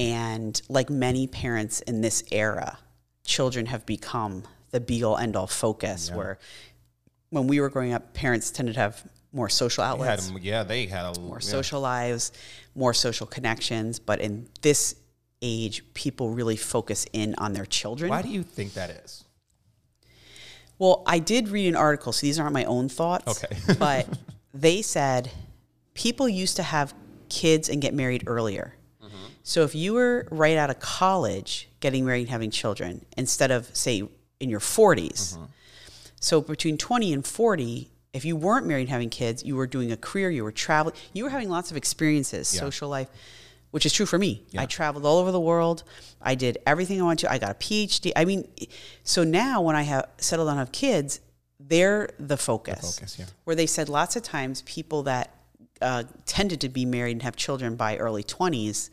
and 0.00 0.60
like 0.70 0.88
many 0.88 1.26
parents 1.26 1.82
in 1.82 2.00
this 2.00 2.24
era, 2.32 2.78
children 3.24 3.66
have 3.66 3.84
become 3.84 4.44
the 4.70 4.80
be 4.80 5.04
all 5.04 5.18
end 5.18 5.36
all 5.36 5.46
focus. 5.46 6.10
Where 6.10 6.38
when 7.28 7.46
we 7.46 7.60
were 7.60 7.68
growing 7.68 7.92
up, 7.92 8.14
parents 8.14 8.50
tended 8.50 8.74
to 8.76 8.80
have 8.80 9.04
more 9.32 9.48
social 9.48 9.82
They 9.82 10.04
had 10.04 10.18
outlets 10.20 10.32
yeah, 10.40 10.62
they 10.62 10.86
had 10.86 11.16
a 11.16 11.20
more 11.20 11.36
yeah. 11.36 11.40
social 11.40 11.80
lives, 11.80 12.32
more 12.74 12.94
social 12.94 13.26
connections. 13.26 13.98
But 13.98 14.20
in 14.20 14.48
this 14.62 14.96
age, 15.42 15.84
people 15.92 16.30
really 16.30 16.56
focus 16.56 17.06
in 17.12 17.34
on 17.36 17.52
their 17.52 17.66
children. 17.66 18.08
Why 18.08 18.22
do 18.22 18.28
you 18.28 18.42
think 18.42 18.74
that 18.74 18.90
is? 18.90 19.24
Well, 20.78 21.02
I 21.06 21.18
did 21.18 21.48
read 21.48 21.68
an 21.68 21.76
article, 21.76 22.12
so 22.12 22.26
these 22.26 22.38
aren't 22.38 22.54
my 22.54 22.64
own 22.64 22.88
thoughts. 22.88 23.44
Okay. 23.44 23.74
but 23.78 24.08
they 24.54 24.80
said 24.80 25.30
people 25.92 26.26
used 26.26 26.56
to 26.56 26.62
have 26.62 26.94
kids 27.28 27.68
and 27.68 27.82
get 27.82 27.92
married 27.92 28.24
earlier. 28.26 28.74
So 29.42 29.62
if 29.64 29.74
you 29.74 29.94
were 29.94 30.26
right 30.30 30.56
out 30.56 30.70
of 30.70 30.78
college 30.80 31.68
getting 31.80 32.04
married 32.04 32.20
and 32.22 32.30
having 32.30 32.50
children, 32.50 33.04
instead 33.16 33.50
of, 33.50 33.74
say, 33.74 34.02
in 34.38 34.48
your 34.50 34.60
40s, 34.60 35.34
Mm-hmm. 35.34 35.44
so 36.20 36.40
between 36.40 36.76
20 36.78 37.12
and 37.12 37.26
40, 37.26 37.90
if 38.12 38.24
you 38.24 38.36
weren't 38.36 38.66
married 38.66 38.82
and 38.82 38.90
having 38.90 39.10
kids, 39.10 39.44
you 39.44 39.56
were 39.56 39.66
doing 39.66 39.92
a 39.92 39.96
career, 39.96 40.30
you 40.30 40.44
were 40.44 40.52
traveling, 40.52 40.94
you 41.12 41.24
were 41.24 41.30
having 41.30 41.48
lots 41.48 41.70
of 41.70 41.76
experiences, 41.76 42.52
Yeah. 42.54 42.60
social 42.60 42.88
life, 42.88 43.08
which 43.70 43.86
is 43.86 43.92
true 43.92 44.06
for 44.06 44.18
me. 44.18 44.42
Yeah. 44.50 44.62
I 44.62 44.66
traveled 44.66 45.06
all 45.06 45.18
over 45.18 45.30
the 45.32 45.40
world. 45.40 45.84
I 46.20 46.34
did 46.34 46.58
everything 46.66 47.00
I 47.00 47.04
wanted 47.04 47.20
to. 47.26 47.32
I 47.32 47.38
got 47.38 47.50
a 47.52 47.54
PhD. 47.54 48.12
I 48.16 48.24
mean, 48.24 48.48
so 49.04 49.22
now 49.24 49.62
when 49.62 49.76
I 49.76 49.82
have 49.82 50.08
settled 50.18 50.48
down 50.48 50.58
and 50.58 50.66
have 50.66 50.72
kids, 50.72 51.20
they're 51.60 52.10
the 52.18 52.36
focus. 52.36 52.96
focus, 52.98 53.16
yeah. 53.18 53.26
Where 53.44 53.54
they 53.56 53.66
said 53.66 53.88
lots 53.88 54.16
of 54.16 54.22
times 54.22 54.62
people 54.62 55.04
that 55.04 55.34
uh, 55.80 56.02
tended 56.26 56.60
to 56.62 56.68
be 56.68 56.84
married 56.84 57.12
and 57.12 57.22
have 57.22 57.36
children 57.36 57.76
by 57.76 57.96
early 57.96 58.22
20s, 58.24 58.90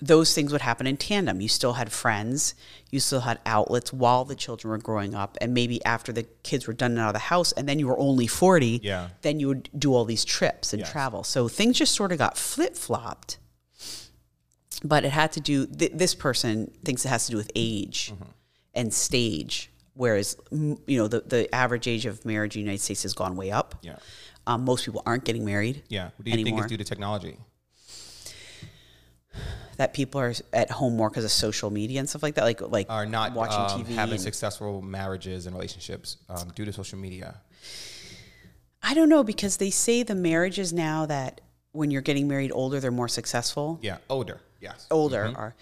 those 0.00 0.34
things 0.34 0.52
would 0.52 0.60
happen 0.60 0.86
in 0.86 0.96
tandem. 0.98 1.40
You 1.40 1.48
still 1.48 1.72
had 1.74 1.90
friends, 1.90 2.54
you 2.90 3.00
still 3.00 3.20
had 3.20 3.38
outlets 3.46 3.92
while 3.92 4.24
the 4.26 4.34
children 4.34 4.70
were 4.70 4.78
growing 4.78 5.14
up, 5.14 5.38
and 5.40 5.54
maybe 5.54 5.82
after 5.84 6.12
the 6.12 6.24
kids 6.42 6.66
were 6.66 6.74
done 6.74 6.90
and 6.92 7.00
out 7.00 7.08
of 7.08 7.12
the 7.14 7.18
house, 7.20 7.52
and 7.52 7.68
then 7.68 7.78
you 7.78 7.88
were 7.88 7.98
only 7.98 8.26
40, 8.26 8.80
Yeah. 8.82 9.08
then 9.22 9.40
you 9.40 9.48
would 9.48 9.70
do 9.78 9.94
all 9.94 10.04
these 10.04 10.24
trips 10.24 10.72
and 10.72 10.80
Yes. 10.80 10.90
travel. 10.92 11.24
So 11.24 11.48
things 11.48 11.78
just 11.78 11.94
sort 11.94 12.12
of 12.12 12.18
got 12.18 12.36
flip 12.36 12.76
flopped. 12.76 13.38
But 14.84 15.04
it 15.04 15.10
had 15.10 15.32
to 15.32 15.40
do, 15.40 15.66
th- 15.66 15.92
this 15.94 16.14
person 16.14 16.70
thinks 16.84 17.04
it 17.04 17.08
has 17.08 17.24
to 17.26 17.30
do 17.32 17.36
with 17.38 17.50
age 17.54 18.12
Mm-hmm. 18.14 18.30
and 18.74 18.92
stage, 18.92 19.70
whereas, 19.94 20.36
you 20.52 20.78
know, 20.98 21.08
the, 21.08 21.20
the 21.20 21.52
average 21.54 21.88
age 21.88 22.04
of 22.04 22.24
marriage 22.26 22.54
in 22.56 22.60
the 22.60 22.64
United 22.66 22.82
States 22.82 23.02
has 23.02 23.14
gone 23.14 23.36
way 23.36 23.50
up. 23.50 23.76
Yeah. 23.82 23.96
Um, 24.46 24.64
most 24.64 24.84
people 24.84 25.02
aren't 25.06 25.24
getting 25.24 25.44
married 25.44 25.82
Yeah. 25.88 26.10
What 26.16 26.24
do 26.26 26.30
you 26.30 26.44
think 26.44 26.60
is 26.60 26.66
due 26.66 26.76
to 26.76 26.84
technology? 26.84 27.38
That 29.76 29.92
people 29.94 30.20
are 30.20 30.32
at 30.52 30.70
home 30.70 30.96
more 30.96 31.10
because 31.10 31.24
of 31.24 31.30
social 31.30 31.70
media 31.70 32.00
and 32.00 32.08
stuff 32.08 32.22
like 32.22 32.34
that, 32.36 32.44
like 32.44 32.60
like 32.60 32.86
Are 32.88 33.06
not 33.06 33.32
watching 33.32 33.80
um, 33.80 33.84
TV. 33.84 33.94
having 33.94 34.18
successful 34.18 34.82
marriages 34.82 35.46
and 35.46 35.54
relationships 35.54 36.16
um, 36.28 36.50
due 36.54 36.64
to 36.64 36.72
social 36.72 36.98
media? 36.98 37.36
I 38.82 38.94
don't 38.94 39.08
know 39.08 39.24
because 39.24 39.56
they 39.56 39.70
say 39.70 40.02
the 40.02 40.14
marriages 40.14 40.72
now 40.72 41.06
that 41.06 41.40
when 41.72 41.90
you're 41.90 42.02
getting 42.02 42.28
married 42.28 42.52
older, 42.52 42.80
they're 42.80 42.90
more 42.90 43.08
successful. 43.08 43.78
Yeah, 43.82 43.98
older. 44.08 44.40
Yes. 44.60 44.86
Older 44.90 45.32
are, 45.36 45.54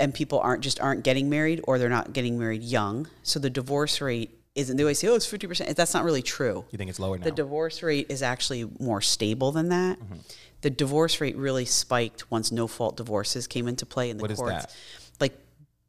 and 0.00 0.12
people 0.12 0.40
aren't 0.40 0.62
just 0.62 0.80
aren't 0.80 1.04
getting 1.04 1.30
married 1.30 1.60
or 1.64 1.78
they're 1.78 1.88
not 1.88 2.12
getting 2.12 2.38
married 2.38 2.62
young. 2.62 3.08
So 3.22 3.38
the 3.38 3.50
divorce 3.50 4.00
rate 4.00 4.35
isn't. 4.56 4.76
They 4.76 4.82
always 4.82 4.98
say, 4.98 5.08
"Oh, 5.08 5.14
it's 5.14 5.26
fifty 5.26 5.46
percent." 5.46 5.76
That's 5.76 5.94
not 5.94 6.04
really 6.04 6.22
true. 6.22 6.64
You 6.70 6.78
think 6.78 6.90
it's 6.90 6.98
lower 6.98 7.18
now? 7.18 7.24
The 7.24 7.30
divorce 7.30 7.82
rate 7.82 8.06
is 8.10 8.22
actually 8.22 8.68
more 8.80 9.00
stable 9.00 9.52
than 9.52 9.68
that. 9.68 9.98
Mm-hmm. 10.00 10.14
The 10.62 10.70
divorce 10.70 11.20
rate 11.20 11.36
really 11.36 11.64
spiked 11.64 12.30
once 12.30 12.50
no 12.50 12.66
fault 12.66 12.96
divorces 12.96 13.46
came 13.46 13.68
into 13.68 13.86
play 13.86 14.10
in 14.10 14.16
the 14.16 14.22
What 14.22 14.30
is 14.30 14.38
courts. 14.38 14.66
that? 14.66 14.74
Like, 15.20 15.38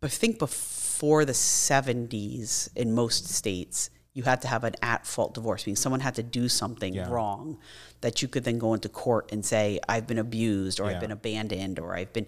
I 0.03 0.07
think 0.09 0.37
before 0.39 1.25
the 1.25 1.33
70s 1.33 2.69
in 2.75 2.93
most 2.93 3.27
states, 3.27 3.89
you 4.13 4.23
had 4.23 4.41
to 4.41 4.47
have 4.47 4.63
an 4.63 4.75
at 4.81 5.05
fault 5.07 5.33
divorce, 5.33 5.65
meaning 5.65 5.75
someone 5.77 5.99
had 6.01 6.15
to 6.15 6.23
do 6.23 6.49
something 6.49 6.93
Yeah. 6.93 7.09
wrong 7.09 7.57
that 8.01 8.21
you 8.21 8.27
could 8.27 8.43
then 8.43 8.57
go 8.57 8.73
into 8.73 8.89
court 8.89 9.31
and 9.31 9.45
say, 9.45 9.79
I've 9.87 10.07
been 10.07 10.17
abused 10.17 10.79
or 10.79 10.85
Yeah. 10.89 10.95
I've 10.95 11.01
been 11.01 11.11
abandoned 11.11 11.79
or 11.79 11.95
I've 11.95 12.11
been, 12.13 12.25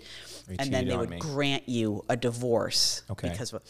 you 0.47 0.55
and 0.59 0.73
then 0.73 0.87
they 0.87 0.95
would 0.95 1.09
me. 1.09 1.19
grant 1.19 1.67
you 1.67 2.05
a 2.09 2.15
divorce 2.15 3.03
Okay. 3.09 3.29
because 3.29 3.53
of, 3.53 3.63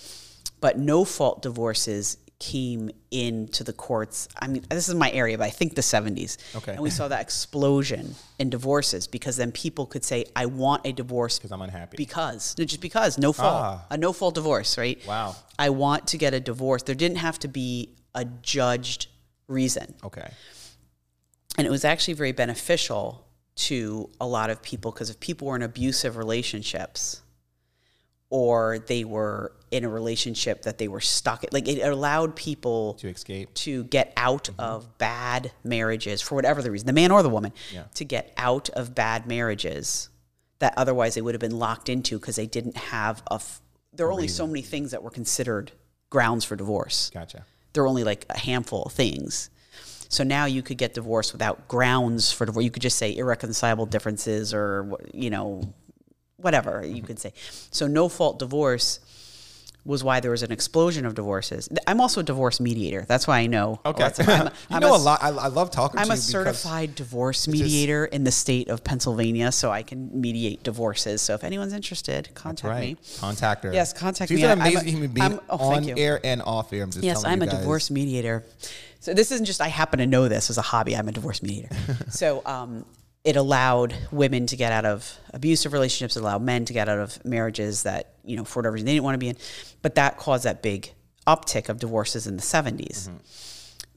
but 0.62 0.78
no 0.78 1.06
fault 1.06 1.42
divorces 1.42 2.18
came 2.40 2.90
into 3.12 3.64
the 3.66 3.74
courts. 3.74 4.30
I 4.40 4.48
mean, 4.48 4.64
this 4.70 4.88
is 4.88 4.96
my 4.96 5.12
area, 5.12 5.38
but 5.38 5.44
I 5.44 5.50
think 5.50 5.76
the 5.76 5.82
70s. 5.82 6.38
Okay. 6.56 6.72
And 6.72 6.80
we 6.82 6.90
saw 6.90 7.08
that 7.10 7.20
explosion 7.22 8.16
in 8.40 8.50
divorces 8.50 9.08
because 9.08 9.36
then 9.36 9.52
people 9.52 9.86
could 9.86 10.06
say, 10.06 10.26
I 10.36 10.46
want 10.46 10.86
a 10.86 10.94
divorce 10.94 11.38
Because 11.38 11.52
I'm 11.52 11.62
unhappy. 11.62 11.98
because, 11.98 12.56
no, 12.58 12.64
just 12.64 12.80
because, 12.82 13.18
no 13.18 13.34
fault, 13.34 13.62
Ah. 13.62 13.86
a 13.90 13.98
no 13.98 14.14
fault 14.14 14.36
divorce, 14.36 14.78
right? 14.78 15.06
Wow. 15.06 15.36
I 15.58 15.70
want 15.70 16.08
to 16.08 16.18
get 16.18 16.34
a 16.34 16.40
divorce. 16.40 16.84
There 16.84 16.96
didn't 16.96 17.18
have 17.18 17.40
to 17.40 17.50
be 17.50 17.90
a 18.16 18.24
judged 18.26 19.08
reason. 19.48 19.94
okay. 20.04 20.32
And 21.58 21.68
it 21.68 21.72
was 21.72 21.84
actually 21.84 22.14
very 22.14 22.32
beneficial 22.32 23.26
to 23.56 24.10
a 24.22 24.26
lot 24.26 24.50
of 24.50 24.62
people 24.62 24.92
because 24.94 25.10
if 25.10 25.20
people 25.20 25.48
were 25.50 25.58
in 25.58 25.62
abusive 25.62 26.16
relationships 26.16 27.22
or 28.30 28.80
they 28.88 29.04
were 29.04 29.52
in 29.72 29.84
a 29.84 29.90
relationship 29.90 30.64
that 30.64 30.78
they 30.78 30.88
were 30.88 31.00
stuck 31.02 31.44
in. 31.44 31.50
like 31.52 31.68
it 31.68 31.80
allowed 31.82 32.36
people 32.36 32.96
To 32.96 33.08
escape. 33.08 33.54
to 33.56 33.84
get 33.86 34.14
out 34.18 34.46
mm-hmm. 34.46 34.60
of 34.60 34.98
bad 34.98 35.52
marriages 35.64 36.22
for 36.22 36.36
whatever 36.36 36.62
the 36.62 36.72
reason, 36.72 36.88
the 36.88 36.94
man 36.94 37.12
or 37.12 37.22
the 37.24 37.30
woman, 37.30 37.54
Yeah. 37.74 37.84
to 37.96 38.06
get 38.06 38.34
out 38.38 38.70
of 38.70 38.96
bad 38.96 39.28
marriages 39.28 40.10
that 40.60 40.74
otherwise 40.78 41.16
they 41.16 41.22
would 41.22 41.34
have 41.36 41.42
been 41.42 41.58
locked 41.58 41.88
into 41.90 42.20
because 42.20 42.36
they 42.36 42.48
didn't 42.48 42.78
have 42.78 43.22
a. 43.32 43.36
F- 43.36 43.62
there 43.94 44.08
are 44.08 44.12
only 44.12 44.28
so 44.28 44.46
many 44.46 44.62
things 44.62 44.92
that 44.92 45.02
were 45.04 45.10
considered 45.10 45.72
grounds 46.10 46.44
for 46.46 46.56
divorce. 46.56 47.10
Gotcha. 47.14 47.46
There 47.74 47.84
are 47.84 47.88
only 47.88 48.04
like 48.04 48.26
a 48.30 48.38
handful 48.38 48.84
of 48.84 48.92
things. 48.92 49.50
So 50.10 50.24
now 50.24 50.46
you 50.46 50.64
could 50.64 50.78
get 50.78 50.96
divorced 50.96 51.32
without 51.34 51.68
grounds 51.68 52.32
for 52.32 52.46
divorce. 52.46 52.64
You 52.66 52.72
could 52.72 52.82
just 52.82 52.98
say 52.98 53.16
irreconcilable 53.16 53.86
differences 53.86 54.54
or, 54.56 54.98
you 55.14 55.30
know, 55.30 55.72
whatever 56.42 56.86
you 56.86 57.02
could 57.02 57.20
say. 57.20 57.34
So 57.72 57.88
no 57.88 58.10
fault 58.10 58.40
divorce 58.40 59.00
was 59.86 60.04
why 60.04 60.20
there 60.20 60.30
was 60.32 60.44
an 60.44 60.52
explosion 60.52 61.06
of 61.06 61.16
divorces. 61.16 61.70
I'm 61.88 62.02
also 62.02 62.20
a 62.20 62.24
divorce 62.24 62.60
mediator. 62.60 63.06
That's 63.08 63.28
why 63.28 63.40
I 63.40 63.48
know. 63.48 63.80
Okay. 63.86 64.04
lots 64.04 64.20
of- 64.20 64.28
I'm 64.30 64.46
you 64.48 64.52
I'm 64.72 64.82
know 64.82 64.94
a 64.94 64.98
a, 64.98 65.00
lot. 65.00 65.24
I, 65.24 65.30
I 65.30 65.48
love 65.48 65.72
talking 65.72 65.98
to 66.00 66.06
you. 66.06 66.12
I'm 66.12 66.18
a 66.18 66.22
certified 66.22 66.96
divorce 66.96 67.48
mediator 67.48 68.06
in 68.06 68.24
the 68.26 68.32
state 68.32 68.68
of 68.70 68.84
Pennsylvania, 68.84 69.52
so 69.54 69.72
I 69.72 69.82
can 69.84 70.10
mediate 70.20 70.64
divorces. 70.64 71.22
So 71.22 71.34
if 71.34 71.44
anyone's 71.46 71.74
interested, 71.74 72.30
contact 72.36 72.70
right. 72.70 72.98
me. 73.02 73.18
Contact 73.20 73.64
her. 73.64 73.74
Yes, 73.74 73.94
contact 73.94 74.30
She's 74.30 74.40
me. 74.40 74.44
an 74.46 74.52
I'm 74.52 74.60
a- 74.60 74.70
amazing 74.70 74.88
human 74.90 75.12
being 75.12 75.24
I'm- 75.24 75.40
oh, 75.50 75.58
on 75.74 75.90
air 75.98 76.20
and 76.24 76.42
off 76.42 76.74
air. 76.74 76.84
I'm 76.84 76.92
just 76.92 77.04
Yes, 77.04 77.24
I'm 77.24 77.42
a 77.42 77.48
guys. 77.48 77.58
divorce 77.60 77.90
mediator. 77.90 78.44
So 79.00 79.14
this 79.14 79.32
isn't 79.32 79.46
just 79.46 79.62
I 79.62 79.70
happen 79.70 80.00
to 80.00 80.06
know 80.08 80.28
this 80.28 80.50
as 80.50 80.58
a 80.58 80.62
hobby. 80.62 80.96
I'm 80.96 81.08
a 81.08 81.14
divorce 81.14 81.42
mediator. 81.42 81.74
so 82.10 82.42
um, 82.46 82.86
it 83.24 83.36
allowed 83.36 83.94
women 84.12 84.48
to 84.48 84.56
get 84.56 84.72
out 84.72 84.86
of 84.86 85.18
abusive 85.34 85.74
relationships. 85.74 86.16
It 86.16 86.22
allowed 86.22 86.42
men 86.42 86.66
to 86.66 86.74
get 86.74 86.88
out 86.88 87.00
of 87.00 87.24
marriages 87.26 87.84
that 87.84 88.14
you 88.24 88.38
know 88.38 88.46
for 88.46 88.60
whatever 88.60 88.74
reason 88.74 88.86
they 88.86 88.94
didn't 88.94 89.04
want 89.04 89.16
to 89.16 89.20
be 89.20 89.30
in. 89.30 89.38
But 89.82 89.96
that 89.96 90.18
caused 90.18 90.46
that 90.46 90.62
big 90.62 90.94
uptick 91.28 91.70
of 91.70 91.80
divorces 91.80 92.28
in 92.28 92.36
the 92.36 92.42
70s. 92.42 93.10
Mm-hmm. 93.10 93.18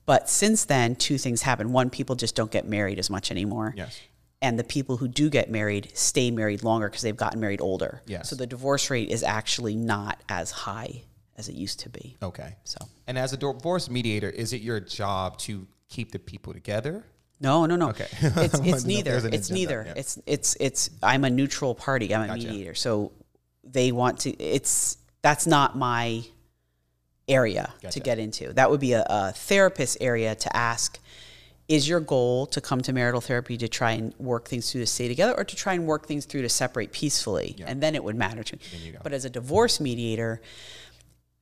But 0.05 0.29
since 0.29 0.65
then, 0.65 0.97
two 0.97 1.17
things 1.17 1.43
happen. 1.43 1.73
One, 1.73 1.89
people 1.89 2.17
just 2.17 2.35
don't 2.35 2.51
get 2.51 2.67
married 2.67 2.99
as 2.99 3.09
much 3.09 3.31
anymore. 3.31 3.73
Yes. 3.77 3.99
And 4.43 4.59
the 4.59 4.65
people 4.65 4.97
who 4.97 5.07
do 5.07 5.31
get 5.31 5.51
married 5.51 5.93
stay 5.95 6.33
married 6.33 6.65
longer 6.65 6.89
because 6.89 7.03
they've 7.03 7.17
gotten 7.17 7.39
married 7.39 7.61
older. 7.61 8.03
Yes. 8.07 8.29
So 8.29 8.35
the 8.35 8.47
divorce 8.47 8.91
rate 8.91 9.11
is 9.11 9.23
actually 9.23 9.77
not 9.77 10.21
as 10.29 10.51
high 10.51 11.05
as 11.39 11.49
it 11.49 11.55
used 11.55 11.81
to 11.81 11.89
be. 11.89 12.17
Okay. 12.21 12.57
So 12.65 12.79
And 13.07 13.17
as 13.17 13.33
a 13.33 13.37
divorce 13.37 13.89
mediator, 13.89 14.29
is 14.29 14.53
it 14.53 14.61
your 14.61 14.81
job 14.81 15.39
to 15.39 15.67
keep 15.89 16.11
the 16.11 16.19
people 16.19 16.53
together? 16.53 17.05
No, 17.43 17.67
no, 17.67 17.77
no. 17.77 17.91
Okay. 17.91 18.07
It's 18.21 18.23
I 18.33 18.37
wanted 18.39 18.51
to 18.53 18.63
know 18.63 18.77
it's 18.77 18.85
neither. 18.85 19.17
It's 19.17 19.27
agenda. 19.27 19.53
neither. 19.55 19.85
Yeah. 19.89 19.95
It's 19.97 20.19
it's 20.27 20.57
it's 20.61 20.91
I'm 21.03 21.25
a 21.25 21.31
neutral 21.31 21.75
party. 21.75 22.15
I'm 22.15 22.23
a 22.23 22.27
Gotcha. 22.29 22.47
mediator. 22.47 22.75
So 22.75 23.13
they 23.65 23.93
want 23.93 24.21
to 24.21 24.31
it's 24.43 24.97
that's 25.23 25.47
not 25.47 25.77
my 25.77 26.25
area 27.29 27.73
Gotcha. 27.83 27.95
to 27.95 28.01
get 28.01 28.19
into. 28.19 28.53
That 28.53 28.71
would 28.71 28.81
be 28.81 28.93
a, 28.93 29.05
a 29.09 29.33
therapist 29.33 29.99
area 30.01 30.35
to 30.35 30.57
ask 30.57 30.99
is 31.69 31.89
your 31.89 32.01
goal 32.01 32.47
to 32.47 32.61
come 32.61 32.81
to 32.83 32.93
marital 32.93 33.21
therapy 33.21 33.57
to 33.57 33.69
try 33.69 33.93
and 33.93 34.15
work 34.19 34.47
things 34.47 34.71
through 34.71 34.83
to 34.83 34.87
stay 34.87 35.09
together 35.09 35.33
or 35.37 35.45
to 35.45 35.57
try 35.57 35.73
and 35.75 35.87
work 35.87 36.07
things 36.07 36.27
through 36.27 36.43
to 36.43 36.49
separate 36.49 36.93
peacefully? 36.93 37.57
And 37.65 37.83
then 37.83 37.95
it 37.95 38.05
would 38.05 38.17
matter 38.17 38.43
to 38.43 38.57
me. 38.57 38.95
But 39.03 39.13
as 39.13 39.25
a 39.25 39.31
divorce 39.31 39.81
mediator, 39.81 40.43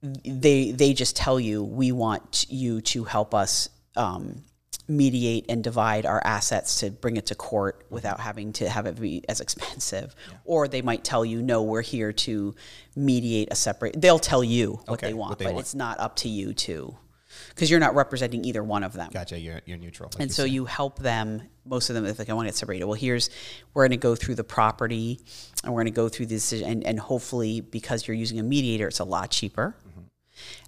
they 0.02 0.70
they 0.70 0.94
just 0.94 1.16
tell 1.16 1.38
you 1.40 1.62
we 1.62 1.92
want 1.92 2.46
you 2.48 2.80
to 2.80 3.04
help 3.04 3.34
us 3.34 3.68
um, 3.96 4.42
mediate 4.88 5.46
and 5.48 5.62
divide 5.62 6.04
our 6.06 6.20
assets 6.24 6.80
to 6.80 6.90
bring 6.90 7.16
it 7.16 7.26
to 7.26 7.34
court 7.34 7.84
without 7.90 8.18
having 8.20 8.52
to 8.52 8.68
have 8.68 8.86
it 8.86 9.00
be 9.00 9.24
as 9.28 9.40
expensive 9.40 10.14
or 10.44 10.66
they 10.68 10.82
might 10.82 11.04
tell 11.04 11.24
you 11.24 11.42
no 11.42 11.62
we're 11.62 11.80
here 11.82 12.12
to 12.12 12.54
mediate 12.96 13.48
a 13.52 13.54
separate 13.54 14.00
they'll 14.00 14.18
tell 14.18 14.42
you 14.42 14.72
what 14.86 14.90
Okay, 14.90 15.06
they 15.08 15.14
want 15.14 15.30
what 15.30 15.38
they 15.38 15.44
but 15.44 15.54
want. 15.54 15.64
it's 15.64 15.74
not 15.74 15.98
up 16.00 16.16
to 16.16 16.28
you 16.28 16.52
to 16.52 16.96
because 17.50 17.70
you're 17.70 17.78
not 17.80 17.94
representing 17.94 18.44
either 18.44 18.62
one 18.64 18.82
of 18.82 18.92
them 18.92 19.08
Gotcha. 19.12 19.38
You're, 19.38 19.60
you're 19.64 19.78
neutral. 19.78 20.10
like 20.14 20.22
and 20.22 20.30
you 20.30 20.34
so 20.34 20.42
said. 20.42 20.50
you 20.52 20.64
help 20.64 20.98
them. 20.98 21.42
Most 21.64 21.88
of 21.90 21.94
them, 21.94 22.04
if 22.06 22.18
like 22.18 22.28
I 22.28 22.32
want 22.32 22.46
to 22.46 22.50
get 22.50 22.56
separated, 22.56 22.84
well, 22.86 22.94
here's 22.94 23.30
we're 23.74 23.84
going 23.84 23.92
to 23.92 23.96
go 24.02 24.16
through 24.16 24.34
the 24.34 24.42
property, 24.42 25.20
and 25.62 25.72
we're 25.72 25.82
going 25.82 25.92
to 25.92 25.96
go 25.96 26.08
through 26.08 26.26
this, 26.26 26.52
and, 26.52 26.84
and 26.84 26.98
hopefully, 26.98 27.60
because 27.60 28.08
you're 28.08 28.16
using 28.16 28.40
a 28.40 28.42
mediator, 28.42 28.88
it's 28.88 28.98
a 28.98 29.04
lot 29.04 29.30
cheaper. 29.30 29.76
Mm-hmm. 29.88 30.00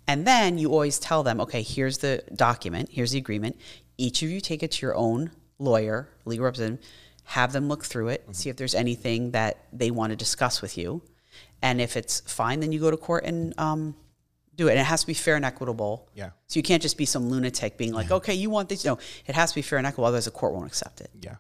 And 0.07 0.27
then 0.27 0.59
you 0.59 0.71
always 0.71 1.01
tell 1.01 1.23
them, 1.25 1.41
okay, 1.41 1.62
here's 1.62 1.99
the 1.99 2.23
document, 2.37 2.91
here's 2.93 3.11
the 3.11 3.19
agreement. 3.19 3.59
Each 4.03 4.21
of 4.25 4.31
you 4.31 4.41
take 4.41 4.65
it 4.65 4.73
to 4.73 4.87
your 4.87 4.97
own 4.97 5.31
lawyer, 5.61 6.09
legal 6.25 6.45
representative, 6.45 6.85
have 7.25 7.53
them 7.53 7.69
look 7.69 7.85
through 7.85 8.09
it, 8.09 8.27
see 8.33 8.51
if 8.51 8.57
there's 8.57 8.75
anything 8.75 9.31
that 9.31 9.65
they 9.73 9.93
want 9.93 10.11
to 10.11 10.17
discuss 10.17 10.61
with 10.61 10.77
you, 10.77 11.03
and 11.62 11.81
if 11.81 11.97
it's 11.97 12.19
fine, 12.21 12.59
then 12.59 12.73
you 12.73 12.81
go 12.81 12.91
to 12.91 12.97
court 12.97 13.23
and 13.25 13.55
um, 13.59 13.95
do 14.57 14.67
it. 14.67 14.73
And 14.73 14.81
it 14.81 14.85
has 14.87 15.03
to 15.03 15.07
be 15.07 15.15
fair 15.15 15.37
and 15.37 15.45
equitable. 15.45 16.09
Yeah. 16.15 16.31
So 16.49 16.59
you 16.59 16.65
can't 16.65 16.83
just 16.83 16.99
be 16.99 17.07
some 17.07 17.31
lunatic 17.31 17.79
being 17.79 17.93
like, 17.93 18.11
okay, 18.11 18.35
you 18.35 18.51
want 18.51 18.69
this. 18.69 18.85
No, 18.85 18.99
it 19.25 19.37
has 19.37 19.53
to 19.53 19.55
be 19.55 19.62
fair 19.62 19.79
and 19.79 19.87
equitable, 19.87 20.07
otherwise 20.07 20.25
the 20.25 20.33
court 20.33 20.53
won't 20.53 20.67
accept 20.67 21.01
it. 21.01 21.11
Yeah. 21.21 21.37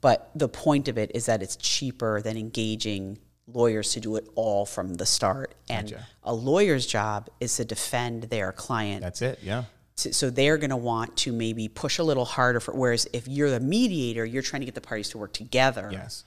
But 0.00 0.30
the 0.34 0.48
point 0.48 0.88
of 0.88 0.96
it 0.96 1.12
is 1.14 1.26
that 1.26 1.42
it's 1.42 1.56
cheaper 1.56 2.22
than 2.22 2.38
engaging 2.38 3.18
lawyers 3.46 3.92
to 3.92 4.00
do 4.00 4.16
it 4.16 4.26
all 4.34 4.64
from 4.64 4.94
the 4.94 5.04
start. 5.06 5.54
And 5.68 5.90
Gotcha. 5.90 6.06
a 6.22 6.32
lawyer's 6.32 6.86
job 6.86 7.28
is 7.38 7.54
to 7.56 7.66
defend 7.66 8.24
their 8.24 8.52
client. 8.52 9.02
That's 9.02 9.20
it. 9.20 9.40
Yeah. 9.42 9.64
So- 9.98 10.10
so 10.12 10.30
they're 10.30 10.58
going 10.58 10.70
to 10.70 10.76
want 10.76 11.16
to 11.24 11.32
maybe 11.32 11.68
push 11.68 11.98
a 11.98 12.04
little 12.04 12.24
harder 12.24 12.60
for. 12.60 12.72
Whereas 12.74 13.06
if 13.12 13.26
you're 13.26 13.50
the 13.50 13.60
mediator, 13.60 14.24
you're 14.24 14.42
trying 14.50 14.60
to 14.60 14.66
get 14.66 14.74
the 14.74 14.80
parties 14.90 15.08
to 15.10 15.18
work 15.18 15.32
together. 15.32 15.88
Yes. 15.92 16.24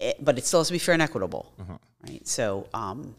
It, 0.00 0.24
but 0.24 0.38
it 0.38 0.44
still 0.44 0.60
has 0.60 0.68
to 0.68 0.72
be 0.72 0.78
fair 0.78 0.94
and 0.94 1.02
equitable, 1.02 1.52
Mm-hmm. 1.60 1.74
right? 2.08 2.26
So 2.26 2.68
um, 2.74 3.14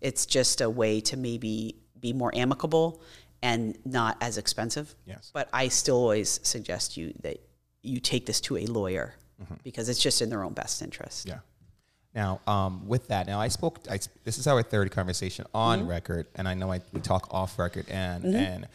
it's 0.00 0.26
just 0.26 0.60
a 0.60 0.68
way 0.68 1.00
to 1.02 1.16
maybe 1.16 1.76
be 2.00 2.12
more 2.12 2.32
amicable 2.34 3.00
and 3.42 3.78
not 3.84 4.16
as 4.20 4.38
expensive. 4.38 4.94
Yes. 5.06 5.30
But 5.32 5.48
I 5.52 5.68
still 5.68 5.96
always 5.96 6.40
suggest 6.42 6.96
you 6.96 7.14
that 7.22 7.38
you 7.82 8.00
take 8.00 8.26
this 8.26 8.40
to 8.42 8.56
a 8.56 8.66
lawyer 8.66 9.14
because 9.62 9.88
it's 9.88 10.00
just 10.02 10.20
in 10.20 10.30
their 10.30 10.42
own 10.42 10.52
best 10.52 10.82
interest. 10.82 11.26
Mm-hmm. 11.28 11.36
Yeah. 11.36 11.40
Now, 12.14 12.40
um, 12.52 12.88
with 12.88 13.06
that, 13.08 13.26
now 13.28 13.40
I 13.40 13.48
spoke. 13.48 13.78
I, 13.88 14.00
this 14.24 14.38
is 14.38 14.46
our 14.48 14.62
third 14.64 14.90
conversation 14.90 15.46
on 15.54 15.80
Mm-hmm. 15.80 15.88
record, 15.90 16.26
and 16.34 16.48
I 16.48 16.54
know 16.54 16.72
I, 16.72 16.80
we 16.92 17.00
talk 17.00 17.28
off 17.32 17.56
record, 17.58 17.86
and 17.88 18.24
and 18.34 18.66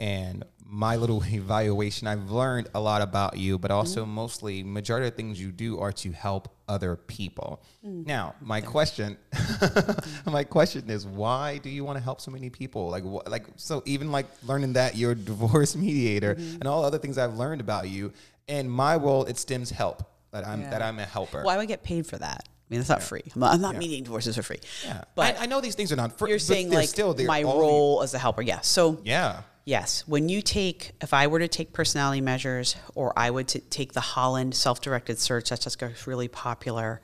and 0.00 0.42
my 0.64 0.94
little 0.96 1.22
evaluation. 1.40 2.06
I've 2.08 2.30
learned 2.30 2.68
a 2.74 2.80
lot 2.80 3.02
about 3.02 3.36
you, 3.36 3.58
but 3.58 3.70
also 3.70 4.02
Mm-hmm. 4.02 4.14
mostly 4.14 4.62
majority 4.62 5.06
of 5.08 5.14
things 5.14 5.40
you 5.40 5.50
do 5.52 5.78
are 5.80 5.92
to 6.04 6.10
help 6.12 6.48
other 6.68 6.94
people. 6.96 7.62
Mm. 7.84 8.06
Now, 8.06 8.34
my 8.40 8.60
question, 8.60 9.16
my 10.26 10.44
question 10.44 10.88
is, 10.90 11.06
why 11.06 11.58
do 11.58 11.70
you 11.70 11.84
want 11.84 11.98
to 11.98 12.04
help 12.04 12.20
so 12.20 12.30
many 12.30 12.50
people? 12.50 12.88
Like, 12.88 13.04
wh- 13.04 13.28
like 13.28 13.46
so, 13.56 13.82
even 13.86 14.12
like 14.12 14.26
learning 14.46 14.74
that 14.74 14.96
you're 14.96 15.12
a 15.12 15.14
divorce 15.32 15.74
mediator 15.76 16.34
Mm-hmm. 16.36 16.54
and 16.60 16.66
all 16.68 16.84
other 16.84 16.98
things 16.98 17.18
I've 17.18 17.34
learned 17.36 17.60
about 17.60 17.88
you. 17.88 18.12
and 18.48 18.70
my 18.70 18.96
role, 18.96 19.24
it 19.26 19.38
stems 19.38 19.70
help 19.70 20.02
that 20.32 20.46
I'm 20.46 20.60
Yeah. 20.62 20.70
that 20.70 20.82
I'm 20.82 20.98
a 20.98 21.04
helper. 21.04 21.38
why 21.38 21.44
Well, 21.44 21.54
I 21.54 21.58
would 21.58 21.68
get 21.68 21.82
paid 21.82 22.06
for 22.06 22.16
that. 22.18 22.42
I 22.48 22.66
mean, 22.70 22.80
it's 22.80 22.88
not 22.88 23.02
free. 23.02 23.22
I'm 23.34 23.40
not, 23.40 23.54
I'm 23.54 23.60
not 23.60 23.76
mediating 23.76 24.04
divorces 24.04 24.36
for 24.36 24.42
free. 24.44 24.60
Yeah, 24.84 25.02
But 25.16 25.36
I, 25.38 25.42
I 25.42 25.46
know 25.46 25.60
these 25.60 25.74
things 25.74 25.90
are 25.92 25.96
not 25.96 26.16
free. 26.18 26.30
you're 26.30 26.38
saying 26.38 26.68
they're 26.70 26.78
like 26.80 26.88
still 26.88 27.14
my 27.26 27.42
role 27.42 28.00
as 28.04 28.14
a 28.14 28.18
helper. 28.18 28.42
Yeah. 28.42 28.60
So 28.60 29.00
Yeah, 29.02 29.42
Yes. 29.64 30.06
When 30.06 30.28
you 30.28 30.42
take, 30.42 30.92
if 31.00 31.12
I 31.14 31.26
were 31.26 31.38
to 31.38 31.48
take 31.48 31.72
personality 31.72 32.20
measures 32.20 32.76
or 32.94 33.12
I 33.16 33.30
would 33.30 33.48
t- 33.48 33.60
take 33.60 33.92
the 33.92 34.00
Holland 34.00 34.54
self 34.54 34.80
directed 34.80 35.18
search, 35.18 35.50
that's 35.50 35.64
just 35.64 35.82
a 35.82 35.92
really 36.06 36.28
popular 36.28 37.00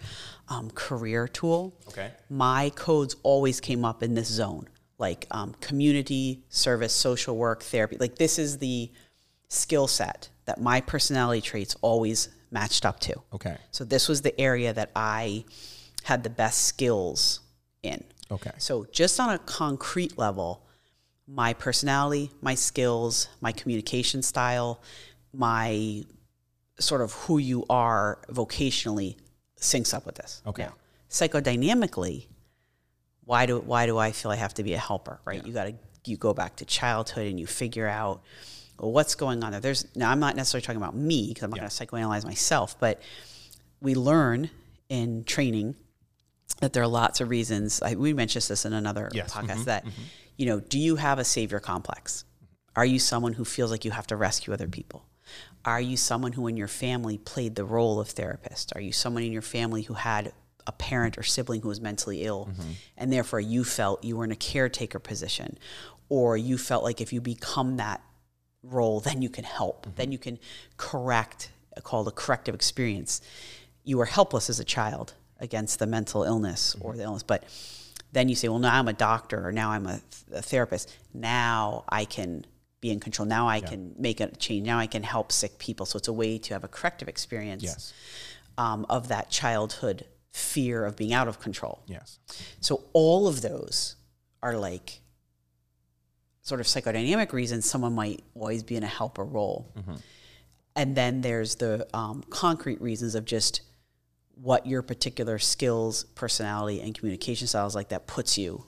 um, 0.49 0.71
career 0.71 1.29
tool. 1.29 1.75
Okay. 1.89 2.11
My 2.29 2.71
codes 2.75 3.17
always 3.23 3.61
came 3.61 3.85
up 3.85 4.03
in 4.03 4.15
this 4.15 4.29
zone 4.29 4.69
like 4.99 5.27
um, 5.31 5.55
community 5.61 6.43
service, 6.49 6.93
social 6.93 7.37
work, 7.37 7.63
therapy. 7.63 7.97
Like, 7.99 8.17
this 8.17 8.39
is 8.39 8.59
the 8.59 8.91
skill 9.49 9.87
set 9.87 10.31
that 10.47 10.61
my 10.61 10.81
personality 10.81 11.41
traits 11.41 11.77
always 11.83 12.29
matched 12.51 12.87
up 12.87 13.01
to. 13.01 13.15
Okay. 13.35 13.57
So, 13.71 13.85
this 13.85 14.09
was 14.09 14.23
the 14.23 14.39
area 14.41 14.73
that 14.73 14.91
I 14.97 15.45
had 16.05 16.23
the 16.23 16.31
best 16.31 16.63
skills 16.63 17.41
in. 17.83 18.05
Okay. 18.31 18.53
So, 18.59 18.87
just 18.91 19.21
on 19.21 19.31
a 19.31 19.39
concrete 19.39 20.17
level, 20.19 20.66
my 21.27 21.53
personality, 21.55 22.31
my 22.41 22.55
skills, 22.55 23.29
my 23.41 23.53
communication 23.53 24.23
style, 24.23 24.81
my 25.33 26.05
sort 26.79 27.01
of 27.01 27.13
who 27.13 27.39
you 27.39 27.65
are 27.69 28.19
vocationally 28.29 29.17
syncs 29.59 29.93
up 29.95 30.07
with 30.07 30.15
this. 30.17 30.43
Okay. 30.47 30.65
Now, 30.65 30.75
psychodynamically, 31.11 32.27
why 33.25 33.47
do 33.47 33.59
why 33.59 33.87
do 33.87 33.99
I 33.99 34.13
feel 34.13 34.31
I 34.31 34.37
have 34.37 34.55
to 34.55 34.63
be 34.63 34.75
a 34.75 34.79
helper? 34.79 35.21
Right? 35.25 35.45
You 35.45 35.53
got 35.53 35.65
to 35.65 35.75
you 36.05 36.17
go 36.17 36.33
back 36.33 36.57
to 36.57 36.65
childhood 36.65 37.27
and 37.27 37.41
you 37.41 37.47
figure 37.47 37.89
out 37.89 38.23
well, 38.79 38.93
what's 38.93 39.15
going 39.15 39.43
on 39.43 39.51
there. 39.53 39.61
There's 39.61 39.87
now 39.97 40.11
I'm 40.11 40.21
not 40.21 40.37
necessarily 40.37 40.65
talking 40.65 40.81
about 40.81 40.95
me 40.95 41.29
because 41.29 41.43
I'm 41.43 41.51
not 41.51 41.59
going 41.59 41.71
to 41.71 41.75
psychoanalyze 41.87 42.25
myself, 42.25 42.79
but 42.79 43.03
we 43.81 43.95
learn 43.95 44.51
in 44.89 45.25
training 45.25 45.75
that 46.61 46.73
there 46.73 46.83
are 46.83 46.89
lots 46.89 47.21
of 47.21 47.29
reasons. 47.29 47.83
I, 47.83 47.95
we 47.95 48.13
mentioned 48.15 48.45
this 48.45 48.65
in 48.65 48.73
another 48.73 49.11
Yes. 49.13 49.33
Mm-hmm. 49.33 49.51
podcast 49.51 49.65
that 49.65 49.85
you 50.37 50.47
know, 50.47 50.61
do 50.61 50.79
you 50.79 50.97
have 50.97 51.19
a 51.19 51.25
savior 51.25 51.61
complex? 51.61 52.25
Are 52.75 52.85
you 52.85 52.99
someone 52.99 53.33
who 53.35 53.45
feels 53.45 53.71
like 53.71 53.85
you 53.85 53.91
have 53.91 54.07
to 54.09 54.17
rescue 54.17 54.53
other 54.53 54.69
people? 54.69 55.07
Are 55.65 55.81
you 55.81 55.97
someone 55.97 56.33
who 56.33 56.47
in 56.47 56.57
your 56.57 56.69
family 56.69 57.19
played 57.19 57.57
the 57.57 57.65
role 57.65 57.99
of 57.99 58.09
therapist? 58.11 58.73
Are 58.77 58.81
you 58.81 58.93
someone 58.93 59.23
in 59.23 59.33
your 59.33 59.43
family 59.43 59.83
who 59.83 59.95
had 59.95 60.33
a 60.67 60.73
parent 60.73 61.17
or 61.17 61.23
sibling 61.23 61.61
who 61.63 61.69
was 61.69 61.81
mentally 61.81 62.23
ill 62.23 62.49
mm-hmm. 62.51 62.71
and 62.97 63.13
therefore 63.13 63.41
you 63.41 63.65
felt 63.65 64.03
you 64.03 64.17
were 64.17 64.25
in 64.25 64.33
a 64.33 64.37
caretaker 64.37 64.99
position 64.99 65.59
or 66.09 66.37
you 66.37 66.59
felt 66.59 66.83
like 66.83 67.01
if 67.01 67.13
you 67.13 67.21
become 67.21 67.77
that 67.77 68.03
role 68.63 69.01
then 69.01 69.23
you 69.23 69.29
can 69.29 69.45
help 69.45 69.87
mm-hmm. 69.87 69.97
then 69.97 70.13
you 70.13 70.19
can 70.19 70.39
correct 70.77 71.51
called 71.83 72.09
a 72.09 72.11
corrective 72.11 72.55
experience 72.55 73.21
you 73.85 73.97
were 73.97 74.07
helpless 74.07 74.51
as 74.51 74.59
a 74.59 74.65
child 74.65 75.15
against 75.39 75.79
the 75.79 75.87
mental 75.87 76.25
illness 76.25 76.75
or 76.81 76.91
mm-hmm. 76.91 76.99
the 76.99 77.05
illness 77.05 77.23
but 77.23 77.45
then 78.13 78.29
you 78.29 78.35
say 78.35 78.49
well 78.49 78.59
now 78.59 78.75
i'm 78.79 78.89
a 78.89 78.93
doctor 78.93 79.47
or 79.47 79.53
now 79.53 79.71
i'm 79.71 79.87
a, 79.87 80.01
a 80.33 80.43
therapist. 80.43 80.95
Now 81.15 81.85
i 81.89 82.05
can 82.05 82.45
be 82.81 82.91
in 82.91 83.01
control. 83.01 83.27
Now 83.27 83.49
i 83.49 83.61
can 83.61 83.95
make 83.99 84.21
a 84.21 84.29
change. 84.37 84.67
Now 84.67 84.79
i 84.79 84.87
can 84.87 85.03
help 85.03 85.33
sick 85.33 85.59
people. 85.59 85.87
So 85.87 85.97
it's 85.99 86.09
a 86.09 86.13
way 86.13 86.39
to 86.39 86.55
have 86.55 86.65
a 86.65 86.69
corrective 86.69 87.09
experience 87.09 87.63
Yes. 87.63 87.93
um, 88.59 88.87
of 88.91 89.09
that 89.09 89.31
childhood 89.31 90.05
fear 90.33 90.85
of 90.85 90.97
being 90.97 91.13
out 91.15 91.29
of 91.29 91.41
control. 91.41 91.83
Yes. 91.87 92.19
so 92.61 92.85
all 92.93 93.27
of 93.27 93.41
those 93.43 93.97
are 94.43 94.57
like 94.57 95.01
sort 96.43 96.61
of 96.61 96.67
psychodynamic 96.67 97.33
reasons 97.33 97.69
someone 97.69 97.95
might 97.95 98.23
always 98.35 98.63
be 98.63 98.77
in 98.77 98.83
a 98.83 98.87
helper 98.87 99.25
role. 99.25 99.73
And 100.77 100.95
then 100.95 101.23
there's 101.23 101.55
the 101.57 101.89
um, 101.97 102.23
concrete 102.29 102.81
reasons 102.83 103.15
of 103.15 103.25
just 103.25 103.63
what 104.41 104.67
your 104.67 104.83
particular 104.83 105.39
skills, 105.39 106.05
personality, 106.15 106.81
and 106.81 106.97
communication 106.97 107.47
styles 107.47 107.75
like 107.75 107.89
that 107.89 108.07
puts 108.07 108.37
you 108.37 108.65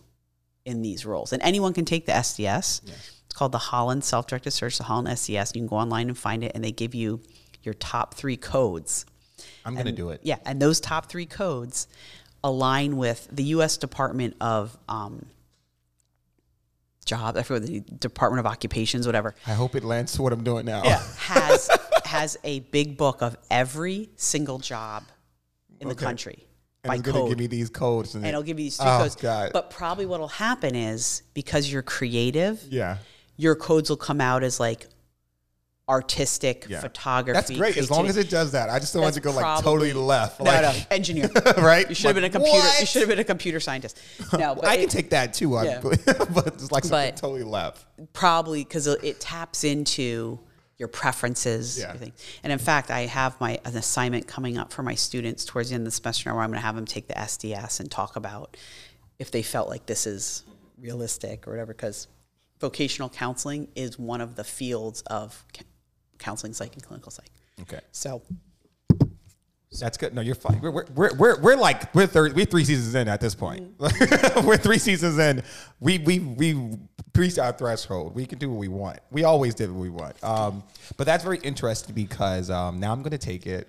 in 0.65 0.83
these 0.83 1.05
roles. 1.05 1.33
And 1.33 1.43
anyone 1.43 1.73
can 1.73 1.85
take 1.85 2.07
the 2.07 2.13
SDS. 2.13 2.83
It's 2.89 3.35
called 3.35 3.53
the 3.53 3.59
Holland 3.59 4.03
Self-Directed 4.03 4.51
Search, 4.51 4.79
the 4.79 4.85
Holland 4.85 5.09
SDS. 5.09 5.55
You 5.55 5.61
can 5.61 5.69
go 5.69 5.77
online 5.77 6.09
and 6.09 6.17
find 6.17 6.43
it, 6.43 6.53
and 6.55 6.65
they 6.65 6.73
give 6.73 6.95
you 6.95 7.21
your 7.63 7.75
top 7.75 8.15
three 8.15 8.37
codes. 8.37 9.05
I'm 9.65 9.75
gonna 9.75 9.93
do 9.93 10.11
it. 10.11 10.21
Yeah, 10.23 10.39
and 10.47 10.61
those 10.61 10.81
top 10.81 11.07
three 11.07 11.27
codes 11.27 11.87
align 12.43 12.97
with 12.97 13.29
the 13.31 13.45
U.S. 13.45 13.77
Department 13.77 14.37
of 14.41 14.77
um, 14.89 15.27
Job, 17.05 17.37
I 17.37 17.43
forget 17.43 17.67
the 17.67 17.81
Department 17.81 18.41
of 18.41 18.47
Occupations, 18.47 19.07
whatever. 19.07 19.35
I 19.47 19.53
hope 19.53 19.75
it 19.75 19.85
lands 19.85 20.13
to 20.15 20.23
what 20.23 20.33
I'm 20.33 20.45
doing 20.45 20.67
now. 20.67 20.83
has 21.19 21.71
has 22.05 22.37
a 22.45 22.61
big 22.61 22.97
book 22.97 23.23
of 23.23 23.37
every 23.51 24.11
single 24.17 24.59
job 24.59 25.05
in 25.81 25.89
the 25.89 25.95
country 25.95 26.47
and 26.85 26.89
by 26.91 26.95
it's 26.97 27.03
gonna 27.03 27.29
give 27.29 27.39
me 27.39 27.47
these 27.47 27.71
codes. 27.71 28.15
and 28.15 28.25
it'll 28.27 28.43
give 28.43 28.59
you 28.59 28.65
these 28.67 28.77
three 28.77 28.87
Oh, 28.89 28.99
codes. 28.99 29.17
God. 29.17 29.51
But 29.53 29.71
probably 29.71 30.07
what'll 30.07 30.29
happen 30.29 30.75
is 30.75 31.23
because 31.35 31.71
you're 31.73 31.83
creative, 31.83 32.63
yeah. 32.71 32.99
your 33.37 33.55
codes 33.57 33.91
will 33.91 33.97
come 33.97 34.21
out 34.21 34.43
as 34.43 34.59
like 34.61 34.87
artistic 35.89 36.67
Yeah. 36.69 36.81
photography. 36.81 37.33
That's 37.35 37.51
great 37.51 37.77
as 37.79 37.91
long 37.91 38.09
as 38.09 38.17
it 38.19 38.29
does 38.29 38.53
that. 38.53 38.69
I 38.69 38.79
just 38.79 38.93
don't 38.93 39.03
want 39.03 39.15
it 39.17 39.21
to 39.21 39.25
go 39.25 39.33
like 39.33 39.63
totally 39.63 39.93
left. 39.95 40.39
No, 40.39 40.51
like, 40.51 40.61
no, 40.63 40.75
engineer. 40.91 41.31
right? 41.59 41.89
You 41.89 41.95
should 41.95 42.07
have 42.09 42.15
been 42.15 42.25
a 42.25 42.27
Like, 42.27 42.33
computer. 42.33 42.69
You 42.81 42.87
should 42.87 43.01
have 43.03 43.09
been 43.09 43.19
a 43.19 43.25
computer 43.25 43.59
scientist. 43.59 43.99
No, 44.35 44.55
but 44.57 44.67
I 44.67 44.77
can 44.77 44.89
take 44.89 45.11
that 45.11 45.33
too, 45.33 45.59
Yeah. 45.65 45.81
but 45.83 46.47
it's 46.49 46.71
like 46.71 46.85
something 46.85 47.11
But- 47.13 47.17
totally 47.17 47.43
left. 47.43 47.87
probably 48.13 48.65
because 48.65 48.87
it 48.87 49.19
taps 49.21 49.65
into 49.65 50.41
your 50.79 50.89
preferences. 50.89 51.79
Yeah. 51.79 51.95
And 52.43 52.53
in 52.53 52.59
fact, 52.59 52.91
I 52.91 53.01
have 53.01 53.39
my 53.41 53.59
an 53.65 53.77
assignment 53.77 54.27
coming 54.27 54.57
up 54.57 54.73
for 54.73 54.83
my 54.83 54.95
students 54.95 55.45
towards 55.45 55.71
the 55.71 55.75
end 55.75 55.83
of 55.83 55.87
the 55.87 55.91
semester 55.91 56.33
where 56.33 56.43
I'm 56.43 56.51
going 56.51 56.61
to 56.61 56.67
have 56.67 56.77
them 56.77 56.87
take 56.87 57.09
the 57.09 57.15
SDS 57.15 57.81
and 57.81 57.91
talk 57.91 58.17
about 58.17 58.57
if 59.19 59.31
they 59.31 59.43
felt 59.43 59.69
like 59.69 59.87
this 59.87 60.07
is 60.07 60.45
realistic 60.81 61.47
or 61.47 61.51
whatever. 61.51 61.75
Because 61.75 62.07
vocational 62.61 63.09
counseling 63.09 63.69
is 63.75 63.99
one 63.99 64.21
of 64.21 64.37
the 64.37 64.45
fields 64.45 65.03
of 65.03 65.45
counseling 66.19 66.53
psych 66.53 66.75
and 66.75 66.83
clinical 66.83 67.11
psych. 67.11 67.31
Okay. 67.63 67.81
So 67.91 68.23
That's 69.81 69.99
good. 69.99 70.15
No, 70.15 70.23
you're 70.23 70.35
fine. 70.35 70.61
We're, 70.61 70.71
we're, 70.71 70.87
we're, 70.95 71.17
we're, 71.17 71.41
we're 71.41 71.57
like, 71.57 71.95
we're, 71.95 72.09
we're 72.15 72.45
three 72.45 72.65
seasons 72.65 72.95
in 72.95 73.09
at 73.09 73.21
this 73.21 73.35
point. 73.35 73.77
Mm-hmm. 73.79 74.47
we're 74.47 74.57
three 74.57 74.79
seasons 74.79 75.19
in. 75.19 75.43
We, 75.81 75.99
we, 75.99 76.21
we 76.21 76.79
reached 77.19 77.39
our 77.39 77.53
threshold. 77.53 78.15
We 78.15 78.25
can 78.27 78.39
do 78.39 78.49
what 78.49 78.59
we 78.59 78.69
want. 78.69 79.01
We 79.11 79.25
always 79.25 79.55
did 79.55 79.71
what 79.71 79.81
we 79.81 79.91
want. 79.91 80.23
Um, 80.25 80.63
but 80.97 81.05
that's 81.05 81.25
very 81.25 81.39
interesting 81.39 81.95
because 81.95 82.49
um, 82.51 82.81
now 82.81 82.93
I'm 82.93 83.01
going 83.03 83.11
to 83.11 83.19
take 83.19 83.47
it. 83.47 83.69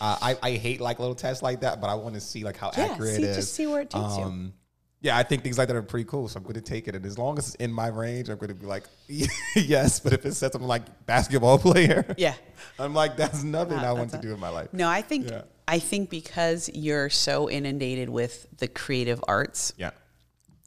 Uh, 0.00 0.16
I, 0.20 0.36
I 0.42 0.50
hate 0.52 0.80
like 0.80 0.98
little 0.98 1.14
tests 1.14 1.42
like 1.42 1.60
that, 1.60 1.80
but 1.80 1.88
I 1.88 1.94
want 1.94 2.14
to 2.14 2.20
see 2.20 2.44
like 2.44 2.56
how 2.56 2.70
Yeah, 2.76 2.84
accurate 2.86 3.16
see- 3.16 3.22
it 3.22 3.28
is. 3.30 3.36
just 3.36 3.54
see 3.54 3.66
where 3.66 3.82
it 3.82 3.90
takes 3.90 4.16
you. 4.16 4.22
um, 4.24 4.52
Yeah, 5.00 5.16
I 5.16 5.22
think 5.22 5.42
things 5.42 5.56
like 5.58 5.68
that 5.68 5.76
are 5.76 5.82
pretty 5.82 6.04
cool. 6.08 6.28
So 6.28 6.38
I'm 6.38 6.42
going 6.42 6.54
to 6.54 6.60
take 6.60 6.88
it. 6.88 6.94
And 6.96 7.04
as 7.06 7.16
long 7.18 7.38
as 7.38 7.48
it's 7.48 7.54
in 7.56 7.72
my 7.72 7.88
range, 7.88 8.28
I'm 8.28 8.36
going 8.38 8.48
to 8.48 8.54
be 8.54 8.66
like, 8.66 8.84
yes. 9.54 10.00
But 10.00 10.12
if 10.12 10.24
it 10.26 10.34
says 10.34 10.52
something 10.52 10.66
like 10.68 10.82
basketball 11.06 11.58
player, 11.68 12.04
Yeah. 12.18 12.34
I'm 12.78 12.94
like, 12.94 13.16
that's 13.16 13.42
nothing 13.42 13.78
Uh, 13.78 13.84
I 13.88 13.92
want 13.92 14.10
to 14.10 14.18
do 14.18 14.32
in 14.34 14.40
my 14.40 14.48
life. 14.48 14.68
no, 14.72 14.88
I 14.88 15.02
think 15.02 15.30
Yeah. 15.30 15.42
I 15.66 15.78
think 15.78 16.10
because 16.10 16.68
you're 16.74 17.08
so 17.08 17.48
inundated 17.48 18.10
with 18.10 18.46
the 18.58 18.68
creative 18.68 19.22
arts, 19.26 19.72
Yeah. 19.78 19.90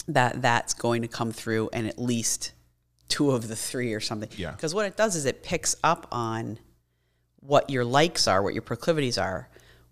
That 0.08 0.41
that's 0.41 0.74
going 0.74 1.01
to 1.01 1.08
come 1.08 1.32
through 1.32 1.70
and 1.74 1.88
at 1.88 1.99
least 1.99 2.53
two 3.10 3.32
of 3.32 3.47
the 3.47 3.55
three 3.55 3.93
or 3.93 3.99
something. 3.99 4.30
Yeah. 4.38 4.51
Because 4.51 4.74
what 4.74 4.86
it 4.86 4.97
does 4.97 5.16
is 5.16 5.26
it 5.26 5.43
picks 5.43 5.76
up 5.84 6.08
on 6.12 6.60
what 7.39 7.70
your 7.70 7.86
likes 7.86 8.28
are, 8.28 8.41
what 8.43 8.53
your 8.53 8.62
proclivities 8.64 9.18
are, 9.18 9.47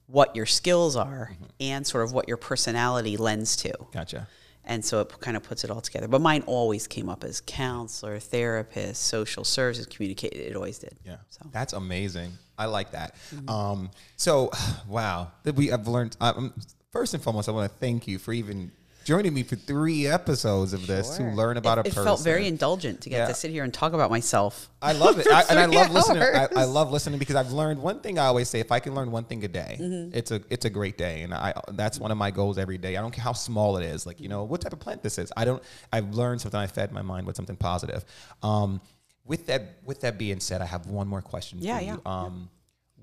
what 0.07 0.36
your 0.36 0.45
skills 0.45 0.95
are, 0.95 1.32
Mm-hmm. 1.34 1.43
and 1.61 1.88
sort 1.88 2.03
of 2.03 2.11
what 2.13 2.28
your 2.28 2.38
personality 2.38 3.18
lends 3.18 3.55
to. 3.57 3.74
Gotcha. 3.93 4.28
And 4.68 4.84
so 4.84 4.99
it 5.01 5.20
kind 5.20 5.38
of 5.38 5.43
puts 5.43 5.63
it 5.63 5.70
all 5.70 5.80
together. 5.82 6.07
But 6.07 6.22
mine 6.22 6.43
always 6.47 6.88
came 6.88 7.07
up 7.07 7.24
as 7.24 7.39
counselor, 7.45 8.20
therapist, 8.20 9.03
social 9.03 9.43
services, 9.43 9.86
communicator. 9.86 10.38
It 10.39 10.55
always 10.55 10.80
did. 10.80 10.95
Yeah, 11.05 11.18
So 11.30 11.47
that's 11.51 11.74
amazing. 11.74 12.32
I 12.57 12.66
like 12.66 12.91
that. 12.91 13.13
Um, 13.47 13.91
so, 14.18 14.49
wow, 14.88 15.32
that 15.43 15.55
we 15.55 15.68
have 15.68 15.88
learned. 15.88 16.18
Um, 16.20 16.53
first 16.91 17.13
and 17.13 17.22
foremost, 17.24 17.47
I 17.47 17.51
want 17.51 17.72
to 17.72 17.78
thank 17.78 18.07
you 18.07 18.18
for 18.18 18.34
even 18.34 18.72
joining 19.05 19.33
me 19.33 19.43
for 19.43 19.55
three 19.55 20.07
episodes 20.07 20.73
of 20.73 20.85
this 20.87 21.15
to 21.17 21.23
learn 21.23 21.55
about 21.55 21.77
it, 21.77 21.85
a 21.85 21.87
it 21.87 21.91
person. 21.91 22.03
felt 22.03 22.21
very 22.23 22.47
indulgent 22.47 22.99
to 23.01 23.09
get 23.09 23.17
Yeah. 23.19 23.27
to 23.27 23.33
sit 23.33 23.51
here 23.51 23.63
and 23.63 23.73
talk 23.73 23.93
about 23.93 24.09
myself. 24.09 24.69
I 24.81 24.91
love 24.91 25.17
it, 25.19 25.27
I, 25.31 25.43
and 25.49 25.59
I 25.59 25.65
love 25.67 25.91
listening. 25.91 26.23
I. 26.23 26.47
I 26.55 26.63
love 26.65 26.91
listening 26.91 27.19
because 27.19 27.35
I've 27.35 27.51
learned 27.53 27.81
one 27.81 28.01
thing. 28.01 28.19
I 28.19 28.25
always 28.25 28.49
say, 28.49 28.59
if 28.59 28.71
I 28.71 28.79
can 28.79 28.93
learn 28.95 29.11
one 29.11 29.23
thing 29.23 29.41
a 29.45 29.47
day, 29.47 29.77
Mm-hmm. 29.79 30.17
it's 30.17 30.31
a 30.31 30.41
it's 30.49 30.65
a 30.65 30.69
great 30.69 30.97
day, 30.97 31.21
and 31.21 31.33
I 31.33 31.53
that's 31.73 31.99
one 31.99 32.11
of 32.11 32.17
my 32.17 32.31
goals 32.31 32.57
every 32.57 32.77
day. 32.77 32.97
I 32.97 33.01
don't 33.01 33.11
care 33.13 33.23
how 33.23 33.33
small 33.33 33.77
it 33.77 33.85
is, 33.85 34.05
like 34.05 34.19
you 34.19 34.27
know 34.27 34.43
what 34.43 34.59
type 34.61 34.73
of 34.73 34.79
plant 34.81 35.01
this 35.03 35.17
is. 35.17 35.31
I 35.37 35.45
don't. 35.45 35.63
I've 35.93 36.09
learned 36.13 36.41
something. 36.41 36.59
I 36.59 36.67
fed 36.67 36.91
my 36.91 37.01
mind 37.03 37.25
with 37.27 37.35
something 37.37 37.55
positive. 37.55 38.03
Um, 38.43 38.81
with 39.23 39.45
that 39.47 39.77
with 39.85 40.01
that 40.01 40.17
being 40.17 40.39
said, 40.39 40.61
I 40.61 40.65
have 40.65 40.87
one 40.87 41.07
more 41.07 41.21
question 41.21 41.59
Yeah, 41.61 41.77
for 41.77 41.83
you. 41.83 42.01
yeah, 42.05 42.11
Um, 42.11 42.49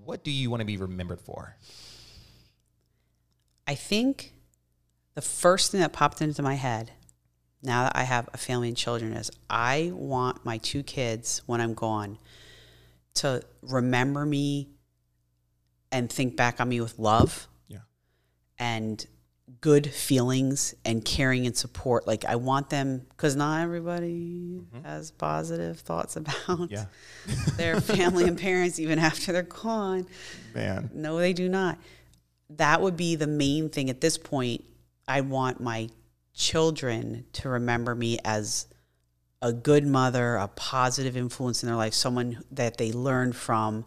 what 0.05 0.25
do 0.25 0.33
you 0.33 0.51
want 0.51 0.61
to 0.61 0.65
be 0.67 0.77
remembered 0.77 1.21
for? 1.21 1.57
I 3.67 3.75
think 3.77 4.33
the 5.15 5.23
first 5.23 5.71
thing 5.71 5.81
that 5.81 5.93
popped 5.93 6.23
into 6.23 6.43
my 6.43 6.55
head 6.55 6.93
now 7.63 7.85
that 7.85 7.93
I 7.97 8.03
have 8.05 8.29
a 8.33 8.39
family 8.39 8.69
and 8.69 8.77
children 8.77 9.13
is 9.13 9.31
I 9.49 9.91
want 9.95 10.45
my 10.45 10.59
two 10.59 10.83
kids 10.83 11.43
when 11.47 11.61
I'm 11.61 11.75
gone 11.75 12.19
to 13.15 13.43
remember 13.63 14.25
me 14.27 14.69
and 15.91 16.11
think 16.11 16.37
back 16.37 16.61
on 16.61 16.69
me 16.69 16.81
with 16.81 16.99
love 16.99 17.47
Yeah. 17.69 17.79
and 18.59 19.05
good 19.61 19.87
feelings 19.87 20.75
and 20.85 21.05
caring 21.05 21.47
and 21.47 21.55
support. 21.57 22.07
Like 22.07 22.25
I 22.25 22.37
want 22.37 22.71
them 22.71 23.03
because 23.11 23.37
not 23.37 23.61
everybody 23.63 24.63
has 24.83 25.11
positive 25.11 25.79
thoughts 25.81 26.17
about 26.17 26.35
Mm-hmm. 26.47 26.65
Yeah. 26.73 26.85
their 27.57 27.81
family 27.81 28.25
and 28.25 28.39
parents 28.39 28.79
even 28.79 28.99
after 28.99 29.31
they're 29.33 29.43
gone. 29.43 30.07
Man. 30.55 30.91
No, 30.95 31.19
they 31.19 31.33
do 31.35 31.49
not. 31.49 31.79
That 32.51 32.81
would 32.81 32.97
be 32.97 33.15
the 33.15 33.27
main 33.27 33.69
thing 33.69 33.89
at 33.91 34.01
this 34.01 34.17
point. 34.19 34.65
I 35.09 35.21
want 35.21 35.61
my 35.61 35.89
children 36.35 37.25
to 37.35 37.49
remember 37.49 37.95
me 37.95 38.19
as 38.25 38.67
a 39.41 39.53
good 39.53 39.85
mother, 39.87 40.37
a 40.37 40.49
positive 40.49 41.17
influence 41.17 41.63
in 41.63 41.69
their 41.69 41.77
life, 41.77 41.95
someone 41.95 42.43
that 42.53 42.77
they 42.79 42.93
learned 42.93 43.35
from, 43.37 43.85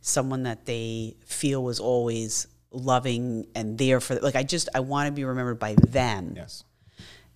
someone 0.00 0.42
that 0.44 0.66
they 0.66 1.16
feel 1.24 1.62
was 1.62 1.80
always 1.80 2.46
loving 2.70 3.46
and 3.54 3.78
there 3.78 3.98
for 4.00 4.14
them. 4.14 4.22
like 4.22 4.36
I 4.36 4.42
just 4.42 4.68
I 4.74 4.80
want 4.80 5.06
to 5.06 5.12
be 5.12 5.24
remembered 5.24 5.58
by 5.58 5.74
them 5.74 6.34
Yes. 6.36 6.64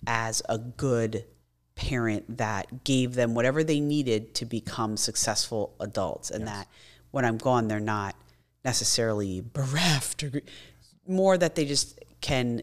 as 0.05 0.43
a 0.47 0.59
good 0.59 1.25
parent 1.73 2.37
that 2.37 2.83
gave 2.83 3.15
them 3.15 3.33
whatever 3.33 3.63
they 3.63 3.79
needed 3.79 4.35
to 4.35 4.45
become 4.45 4.95
successful 4.95 5.73
adults 5.79 6.29
and 6.29 6.47
that 6.47 6.67
when 7.09 7.25
I'm 7.25 7.37
gone 7.39 7.67
they're 7.67 7.79
not 7.79 8.15
necessarily 8.63 9.41
bereft 9.41 10.21
or 10.23 10.43
more 11.07 11.35
that 11.35 11.55
they 11.55 11.65
just 11.65 11.99
can 12.21 12.61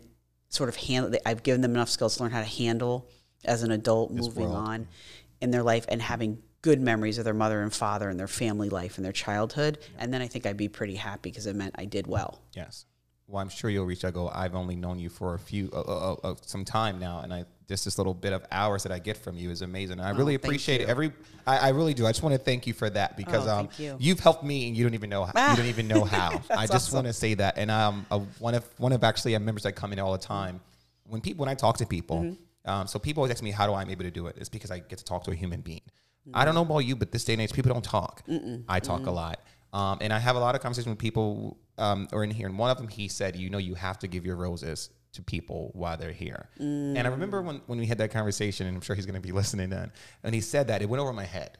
sort 0.51 0.69
of 0.69 0.77
handle 0.77 1.19
I've 1.25 1.43
given 1.43 1.63
them 1.63 1.75
enough 1.75 1.89
skills 1.89 2.17
to 2.17 2.23
learn 2.23 2.33
how 2.33 2.41
to 2.41 2.47
handle 2.47 3.09
as 3.45 3.63
an 3.63 3.71
adult 3.71 4.11
moving 4.11 4.51
world. 4.51 4.57
on 4.57 4.89
in 5.41 5.51
their 5.51 5.63
life 5.63 5.87
and 5.89 6.03
having 6.03 6.43
good 6.61 6.81
memories 6.81 7.17
of 7.17 7.25
their 7.25 7.33
mother 7.33 7.63
and 7.63 7.73
father 7.73 8.11
and 8.11 8.21
their 8.21 8.29
family 8.29 8.69
life 8.69 8.99
and 8.99 9.05
their 9.05 9.13
childhood 9.13 9.79
and 9.99 10.13
then 10.13 10.21
I 10.21 10.27
think 10.27 10.45
I'd 10.45 10.59
be 10.59 10.69
pretty 10.69 10.97
happy 10.97 11.31
because 11.31 11.47
it 11.47 11.57
meant 11.57 11.75
I 11.79 11.87
did 11.87 12.07
well. 12.07 12.43
Yes. 12.53 12.85
Well, 13.27 13.41
I'm 13.41 13.49
sure 13.49 13.71
you'll 13.71 13.87
reach 13.87 14.03
that 14.03 14.15
goal. 14.15 14.31
I've 14.35 14.57
only 14.57 14.75
known 14.75 14.99
you 14.99 15.09
for 15.09 15.35
a 15.35 15.39
few, 15.39 15.71
uh, 15.73 15.81
uh, 15.81 16.17
uh, 16.25 16.35
some 16.43 16.65
time 16.65 16.99
now, 16.99 17.21
and 17.21 17.33
I 17.33 17.45
just 17.71 17.87
this 17.87 17.97
little 17.97 18.13
bit 18.13 18.35
of 18.35 18.45
hours 18.51 18.83
that 18.83 18.93
I 18.93 18.99
get 18.99 19.17
from 19.17 19.39
you 19.39 19.51
is 19.51 19.63
amazing. 19.63 19.99
And 19.99 20.07
I 20.07 20.11
really 20.11 20.35
Oh, 20.35 20.39
thank 20.39 20.45
appreciate 20.45 20.83
you. 20.83 20.87
every. 20.89 21.13
I, 21.47 21.57
I 21.57 21.69
really 21.71 21.95
do. 21.95 22.05
I 22.07 22.11
just 22.11 22.23
want 22.23 22.35
to 22.35 22.39
thank 22.39 22.67
you 22.67 22.75
for 22.75 22.91
that 22.91 23.17
because 23.17 23.47
Oh, 23.47 23.61
um, 23.61 23.69
you. 23.79 23.97
you've 23.99 24.21
helped 24.21 24.45
me, 24.45 24.69
and 24.69 24.77
you 24.77 24.85
don't 24.85 24.93
even 24.95 25.09
know. 25.09 25.25
How, 25.25 25.51
you 25.53 25.57
don't 25.57 25.67
even 25.67 25.89
know 25.89 26.05
how. 26.05 26.43
I 26.51 26.67
just 26.67 26.75
awesome. 26.89 26.97
want 26.97 27.07
to 27.07 27.13
say 27.15 27.33
that. 27.35 27.57
And 27.57 27.71
um, 27.71 28.05
uh, 28.11 28.19
one 28.39 28.55
of 28.55 28.65
one 28.79 28.93
of 28.93 29.03
actually 29.03 29.39
members 29.39 29.63
that 29.63 29.73
come 29.73 29.93
in 29.95 29.99
all 29.99 30.13
the 30.13 30.19
time. 30.19 30.61
When 31.05 31.21
people 31.23 31.41
when 31.43 31.49
I 31.49 31.55
talk 31.55 31.79
to 31.79 31.87
people, 31.87 32.21
Mm-hmm. 32.21 32.71
um, 32.71 32.87
so 32.87 32.99
people 32.99 33.23
always 33.23 33.33
ask 33.35 33.43
me 33.43 33.51
how 33.53 33.67
do 33.67 33.73
I 33.73 33.81
am 33.83 33.89
able 33.91 34.05
to 34.05 34.11
do 34.11 34.27
it. 34.27 34.37
It's 34.39 34.49
because 34.51 34.71
I 34.71 34.81
get 34.81 34.99
to 34.99 35.05
talk 35.05 35.25
to 35.25 35.31
a 35.31 35.35
human 35.35 35.61
being. 35.63 35.81
I 36.35 36.45
don't 36.45 36.55
know 36.55 36.63
about 36.63 36.81
you, 36.81 36.95
but 36.97 37.11
this 37.13 37.25
day 37.25 37.33
and 37.33 37.41
age, 37.43 37.53
people 37.53 37.73
don't 37.73 37.83
talk. 37.85 38.23
I 38.69 38.79
talk 38.81 39.07
a 39.07 39.11
lot. 39.11 39.41
Um, 39.73 39.99
and 40.01 40.13
I 40.13 40.19
have 40.19 40.37
a 40.37 40.39
lot 40.41 40.55
of 40.57 40.61
conversations 40.61 40.91
with 40.91 40.99
people 40.99 41.57
um, 41.79 42.09
or 42.13 42.23
in 42.25 42.31
here. 42.31 42.47
And 42.47 42.59
one 42.59 42.71
of 42.71 42.77
them, 42.77 42.89
he 42.89 43.07
said, 43.09 43.37
you 43.37 43.49
know, 43.51 43.59
you 43.59 43.75
have 43.75 43.99
to 44.01 44.09
give 44.09 44.27
your 44.27 44.37
roses 44.37 44.91
to 45.13 45.23
people 45.23 45.71
while 45.75 45.97
they're 45.97 46.13
here. 46.13 46.49
And 46.97 46.99
I 46.99 47.11
remember 47.11 47.43
mm. 47.43 47.47
when, 47.47 47.61
when 47.67 47.79
we 47.79 47.87
had 47.87 47.99
that 47.99 48.11
conversation, 48.11 48.67
and 48.67 48.77
I'm 48.77 48.81
sure 48.81 48.95
he's 48.95 49.07
going 49.07 49.21
to 49.21 49.27
be 49.27 49.33
listening 49.41 49.71
then, 49.71 49.93
and 50.23 50.35
he 50.35 50.41
said 50.41 50.69
that, 50.69 50.83
it 50.83 50.89
went 50.89 51.01
over 51.01 51.13
my 51.13 51.25
head 51.25 51.59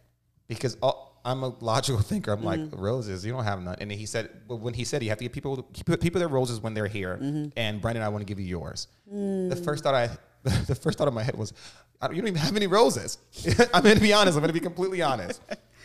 because 0.49 0.77
all, 0.83 1.11
I'm 1.25 1.43
a 1.43 1.49
logical 1.61 2.01
thinker. 2.01 2.33
I'm 2.33 2.43
like, 2.43 2.61
mm. 2.61 2.79
roses, 2.79 3.25
you 3.27 3.33
don't 3.33 3.45
have 3.45 3.61
none. 3.61 3.77
And 3.81 3.93
he 3.93 4.07
said, 4.07 4.31
well, 4.49 4.59
when 4.59 4.75
he 4.75 4.85
said 4.85 5.03
you 5.03 5.11
have 5.11 5.19
to 5.19 5.25
give 5.25 5.33
people, 5.33 5.63
people 5.63 6.19
their 6.19 6.29
roses 6.29 6.61
when 6.61 6.75
they're 6.75 6.87
here. 6.87 7.19
Mm-hmm. 7.21 7.49
And 7.57 7.81
Brandon, 7.81 8.03
I 8.03 8.09
want 8.09 8.23
to 8.23 8.27
give 8.27 8.41
you 8.41 8.47
yours. 8.47 8.89
The 9.07 9.13
mm. 9.13 9.65
first 9.65 9.85
thought 9.85 9.95
I, 9.95 10.11
the 10.43 10.75
first 10.75 10.99
thought 10.99 11.09
in 11.09 11.15
my 11.15 11.23
head 11.23 11.37
was, 11.37 11.53
I 12.01 12.07
don't, 12.07 12.17
you 12.17 12.23
don't 12.23 12.29
even 12.29 12.41
have 12.41 12.57
any 12.57 12.67
roses. 12.67 13.19
I'm 13.75 13.83
going 13.83 13.97
to 13.97 14.01
be 14.01 14.13
honest. 14.13 14.37
I'm 14.37 14.41
going 14.41 14.49
to 14.49 14.55
be 14.55 14.61
completely 14.61 15.03
honest. 15.03 15.43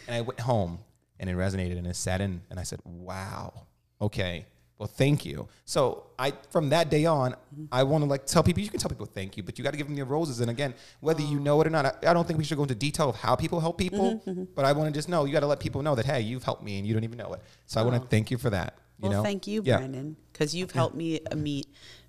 And 0.07 0.15
I 0.15 0.21
went 0.21 0.39
home 0.39 0.79
and 1.19 1.29
it 1.29 1.35
resonated 1.35 1.77
and 1.77 1.87
it 1.87 1.95
sat 1.95 2.21
in 2.21 2.41
and 2.49 2.59
I 2.59 2.63
said, 2.63 2.79
wow, 2.85 3.65
okay. 4.01 4.45
Well, 4.77 4.87
thank 4.89 5.25
you. 5.25 5.47
So 5.63 6.07
I, 6.19 6.33
from 6.49 6.67
that 6.69 6.89
day 6.89 7.05
on, 7.05 7.33
I 7.71 7.83
want 7.83 8.03
to 8.03 8.09
like 8.09 8.25
tell 8.25 8.43
people, 8.43 8.61
you 8.61 8.69
can 8.69 8.79
tell 8.79 8.89
people 8.89 9.05
thank 9.05 9.37
you, 9.37 9.43
but 9.43 9.57
you 9.57 9.63
got 9.63 9.71
to 9.71 9.77
give 9.77 9.87
them 9.87 9.95
your 9.95 10.05
roses. 10.05 10.41
And 10.41 10.49
again, 10.51 10.73
whether 10.99 11.21
you 11.21 11.39
know 11.39 11.61
it 11.61 11.67
or 11.67 11.69
not, 11.69 11.85
I, 11.85 11.93
I 12.09 12.13
don't 12.13 12.27
think 12.27 12.37
we 12.37 12.43
should 12.43 12.57
go 12.57 12.63
into 12.63 12.75
detail 12.75 13.09
of 13.09 13.15
how 13.15 13.35
people 13.37 13.61
help 13.61 13.77
people, 13.77 14.21
but 14.53 14.65
I 14.65 14.73
want 14.73 14.93
to 14.93 14.97
just 14.97 15.07
know, 15.07 15.23
you 15.23 15.31
got 15.31 15.39
to 15.41 15.47
let 15.47 15.61
people 15.61 15.81
know 15.81 15.95
that, 15.95 16.05
hey, 16.05 16.19
you've 16.19 16.43
helped 16.43 16.61
me 16.63 16.77
and 16.77 16.85
you 16.85 16.93
don't 16.93 17.05
even 17.05 17.17
know 17.17 17.31
it. 17.33 17.41
So 17.67 17.79
I 17.79 17.83
want 17.85 18.01
to 18.01 18.07
thank 18.09 18.31
you 18.31 18.37
for 18.37 18.49
that. 18.49 18.77
You 19.01 19.09
well, 19.09 19.19
know? 19.19 19.23
thank 19.23 19.47
you, 19.47 19.61
Yeah. 19.65 19.77
Brandon, 19.77 20.17
because 20.33 20.53
you've 20.53 20.71
helped 20.71 20.95
me 20.95 21.21
uh, 21.31 21.35
meet 21.35 21.67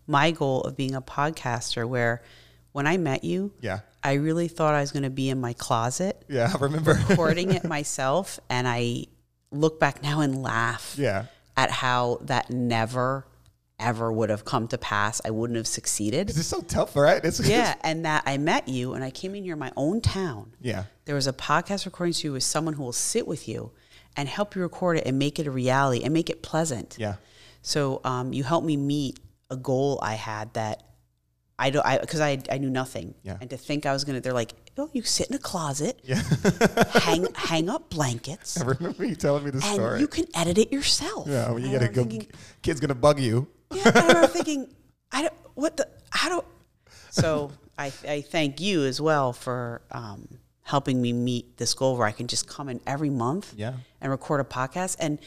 my 0.09 0.33
goal 0.33 0.63
of 0.63 0.77
being 0.77 0.95
a 0.97 1.03
podcaster. 1.03 1.87
Where 1.89 2.23
when 2.73 2.87
I 2.89 2.97
met 2.97 3.23
you, 3.23 3.53
Yeah. 3.61 3.81
I 4.03 4.15
really 4.15 4.49
thought 4.49 4.75
I 4.75 4.81
was 4.81 4.91
going 4.93 5.03
to 5.05 5.11
be 5.11 5.31
in 5.31 5.41
my 5.41 5.53
closet 5.53 6.25
Yeah. 6.29 6.53
I 6.55 6.59
remember. 6.59 6.95
recording 7.09 7.53
it 7.53 7.63
myself, 7.77 8.39
and 8.51 8.67
I 8.69 9.07
look 9.53 9.79
back 9.81 10.03
now 10.03 10.21
and 10.21 10.43
laugh 10.43 10.97
yeah. 10.99 11.27
At 11.57 11.71
how 11.71 12.19
that 12.23 12.51
never, 12.51 13.27
ever 13.79 14.13
would 14.13 14.31
have 14.31 14.45
come 14.45 14.69
to 14.69 14.79
pass. 14.79 15.21
I 15.25 15.31
wouldn't 15.31 15.57
have 15.57 15.67
succeeded. 15.67 16.31
It's 16.31 16.47
so 16.47 16.61
tough, 16.61 16.97
right? 16.97 17.25
It's, 17.25 17.41
yeah, 17.47 17.75
and 17.83 18.05
that 18.05 18.23
I 18.27 18.39
met 18.39 18.69
you, 18.69 18.95
and 18.95 19.03
I 19.03 19.11
came 19.11 19.35
in 19.35 19.45
here 19.45 19.55
in 19.55 19.59
my 19.59 19.73
own 19.77 20.01
town. 20.01 20.53
Yeah. 20.61 20.85
There 21.05 21.15
was 21.15 21.27
a 21.27 21.33
podcast 21.33 21.87
recording 21.87 22.13
studio 22.13 22.35
with 22.35 22.43
someone 22.43 22.75
who 22.75 22.83
will 22.83 22.93
sit 22.93 23.27
with 23.27 23.49
you 23.49 23.73
and 24.17 24.29
help 24.29 24.55
you 24.55 24.63
record 24.63 24.99
it 24.99 25.07
and 25.07 25.19
make 25.19 25.39
it 25.39 25.47
a 25.47 25.51
reality 25.51 26.03
and 26.03 26.13
make 26.13 26.31
it 26.31 26.43
pleasant. 26.43 26.97
Yeah. 26.99 27.17
So 27.63 28.01
um, 28.05 28.33
you 28.33 28.45
helped 28.45 28.67
me 28.67 28.77
meet 28.77 29.19
a 29.51 29.57
goal 29.57 29.99
I 30.03 30.15
had 30.15 30.53
that 30.55 30.83
I 31.59 31.71
don't, 31.71 31.87
I 31.87 31.99
because 31.99 32.21
I, 32.21 32.39
I 32.51 32.59
knew 32.59 32.69
nothing. 32.71 33.15
Yeah. 33.23 33.39
And 33.41 33.49
to 33.51 33.57
think 33.57 33.87
I 33.87 33.93
was 33.93 34.05
gonna, 34.05 34.21
they're 34.21 34.33
like, 34.35 34.53
oh, 34.77 34.91
you 34.93 35.03
sit 35.03 35.29
in 35.31 35.37
a 35.37 35.39
closet, 35.39 35.99
Yeah. 36.05 36.21
hang 36.93 37.27
hang 37.35 37.69
up 37.71 37.89
blankets, 37.91 38.61
I 38.61 38.65
remember 38.67 39.05
you 39.07 39.15
telling 39.17 39.45
me 39.45 39.51
the 39.51 39.57
and 39.65 39.75
story. 39.75 40.01
you 40.01 40.09
can 40.09 40.27
edit 40.35 40.59
it 40.59 40.71
yourself. 40.73 41.29
yeah. 41.29 41.51
When 41.51 41.65
you 41.65 41.73
got 41.73 41.81
to 41.81 41.89
go, 41.89 42.03
thinking, 42.05 42.29
kid's 42.63 42.81
going 42.81 42.89
to 42.91 42.95
bug 42.95 43.21
you. 43.21 43.49
yeah, 43.75 43.91
I 43.95 44.01
remember 44.07 44.27
thinking, 44.39 44.75
I 45.13 45.23
don't, 45.23 45.35
what 45.55 45.77
the, 45.79 45.89
how 46.11 46.29
do, 46.41 46.45
so 47.11 47.51
I, 47.79 47.91
I 48.07 48.21
thank 48.21 48.61
you 48.61 48.85
as 48.85 49.01
well 49.01 49.33
for 49.33 49.81
um, 49.91 50.29
helping 50.63 51.01
me 51.01 51.15
meet 51.15 51.57
this 51.57 51.73
goal 51.73 51.97
where 51.97 52.07
I 52.07 52.13
can 52.13 52.27
just 52.27 52.47
come 52.47 52.69
in 52.69 52.81
every 52.87 53.09
month 53.11 53.55
Yeah. 53.57 53.73
and 54.03 54.11
record 54.11 54.41
a 54.41 54.45
podcast. 54.45 54.97
And 55.01 55.19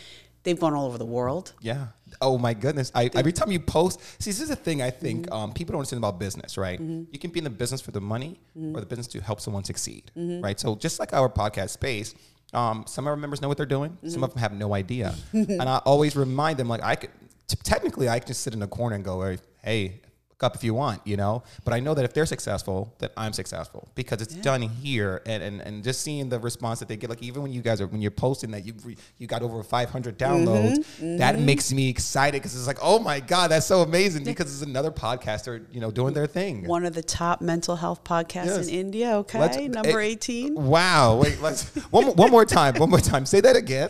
they've 0.43 0.59
gone 0.59 0.73
all 0.73 0.85
over 0.85 0.97
the 0.97 1.05
world. 1.05 1.53
Yeah. 1.61 1.87
Oh 2.21 2.37
my 2.37 2.53
goodness. 2.53 2.91
I, 2.95 3.09
every 3.13 3.31
time 3.33 3.51
you 3.51 3.59
post, 3.59 3.99
see, 4.21 4.31
this 4.31 4.41
is 4.41 4.49
the 4.49 4.55
thing 4.55 4.81
I 4.81 4.89
think 4.89 5.25
Mm-hmm. 5.25 5.33
um, 5.33 5.53
people 5.53 5.73
don't 5.73 5.79
understand 5.79 5.99
about 5.99 6.19
business, 6.19 6.57
right? 6.57 6.79
You 6.79 7.19
can 7.19 7.31
be 7.31 7.39
in 7.39 7.43
the 7.43 7.49
business 7.49 7.81
for 7.81 7.91
the 7.91 8.01
money 8.01 8.39
Mm-hmm. 8.57 8.75
or 8.75 8.79
the 8.81 8.85
business 8.85 9.07
to 9.07 9.21
help 9.21 9.39
someone 9.41 9.63
succeed, 9.63 10.11
right? 10.15 10.59
So 10.59 10.75
just 10.75 10.99
like 10.99 11.13
our 11.13 11.29
podcast 11.29 11.69
space, 11.69 12.15
um, 12.53 12.83
some 12.87 13.05
of 13.05 13.09
our 13.11 13.15
members 13.15 13.41
know 13.41 13.47
what 13.47 13.57
they're 13.57 13.65
doing. 13.77 13.91
Mm-hmm. 13.91 14.09
Some 14.09 14.23
of 14.23 14.31
them 14.33 14.39
have 14.39 14.53
no 14.53 14.73
idea. 14.73 15.13
and 15.33 15.61
I 15.61 15.77
always 15.85 16.15
remind 16.15 16.57
them, 16.57 16.67
like, 16.67 16.83
I 16.83 16.95
could, 16.95 17.11
t- 17.47 17.57
technically, 17.63 18.09
I 18.09 18.17
can 18.19 18.27
just 18.27 18.41
sit 18.41 18.53
in 18.53 18.61
a 18.63 18.67
corner 18.67 18.95
and 18.95 19.05
go, 19.05 19.35
hey, 19.63 20.01
up 20.43 20.55
if 20.55 20.63
you 20.63 20.73
want, 20.73 21.05
you 21.05 21.17
know? 21.17 21.43
But 21.63 21.73
I 21.73 21.79
know 21.79 21.93
that 21.93 22.05
if 22.05 22.13
they're 22.13 22.25
successful, 22.25 22.93
that 22.99 23.11
I'm 23.17 23.33
successful 23.33 23.89
because 23.95 24.21
it's 24.21 24.35
done 24.35 24.61
here. 24.61 25.21
And, 25.25 25.43
and, 25.43 25.61
and 25.61 25.83
just 25.83 26.01
seeing 26.01 26.29
the 26.29 26.39
response 26.39 26.79
that 26.79 26.87
they 26.87 26.97
get, 26.97 27.09
like, 27.09 27.21
even 27.21 27.41
when 27.43 27.51
you 27.53 27.61
guys 27.61 27.81
are, 27.81 27.87
when 27.87 28.01
you're 28.01 28.11
posting 28.11 28.51
that 28.51 28.65
you, 28.65 28.73
you 29.17 29.27
got 29.27 29.41
over 29.41 29.61
500 29.63 30.17
downloads, 30.17 31.17
that 31.17 31.39
makes 31.39 31.71
me 31.73 31.89
excited 31.89 32.37
because 32.41 32.55
it's 32.55 32.67
like, 32.67 32.79
oh 32.81 32.99
my 32.99 33.19
God, 33.19 33.51
that's 33.51 33.65
so 33.65 33.81
amazing 33.81 34.23
because 34.23 34.51
it's 34.53 34.67
another 34.67 34.91
podcaster, 34.91 35.63
you 35.71 35.79
know, 35.81 35.91
doing 35.91 36.13
their 36.13 36.27
thing. 36.27 36.65
One 36.67 36.85
of 36.85 36.93
the 36.93 37.03
top 37.03 37.41
mental 37.41 37.75
health 37.75 38.03
podcasts 38.03 38.45
Yes. 38.45 38.67
in 38.67 38.73
India. 38.73 39.15
Okay. 39.17 39.39
Let's- 39.39 39.57
Number 39.59 39.99
eh, 39.99 40.05
18. 40.05 40.55
Wow. 40.55 41.17
Wait, 41.17 41.39
let's, 41.41 41.69
one, 41.91 42.07
one 42.15 42.31
more 42.31 42.45
time. 42.45 42.75
One 42.75 42.89
more 42.89 42.99
time. 42.99 43.25
Say 43.25 43.41
that 43.41 43.55
again. 43.55 43.89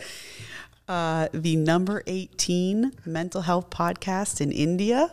Uh, 0.90 1.28
the 1.32 1.54
number 1.54 2.02
18 2.08 2.90
mental 3.06 3.42
health 3.42 3.70
podcast 3.70 4.40
in 4.40 4.50
India. 4.50 5.08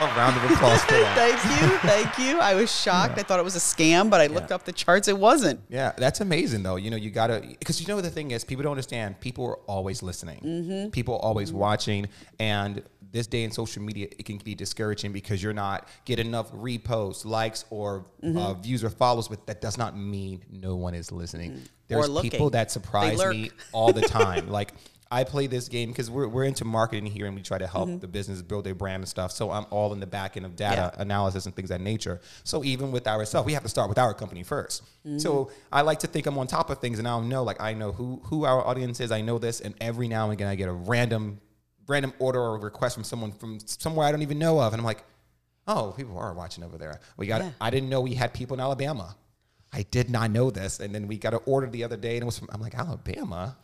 A 0.00 0.04
round 0.16 0.36
of 0.36 0.44
applause 0.48 0.80
for 0.84 0.92
that. 1.04 1.16
thank 1.16 1.60
you. 1.60 1.78
Thank 1.78 2.18
you. 2.18 2.38
I 2.38 2.54
was 2.54 2.70
shocked. 2.82 3.18
I 3.18 3.24
thought 3.24 3.40
it 3.40 3.44
was 3.44 3.56
a 3.56 3.58
scam, 3.58 4.10
but 4.10 4.20
I 4.20 4.28
looked 4.28 4.52
up 4.52 4.64
the 4.64 4.70
charts. 4.72 5.08
It 5.08 5.18
wasn't. 5.18 5.58
Yeah, 5.68 5.90
that's 5.98 6.20
amazing 6.20 6.62
though. 6.62 6.76
You 6.76 6.90
know, 6.92 6.96
you 6.96 7.10
gotta 7.10 7.40
because 7.58 7.80
you 7.80 7.88
know 7.88 8.00
the 8.00 8.10
thing 8.10 8.30
is, 8.30 8.44
people 8.44 8.62
don't 8.62 8.70
understand. 8.72 9.18
People 9.20 9.44
are 9.46 9.56
always 9.66 10.04
listening. 10.04 10.38
Mm-hmm. 10.40 10.90
People 10.90 11.14
are 11.16 11.20
always 11.22 11.52
watching, 11.52 12.06
and 12.38 12.80
this 13.10 13.26
day 13.26 13.42
in 13.42 13.50
social 13.50 13.82
media, 13.82 14.06
it 14.18 14.24
can 14.24 14.38
be 14.38 14.54
discouraging 14.54 15.12
because 15.12 15.42
you're 15.42 15.52
not 15.52 15.88
getting 16.04 16.26
enough 16.26 16.50
reposts, 16.52 17.24
likes, 17.24 17.64
or 17.70 18.06
Mm-hmm. 18.22 18.38
uh, 18.38 18.54
views 18.54 18.84
or 18.84 18.90
follows. 18.90 19.26
But 19.26 19.46
that 19.48 19.60
does 19.60 19.76
not 19.76 19.96
mean 19.96 20.44
no 20.48 20.76
one 20.76 20.94
is 20.94 21.10
listening. 21.10 21.60
There's 21.92 22.20
people 22.20 22.50
that 22.50 22.70
surprise 22.70 23.24
me 23.24 23.50
all 23.72 23.92
the 23.92 24.02
time. 24.20 24.48
like. 24.48 24.72
I 25.14 25.24
play 25.24 25.46
this 25.46 25.68
game 25.68 25.90
because 25.90 26.10
we're, 26.10 26.26
we're 26.26 26.44
into 26.44 26.64
marketing 26.64 27.04
here 27.04 27.26
and 27.26 27.36
we 27.36 27.42
try 27.42 27.58
to 27.58 27.66
help 27.66 27.86
Mm-hmm. 27.90 27.98
the 27.98 28.08
business 28.08 28.40
build 28.40 28.64
their 28.64 28.74
brand 28.74 29.02
and 29.02 29.06
stuff. 29.06 29.30
So 29.30 29.50
I'm 29.50 29.66
all 29.68 29.92
in 29.92 30.00
the 30.00 30.06
back 30.06 30.38
end 30.38 30.46
of 30.46 30.56
data 30.56 30.90
Yeah. 30.96 31.02
analysis 31.02 31.44
and 31.44 31.54
things 31.54 31.70
of 31.70 31.76
that 31.80 31.84
nature. 31.84 32.22
So 32.44 32.64
even 32.64 32.90
with 32.92 33.06
ourselves, 33.06 33.44
we 33.44 33.52
have 33.52 33.62
to 33.62 33.68
start 33.68 33.90
with 33.90 33.98
our 33.98 34.14
company 34.14 34.42
1st 34.42 34.80
So 35.18 35.50
I 35.70 35.82
like 35.82 35.98
to 35.98 36.06
think 36.06 36.24
I'm 36.24 36.38
on 36.38 36.46
top 36.46 36.70
of 36.70 36.78
things 36.78 36.98
and 36.98 37.06
I'll 37.06 37.20
know 37.20 37.42
like 37.42 37.60
I 37.60 37.74
know 37.74 37.92
who 37.92 38.22
who 38.24 38.46
our 38.46 38.66
audience 38.66 39.00
is. 39.00 39.12
I 39.12 39.20
know 39.20 39.38
this, 39.38 39.60
and 39.60 39.74
every 39.82 40.08
now 40.08 40.24
and 40.24 40.32
again 40.32 40.48
I 40.48 40.54
get 40.54 40.70
a 40.70 40.72
random 40.72 41.42
random 41.88 42.14
order 42.18 42.40
or 42.40 42.56
request 42.58 42.94
from 42.94 43.04
someone 43.04 43.32
from 43.32 43.58
somewhere 43.66 44.06
I 44.06 44.12
don't 44.12 44.22
even 44.22 44.38
know 44.38 44.60
of, 44.62 44.72
and 44.72 44.80
I'm 44.80 44.86
like, 44.86 45.04
oh, 45.68 45.92
people 45.94 46.16
are 46.16 46.32
watching 46.32 46.64
over 46.64 46.78
there. 46.78 47.00
We 47.18 47.26
got. 47.26 47.42
Yeah. 47.42 47.50
I 47.60 47.68
didn't 47.68 47.90
know 47.90 48.00
we 48.00 48.14
had 48.14 48.32
people 48.32 48.54
in 48.54 48.60
Alabama. 48.60 49.14
I 49.72 49.82
did 49.82 50.10
not 50.10 50.30
know 50.30 50.50
this, 50.50 50.80
and 50.80 50.94
then 50.94 51.08
we 51.08 51.16
got 51.16 51.34
an 51.34 51.40
order 51.46 51.66
the 51.66 51.84
other 51.84 51.96
day, 51.96 52.14
and 52.16 52.22
it 52.22 52.26
was 52.26 52.38
from. 52.38 52.48
I'm 52.52 52.60
like 52.60 52.74
Alabama. 52.74 53.56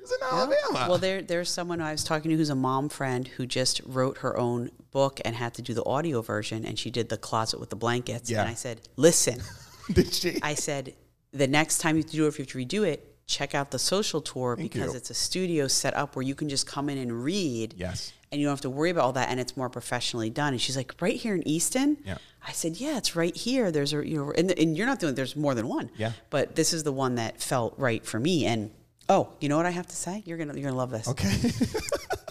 It's 0.00 0.12
in 0.12 0.18
Alabama. 0.22 0.86
Well, 0.88 0.98
there, 0.98 1.22
there's 1.22 1.50
someone 1.50 1.80
I 1.80 1.92
was 1.92 2.04
talking 2.04 2.30
to 2.30 2.36
who's 2.36 2.50
a 2.50 2.54
mom 2.54 2.88
friend 2.88 3.26
who 3.26 3.46
just 3.46 3.80
wrote 3.84 4.18
her 4.18 4.38
own 4.38 4.70
book 4.92 5.20
and 5.24 5.36
had 5.36 5.54
to 5.54 5.62
do 5.62 5.74
the 5.74 5.84
audio 5.84 6.22
version, 6.22 6.64
and 6.64 6.78
she 6.78 6.90
did 6.90 7.08
the 7.08 7.18
closet 7.18 7.60
with 7.60 7.70
the 7.70 7.76
blankets. 7.76 8.30
Yeah. 8.30 8.40
And 8.40 8.50
I 8.50 8.54
said, 8.54 8.80
listen, 8.96 9.42
Did 9.92 10.12
she? 10.12 10.38
I 10.42 10.54
said, 10.54 10.94
the 11.32 11.46
next 11.46 11.78
time 11.78 11.96
you 11.96 12.02
do 12.02 12.24
it, 12.24 12.28
if 12.28 12.38
you 12.38 12.44
have 12.44 12.52
to 12.52 12.58
redo 12.58 12.86
it, 12.86 13.09
check 13.30 13.54
out 13.54 13.70
the 13.70 13.78
social 13.78 14.20
tour 14.20 14.56
because 14.56 14.92
you. 14.92 14.96
it's 14.98 15.10
a 15.10 15.14
studio 15.14 15.68
set 15.68 15.94
up 15.94 16.16
where 16.16 16.22
you 16.22 16.34
can 16.34 16.48
just 16.48 16.66
come 16.66 16.88
in 16.88 16.98
and 16.98 17.24
read. 17.24 17.74
Yes. 17.76 18.12
And 18.32 18.40
you 18.40 18.46
don't 18.46 18.52
have 18.52 18.60
to 18.60 18.70
worry 18.70 18.90
about 18.90 19.04
all 19.04 19.12
that, 19.14 19.28
and 19.30 19.40
it's 19.40 19.56
more 19.56 19.68
professionally 19.68 20.30
done. 20.30 20.52
And 20.52 20.60
she's 20.60 20.76
like, 20.76 20.94
right 21.00 21.16
here 21.16 21.34
in 21.34 21.46
Easton. 21.48 21.96
Yeah. 22.04 22.18
I 22.46 22.52
said, 22.52 22.76
yeah, 22.80 22.96
it's 22.96 23.16
right 23.16 23.36
here. 23.36 23.72
There's 23.72 23.92
a 23.92 24.06
you 24.06 24.16
know, 24.18 24.32
and, 24.32 24.50
and 24.52 24.76
you're 24.76 24.86
not 24.86 24.98
doing. 25.00 25.14
There's 25.14 25.34
more 25.36 25.54
than 25.54 25.66
one. 25.68 25.90
Yeah. 25.96 26.12
But 26.30 26.54
this 26.54 26.72
is 26.72 26.84
the 26.84 26.92
one 26.92 27.16
that 27.16 27.40
felt 27.40 27.74
right 27.76 28.04
for 28.04 28.20
me. 28.20 28.46
And 28.46 28.70
oh, 29.08 29.30
you 29.40 29.48
know 29.48 29.56
what 29.56 29.66
I 29.66 29.70
have 29.70 29.88
to 29.88 29.96
say? 29.96 30.22
You're 30.26 30.38
gonna 30.38 30.54
you're 30.54 30.62
gonna 30.70 30.76
love 30.76 30.90
this. 30.90 31.08
okay. 31.08 31.34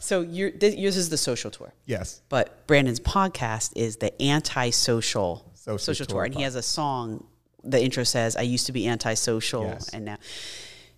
So 0.01 0.21
you're, 0.21 0.49
this, 0.49 0.75
yours 0.75 0.95
is 0.97 1.09
the 1.09 1.17
social 1.17 1.51
tour. 1.51 1.71
yes. 1.85 2.21
But 2.29 2.65
Brandon's 2.65 3.01
podcast 3.01 3.73
is 3.75 3.97
the 3.97 4.19
anti-social 4.21 5.45
Social 5.53 5.77
social, 5.77 6.05
tour 6.05 6.15
tour, 6.15 6.23
and 6.23 6.33
he 6.33 6.41
has 6.43 6.55
a 6.55 6.61
song. 6.63 7.25
The 7.63 7.83
intro 7.83 8.03
says, 8.05 8.35
"I 8.37 8.41
used 8.41 8.65
to 8.67 8.71
be 8.71 8.87
anti-social, 8.87 9.63
Yes. 9.63 9.89
and 9.89 10.05
now." 10.05 10.17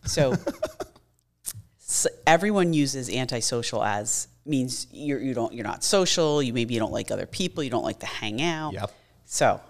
So, 0.06 0.36
so 1.78 2.10
everyone 2.26 2.74
uses 2.74 3.10
anti-social 3.10 3.84
as 3.84 4.28
means 4.46 4.88
you're 4.92 5.20
you 5.20 5.34
don't 5.34 5.54
you're 5.54 5.66
not 5.66 5.84
social. 5.84 6.42
You 6.42 6.54
maybe 6.54 6.74
you 6.74 6.80
don't 6.80 6.92
like 6.92 7.12
other 7.12 7.26
people. 7.26 7.64
You 7.64 7.70
don't 7.70 7.84
like 7.84 8.00
to 8.00 8.08
hang 8.08 8.42
out. 8.42 8.74
Yep. 8.74 8.92
So, 9.26 9.62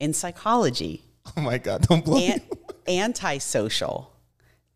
in 0.00 0.12
psychology, 0.12 1.02
Oh 1.36 1.40
my 1.40 1.58
God! 1.58 1.82
Don't 1.82 2.04
blow. 2.04 2.18
an, 2.18 2.40
anti-social 2.86 4.12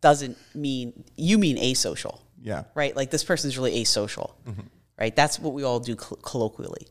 doesn't 0.01 0.37
mean 0.55 1.03
you 1.15 1.37
mean 1.37 1.57
asocial 1.57 2.19
yeah. 2.41 2.63
right? 2.75 2.95
Like 2.95 3.11
this 3.11 3.23
person's 3.23 3.57
really 3.57 3.83
asocial, 3.83 4.31
mm-hmm. 4.47 4.61
right? 4.99 5.15
That's 5.15 5.39
what 5.39 5.53
we 5.53 5.63
all 5.63 5.79
do 5.79 5.95
col- 5.95 6.17
colloquially. 6.17 6.87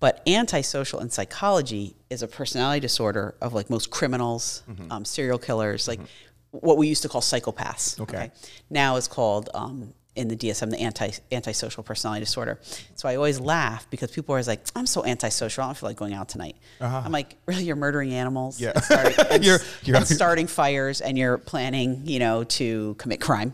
But 0.00 0.20
antisocial 0.26 1.00
in 1.00 1.10
psychology 1.10 1.94
is 2.10 2.22
a 2.22 2.28
personality 2.28 2.80
disorder 2.80 3.36
of 3.40 3.54
like 3.54 3.70
most 3.70 3.90
criminals, 3.90 4.62
mm-hmm. 4.68 4.90
um, 4.90 5.04
serial 5.04 5.38
killers, 5.38 5.86
like 5.86 6.00
mm-hmm. 6.00 6.08
What 6.52 6.76
we 6.78 6.86
used 6.86 7.02
to 7.02 7.08
call 7.08 7.20
psychopaths. 7.20 7.98
Okay. 8.00 8.30
Now 8.70 8.96
it's 8.96 9.08
called 9.08 9.48
um, 9.54 9.92
in 10.14 10.28
the 10.28 10.36
DSM 10.36 10.70
the 10.70 10.78
anti 10.78 11.10
antisocial 11.32 11.82
personality 11.82 12.20
disorder. 12.24 12.60
So 12.94 13.08
I 13.08 13.16
always 13.16 13.40
laugh 13.40 13.88
because 13.90 14.10
people 14.10 14.34
are 14.34 14.36
always 14.36 14.46
like, 14.48 14.60
"I'm 14.76 14.84
so 14.86 15.04
antisocial. 15.04 15.64
I 15.64 15.68
don't 15.68 15.76
feel 15.76 15.88
like 15.88 15.96
going 15.96 16.12
out 16.12 16.28
tonight." 16.28 16.56
I'm 16.80 17.10
like, 17.12 17.36
"Really? 17.46 17.64
You're 17.64 17.76
murdering 17.76 18.12
animals? 18.12 18.60
Yeah. 18.60 18.72
and 18.74 18.84
starting, 18.84 19.14
and, 19.30 19.44
You're- 19.44 19.58
you're- 19.84 19.96
and 19.98 20.06
starting 20.06 20.46
fires, 20.46 21.00
and 21.00 21.16
you're 21.16 21.38
planning, 21.38 22.02
you 22.04 22.18
know, 22.18 22.44
to 22.44 22.94
commit 22.98 23.20
crime." 23.22 23.52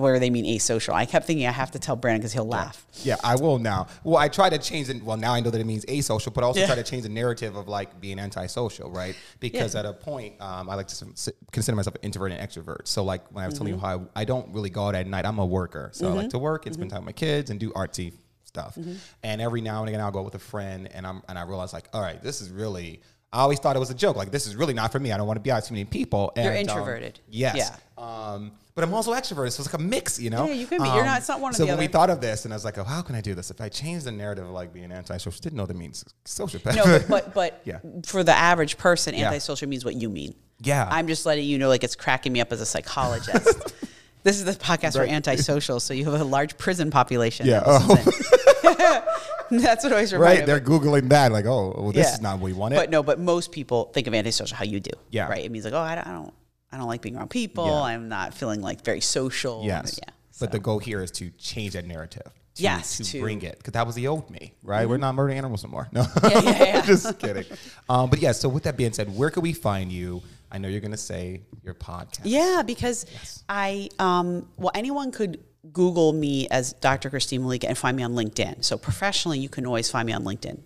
Where 0.00 0.18
they 0.18 0.30
mean 0.30 0.44
asocial. 0.44 0.92
I 0.94 1.04
kept 1.06 1.26
thinking 1.26 1.46
I 1.46 1.50
have 1.52 1.70
to 1.72 1.78
tell 1.78 1.96
Brandon 1.96 2.20
because 2.20 2.32
he'll 2.32 2.46
laugh. 2.46 2.86
Yeah, 3.02 3.16
I 3.22 3.36
will 3.36 3.58
now. 3.58 3.86
Well, 4.04 4.16
I 4.16 4.28
try 4.28 4.48
to 4.50 4.58
change 4.58 4.88
it. 4.88 5.02
Well, 5.02 5.16
now 5.16 5.32
I 5.34 5.40
know 5.40 5.50
that 5.50 5.60
it 5.60 5.66
means 5.66 5.84
asocial, 5.86 6.32
but 6.32 6.44
I 6.44 6.46
also 6.46 6.60
Yeah. 6.60 6.66
try 6.66 6.74
to 6.76 6.82
change 6.82 7.02
the 7.04 7.08
narrative 7.08 7.56
of 7.56 7.68
like 7.68 8.00
being 8.00 8.18
antisocial, 8.18 8.90
right? 8.90 9.14
Because 9.40 9.74
Yeah. 9.74 9.80
at 9.80 9.86
a 9.86 9.92
point, 9.92 10.40
um, 10.40 10.68
I 10.70 10.74
like 10.74 10.88
to 10.88 11.06
consider 11.52 11.76
myself 11.76 11.94
an 11.96 12.00
introvert 12.02 12.32
and 12.32 12.40
extrovert. 12.48 12.86
So, 12.88 13.04
like 13.04 13.22
when 13.32 13.44
I 13.44 13.46
was 13.46 13.54
telling 13.58 13.72
you 13.72 13.76
Mm-hmm. 13.78 13.86
how 13.86 14.08
I, 14.16 14.22
I 14.22 14.24
don't 14.24 14.52
really 14.52 14.70
go 14.70 14.86
out 14.88 14.94
at 14.94 15.06
night, 15.06 15.26
I'm 15.26 15.38
a 15.38 15.46
worker. 15.46 15.90
So 15.92 16.08
I 16.08 16.12
like 16.12 16.30
to 16.30 16.38
work 16.38 16.66
and 16.66 16.74
spend 16.74 16.90
time 16.90 17.00
with 17.00 17.06
my 17.06 17.12
kids 17.12 17.50
and 17.50 17.58
do 17.60 17.70
artsy 17.72 18.12
stuff. 18.44 18.76
Mm-hmm. 18.76 18.94
And 19.22 19.40
every 19.40 19.60
now 19.60 19.80
and 19.80 19.88
again, 19.88 20.00
I'll 20.00 20.10
go 20.10 20.22
with 20.22 20.34
a 20.34 20.38
friend, 20.38 20.88
and 20.92 21.06
I'm 21.06 21.22
and 21.28 21.38
I 21.38 21.42
realize 21.42 21.72
like, 21.72 21.88
all 21.92 22.00
right, 22.00 22.22
this 22.22 22.40
is 22.40 22.50
really. 22.50 23.02
I 23.32 23.40
always 23.40 23.58
thought 23.58 23.76
it 23.76 23.78
was 23.78 23.90
a 23.90 23.94
joke. 23.94 24.16
Like 24.16 24.30
this 24.30 24.46
is 24.46 24.56
really 24.56 24.74
not 24.74 24.90
for 24.92 24.98
me. 24.98 25.12
I 25.12 25.16
don't 25.18 25.26
want 25.26 25.36
to 25.36 25.42
be 25.42 25.50
out 25.50 25.56
with 25.56 25.66
too 25.68 25.74
many 25.74 25.84
people. 25.84 26.32
You're 26.36 26.46
And, 26.46 26.68
um, 26.70 26.78
introverted. 26.78 27.20
yes. 27.28 27.56
Yeah. 27.56 27.76
Um, 28.02 28.52
but 28.74 28.84
I'm 28.84 28.94
also 28.94 29.12
extroverted, 29.12 29.50
so 29.52 29.62
it's 29.62 29.72
like 29.72 29.74
a 29.74 29.82
mix, 29.84 30.20
you 30.20 30.30
know. 30.30 30.46
Yeah, 30.46 30.52
you 30.52 30.66
can 30.66 30.80
be. 30.80 30.88
You're 30.88 31.04
not- 31.04 31.18
it's 31.18 31.28
not 31.28 31.40
one 31.40 31.50
or 31.50 31.54
So 31.54 31.66
when 31.66 31.78
we 31.78 31.88
thought 31.88 32.10
of 32.10 32.20
this, 32.20 32.44
and 32.44 32.54
I 32.54 32.56
was 32.56 32.64
like, 32.64 32.78
oh, 32.78 32.84
how 32.84 33.02
can 33.02 33.16
I 33.16 33.20
do 33.20 33.34
this? 33.34 33.50
If 33.50 33.60
I 33.60 33.68
change 33.68 34.04
the 34.04 34.12
narrative 34.12 34.44
of 34.44 34.52
like 34.52 34.72
being 34.72 34.92
antisocial, 34.92 35.32
didn't 35.42 35.56
know 35.58 35.66
that 35.66 35.76
means 35.76 36.04
sociopath. 36.24 36.76
No, 36.76 36.84
but 36.84 37.08
but, 37.08 37.34
but 37.34 37.62
Yeah. 37.66 37.80
for 38.06 38.22
the 38.22 38.32
average 38.32 38.78
person, 38.78 39.14
Yeah. 39.14 39.26
antisocial 39.26 39.68
means 39.68 39.84
what 39.84 39.96
you 39.96 40.08
mean. 40.08 40.34
Yeah. 40.60 40.88
I'm 40.90 41.06
just 41.08 41.26
letting 41.26 41.44
you 41.44 41.58
know, 41.58 41.68
like 41.68 41.82
it's 41.84 41.96
cracking 41.96 42.32
me 42.32 42.40
up 42.40 42.52
as 42.52 42.60
a 42.60 42.66
psychologist. 42.66 43.74
this 44.22 44.36
is 44.38 44.44
the 44.44 44.52
podcast 44.52 44.94
for 44.94 45.02
antisocial, 45.04 45.80
so 45.80 45.94
you 45.94 46.04
have 46.10 46.20
a 46.20 46.24
large 46.24 46.56
prison 46.58 46.90
population. 46.90 47.46
Yeah. 47.46 47.60
that. 47.60 49.04
That's 49.50 49.82
what 49.82 49.92
always 49.92 50.12
reminds 50.12 50.38
right, 50.40 50.46
they're 50.46 50.60
googling 50.60 51.08
that, 51.08 51.32
like, 51.32 51.46
oh, 51.46 51.74
well, 51.78 51.92
this 51.92 52.06
Yeah. 52.08 52.14
is 52.14 52.20
not 52.20 52.34
what 52.38 52.44
we 52.44 52.52
wanted. 52.52 52.76
But 52.76 52.90
no, 52.90 53.02
but 53.02 53.18
most 53.18 53.50
people 53.50 53.86
think 53.94 54.06
of 54.06 54.14
antisocial 54.14 54.56
how 54.56 54.64
you 54.64 54.78
do. 54.80 54.90
Yeah. 55.10 55.28
Right. 55.28 55.44
It 55.44 55.50
means 55.50 55.64
like, 55.64 55.72
oh, 55.74 55.78
I 55.78 55.94
don't, 55.94 56.06
I 56.06 56.12
don't, 56.12 56.34
I 56.72 56.76
don't 56.76 56.86
like 56.86 57.00
being 57.00 57.16
around 57.16 57.30
people. 57.30 57.64
Yeah. 57.66 57.80
I'm 57.82 58.08
not 58.10 58.34
feeling 58.34 58.60
like 58.60 58.84
very 58.84 59.00
social. 59.00 59.62
yes, 59.64 59.98
Yeah. 60.02 60.12
but 60.38 60.52
the 60.52 60.58
goal 60.58 60.78
here 60.80 61.02
is 61.02 61.10
to 61.12 61.30
change 61.38 61.72
that 61.72 61.86
narrative. 61.86 62.24
To, 62.56 62.62
Yes, 62.62 62.98
to, 62.98 63.04
to- 63.04 63.16
Mm-hmm. 63.16 63.24
bring 63.24 63.42
it 63.42 63.56
because 63.58 63.72
that 63.72 63.86
was 63.86 63.94
the 63.94 64.08
old 64.08 64.28
me, 64.30 64.52
right? 64.62 64.86
We're 64.86 64.98
not 64.98 65.14
murdering 65.14 65.38
animals 65.38 65.64
anymore. 65.64 65.88
No, 65.92 66.04
Yeah, 66.24 66.28
yeah, 66.40 66.50
yeah. 66.64 66.80
just 66.84 67.18
kidding. 67.18 67.44
Um, 67.88 68.10
but 68.10 68.18
yeah, 68.20 68.32
so 68.32 68.48
with 68.50 68.64
that 68.64 68.76
being 68.76 68.92
said, 68.92 69.16
where 69.16 69.30
could 69.30 69.42
we 69.44 69.54
find 69.54 69.90
you? 69.90 70.20
I 70.50 70.58
know 70.58 70.68
you're 70.68 70.80
going 70.80 70.92
to 70.92 70.96
say 70.96 71.42
your 71.62 71.74
podcast. 71.74 72.20
Yeah, 72.24 72.62
because 72.66 73.06
I 73.48 73.88
um 73.98 74.48
well 74.56 74.72
anyone 74.74 75.12
could 75.12 75.44
Google 75.72 76.12
me 76.12 76.48
as 76.48 76.72
Dr. 76.74 77.10
Christine 77.10 77.42
Mollica 77.42 77.64
and 77.64 77.76
find 77.76 77.96
me 77.96 78.02
on 78.02 78.14
LinkedIn. 78.14 78.64
So 78.64 78.78
professionally, 78.78 79.38
you 79.38 79.48
can 79.48 79.66
always 79.66 79.90
find 79.90 80.06
me 80.06 80.12
on 80.12 80.24
LinkedIn, 80.24 80.60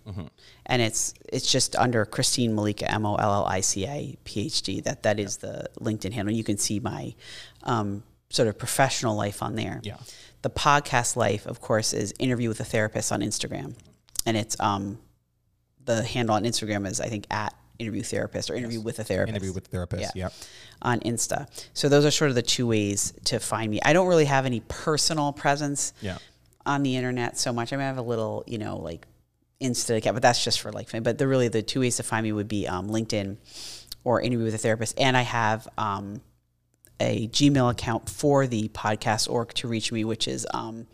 and 0.67 0.83
it's 0.83 1.15
it's 1.29 1.51
just 1.51 1.75
under 1.77 2.05
Christine 2.05 2.53
Mollica 2.55 2.85
M 2.85 3.07
O 3.07 3.15
L 3.17 3.35
L 3.35 3.45
I 3.47 3.61
C 3.61 3.87
A 3.87 4.17
PhD. 4.25 4.83
That 4.85 5.03
that 5.03 5.19
is 5.19 5.39
the 5.39 5.69
LinkedIn 5.81 6.13
handle. 6.13 6.35
You 6.35 6.45
can 6.45 6.59
see 6.59 6.79
my 6.79 7.15
um, 7.65 8.03
sort 8.29 8.49
of 8.49 8.59
professional 8.59 9.17
life 9.17 9.43
on 9.43 9.57
there. 9.57 9.81
Yeah. 9.83 9.97
The 10.43 10.51
podcast 10.51 11.17
life, 11.17 11.47
of 11.47 11.61
course, 11.61 11.93
is 11.93 12.13
interview 12.19 12.49
with 12.49 12.61
a 12.61 12.65
therapist 12.65 13.13
on 13.13 13.21
Instagram, 13.21 13.75
and 14.27 14.37
it's 14.37 14.59
um 14.61 14.99
the 15.85 16.05
handle 16.05 16.37
on 16.37 16.45
Instagram 16.45 16.87
is 16.87 17.01
I 17.01 17.09
think 17.09 17.27
at 17.31 17.55
interview 17.83 18.03
therapist 18.03 18.49
or 18.51 18.55
interview 18.55 18.81
with 18.81 18.99
a 18.99 19.05
therapist 19.05 19.35
Interview 19.37 19.53
with 19.53 19.67
therapist. 19.67 20.17
Yeah. 20.17 20.25
Yep. 20.25 20.33
on 20.83 21.01
Insta. 21.01 21.47
So 21.75 21.89
those 21.89 22.05
are 22.07 22.11
sort 22.11 22.31
of 22.31 22.35
the 22.35 22.43
two 22.43 22.67
ways 22.67 23.13
to 23.25 23.39
find 23.39 23.71
me. 23.71 23.81
I 23.85 23.93
don't 23.93 24.09
really 24.09 24.25
have 24.25 24.47
any 24.47 24.61
personal 24.69 25.33
presence 25.33 25.93
Yeah. 26.01 26.19
on 26.65 26.83
the 26.83 26.97
internet 26.97 27.37
so 27.39 27.53
much. 27.53 27.73
I 27.73 27.77
mean, 27.77 27.85
I 27.85 27.89
have 27.89 27.99
a 27.99 28.03
little, 28.03 28.43
you 28.47 28.59
know, 28.59 28.79
like 28.79 29.07
Insta 29.61 29.97
account, 29.99 30.15
but 30.15 30.23
that's 30.23 30.43
just 30.43 30.61
for 30.61 30.73
like. 30.73 30.89
But 31.03 31.19
the 31.19 31.29
really 31.29 31.49
the 31.49 31.63
two 31.63 31.81
ways 31.81 31.97
to 31.99 32.03
find 32.03 32.25
me 32.25 32.33
would 32.33 32.49
be 32.49 32.67
um, 32.67 32.89
LinkedIn 32.89 33.37
or 34.05 34.21
interview 34.21 34.45
with 34.47 34.55
a 34.55 34.59
therapist. 34.59 34.99
And 34.99 35.17
I 35.17 35.23
have 35.23 35.69
um, 35.79 36.21
a 36.99 37.29
Gmail 37.29 37.71
account 37.71 38.09
for 38.11 38.47
the 38.49 38.69
podcast 38.71 39.31
org 39.31 39.55
to 39.55 39.69
reach 39.69 39.93
me, 39.93 40.05
which 40.05 40.27
is 40.27 40.47
um, 40.53 40.87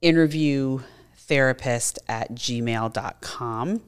interview 0.00 0.80
therapist 1.16 1.98
at 2.08 2.32
gmail.com. 2.34 3.80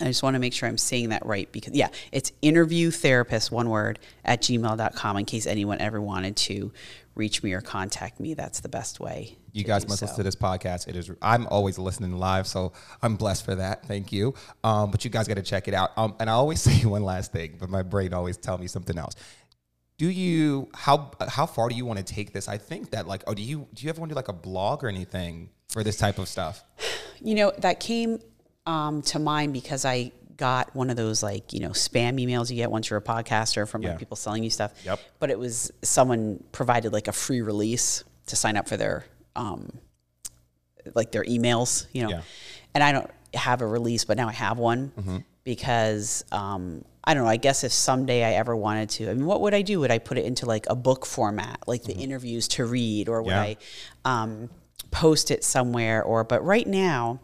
I 0.00 0.06
just 0.06 0.22
want 0.22 0.34
to 0.34 0.40
make 0.40 0.52
sure 0.52 0.68
I'm 0.68 0.78
saying 0.78 1.10
that 1.10 1.24
right 1.24 1.50
because, 1.52 1.74
yeah, 1.74 1.88
it's 2.10 2.32
interview 2.42 2.90
therapist, 2.90 3.52
one 3.52 3.68
word, 3.68 4.00
at 4.24 4.40
gmail.com 4.42 5.16
in 5.16 5.24
case 5.24 5.46
anyone 5.46 5.80
ever 5.80 6.00
wanted 6.00 6.36
to 6.36 6.72
reach 7.14 7.42
me 7.42 7.52
or 7.52 7.60
contact 7.60 8.18
me. 8.18 8.34
That's 8.34 8.60
the 8.60 8.68
best 8.68 8.98
way. 8.98 9.36
You 9.52 9.62
guys 9.62 9.86
must 9.86 10.00
so. 10.00 10.06
listen 10.06 10.16
to 10.16 10.22
this 10.24 10.34
podcast. 10.34 10.88
It 10.88 10.96
is. 10.96 11.12
I'm 11.22 11.46
always 11.46 11.78
listening 11.78 12.18
live, 12.18 12.48
so 12.48 12.72
I'm 13.02 13.14
blessed 13.14 13.44
for 13.44 13.54
that. 13.54 13.86
Thank 13.86 14.10
you. 14.10 14.34
Um, 14.64 14.90
but 14.90 15.04
you 15.04 15.10
guys 15.10 15.28
got 15.28 15.36
to 15.36 15.42
check 15.42 15.68
it 15.68 15.74
out. 15.74 15.90
Um, 15.96 16.16
and 16.18 16.28
I 16.28 16.32
always 16.32 16.60
say 16.62 16.84
one 16.86 17.04
last 17.04 17.32
thing, 17.32 17.56
but 17.60 17.70
my 17.70 17.82
brain 17.82 18.12
always 18.12 18.36
tell 18.36 18.58
me 18.58 18.66
something 18.66 18.98
else. 18.98 19.14
Do 19.96 20.10
you 20.10 20.70
how 20.74 21.12
how 21.28 21.46
far 21.46 21.68
do 21.68 21.76
you 21.76 21.86
want 21.86 22.04
to 22.04 22.04
take 22.04 22.32
this? 22.32 22.48
I 22.48 22.58
think 22.58 22.90
that 22.90 23.06
like, 23.06 23.22
oh, 23.28 23.34
do 23.34 23.42
you 23.42 23.68
do 23.74 23.84
you 23.84 23.90
ever 23.90 24.00
want 24.00 24.10
to 24.10 24.14
do 24.14 24.16
like 24.16 24.26
a 24.26 24.32
blog 24.32 24.82
or 24.82 24.88
anything 24.88 25.50
for 25.68 25.84
this 25.84 25.96
type 25.96 26.18
of 26.18 26.28
stuff? 26.28 26.64
You 27.20 27.36
know, 27.36 27.52
that 27.58 27.80
came 27.80 28.18
um, 28.66 29.02
to 29.02 29.18
mind 29.18 29.52
because 29.52 29.84
I 29.84 30.12
got 30.36 30.74
one 30.74 30.90
of 30.90 30.96
those 30.96 31.22
like, 31.22 31.52
you 31.52 31.60
know, 31.60 31.70
spam 31.70 32.20
emails 32.20 32.50
you 32.50 32.56
get 32.56 32.70
once 32.70 32.90
you're 32.90 32.98
a 32.98 33.02
podcaster 33.02 33.68
from 33.68 33.82
Yeah. 33.82 33.90
like 33.90 33.98
people 33.98 34.16
selling 34.16 34.42
you 34.42 34.50
stuff. 34.50 34.72
Yep. 34.84 34.98
But 35.20 35.30
it 35.30 35.38
was 35.38 35.70
someone 35.82 36.42
provided 36.52 36.92
like 36.92 37.06
a 37.08 37.12
free 37.12 37.40
release 37.40 38.02
to 38.26 38.36
sign 38.36 38.56
up 38.56 38.68
for 38.68 38.76
their 38.76 39.04
um 39.36 39.70
like 40.94 41.12
their 41.12 41.24
emails, 41.24 41.86
you 41.92 42.02
know. 42.02 42.08
Yeah. 42.10 42.22
And 42.74 42.82
I 42.82 42.92
don't 42.92 43.10
have 43.34 43.60
a 43.62 43.66
release, 43.66 44.04
but 44.04 44.16
now 44.16 44.28
I 44.28 44.32
have 44.32 44.58
one 44.58 44.92
Mm-hmm. 44.98 45.16
because 45.44 46.24
um 46.32 46.84
I 47.06 47.12
don't 47.14 47.24
know. 47.24 47.28
I 47.28 47.36
guess 47.36 47.64
if 47.64 47.72
someday 47.72 48.24
I 48.24 48.32
ever 48.32 48.56
wanted 48.56 48.88
to, 48.90 49.10
I 49.10 49.14
mean, 49.14 49.26
what 49.26 49.42
would 49.42 49.52
I 49.52 49.60
do? 49.60 49.78
Would 49.80 49.90
I 49.90 49.98
put 49.98 50.16
it 50.16 50.24
into 50.24 50.46
like 50.46 50.66
a 50.70 50.74
book 50.74 51.04
format, 51.04 51.58
like 51.66 51.82
the 51.84 51.92
interviews 51.92 52.48
to 52.48 52.64
read, 52.64 53.08
or 53.10 53.22
would 53.22 53.34
Mm-hmm. 53.34 53.50
Yeah. 53.50 53.56
I 54.06 54.22
um, 54.22 54.50
post 54.90 55.30
it 55.30 55.44
somewhere? 55.44 56.02
Or, 56.02 56.24
but 56.24 56.42
right 56.42 56.66
now, 56.66 57.20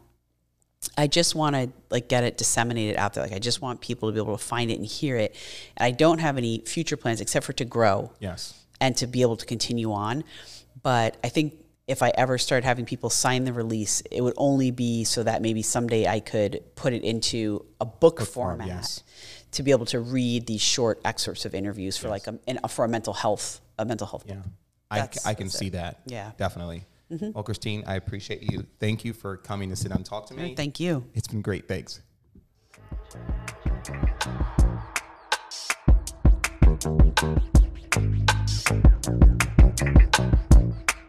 I 0.96 1.06
just 1.06 1.34
want 1.34 1.56
to 1.56 1.70
like 1.90 2.08
get 2.08 2.24
it 2.24 2.38
disseminated 2.38 2.96
out 2.96 3.14
there. 3.14 3.22
Like 3.22 3.32
I 3.32 3.38
just 3.38 3.60
want 3.60 3.80
people 3.80 4.08
to 4.08 4.12
be 4.14 4.20
able 4.20 4.36
to 4.36 4.42
find 4.42 4.70
it 4.70 4.74
and 4.78 4.86
hear 4.86 5.16
it. 5.16 5.36
And 5.76 5.84
I 5.84 5.90
don't 5.90 6.18
have 6.18 6.38
any 6.38 6.60
future 6.66 6.96
plans 6.96 7.20
except 7.20 7.44
for 7.46 7.52
to 7.54 7.64
grow 7.64 8.12
Yes. 8.18 8.54
and 8.80 8.96
to 8.96 9.06
be 9.06 9.22
able 9.22 9.36
to 9.36 9.46
continue 9.46 9.92
on. 9.92 10.24
But 10.82 11.18
I 11.22 11.28
think 11.28 11.54
if 11.86 12.02
I 12.02 12.12
ever 12.16 12.38
started 12.38 12.64
having 12.66 12.86
people 12.86 13.10
sign 13.10 13.44
the 13.44 13.52
release, 13.52 14.00
it 14.10 14.22
would 14.22 14.34
only 14.36 14.70
be 14.70 15.04
so 15.04 15.22
that 15.22 15.42
maybe 15.42 15.60
someday 15.62 16.06
I 16.06 16.20
could 16.20 16.62
put 16.76 16.92
it 16.94 17.02
into 17.02 17.64
a 17.80 17.84
book, 17.84 18.18
form, 18.20 18.26
format 18.58 18.68
yes. 18.68 19.02
to 19.52 19.62
be 19.62 19.72
able 19.72 19.86
to 19.86 20.00
read 20.00 20.46
these 20.46 20.62
short 20.62 21.00
excerpts 21.04 21.44
of 21.44 21.54
interviews 21.54 21.96
for 21.98 22.08
like 22.08 22.26
a, 22.26 22.68
for 22.68 22.84
a 22.84 22.88
mental 22.88 23.12
health 23.12 23.60
a 23.78 23.84
mental 23.84 24.06
health 24.06 24.24
Yeah. 24.26 24.36
I, 24.90 24.96
c- 24.96 25.00
That's- 25.02 25.26
I 25.26 25.34
can 25.34 25.48
see 25.50 25.66
it. 25.68 25.72
that. 25.72 26.00
Yeah. 26.06 26.32
Mm-hmm. 27.10 27.32
Well, 27.32 27.42
Christine, 27.42 27.82
I 27.86 27.96
appreciate 27.96 28.42
you. 28.42 28.66
Thank 28.78 29.04
you 29.04 29.12
for 29.12 29.36
coming 29.36 29.68
to 29.70 29.76
sit 29.76 29.88
down 29.88 29.98
and 29.98 30.06
talk 30.06 30.26
to 30.26 30.34
me. 30.34 30.52
Oh, 30.52 30.54
thank 30.56 30.78
you. 30.78 31.04
It's 31.14 31.28
been 31.28 31.42
great. 31.42 31.66
Thanks. 31.66 32.00
Thank 36.70 37.08
you. 40.18 40.99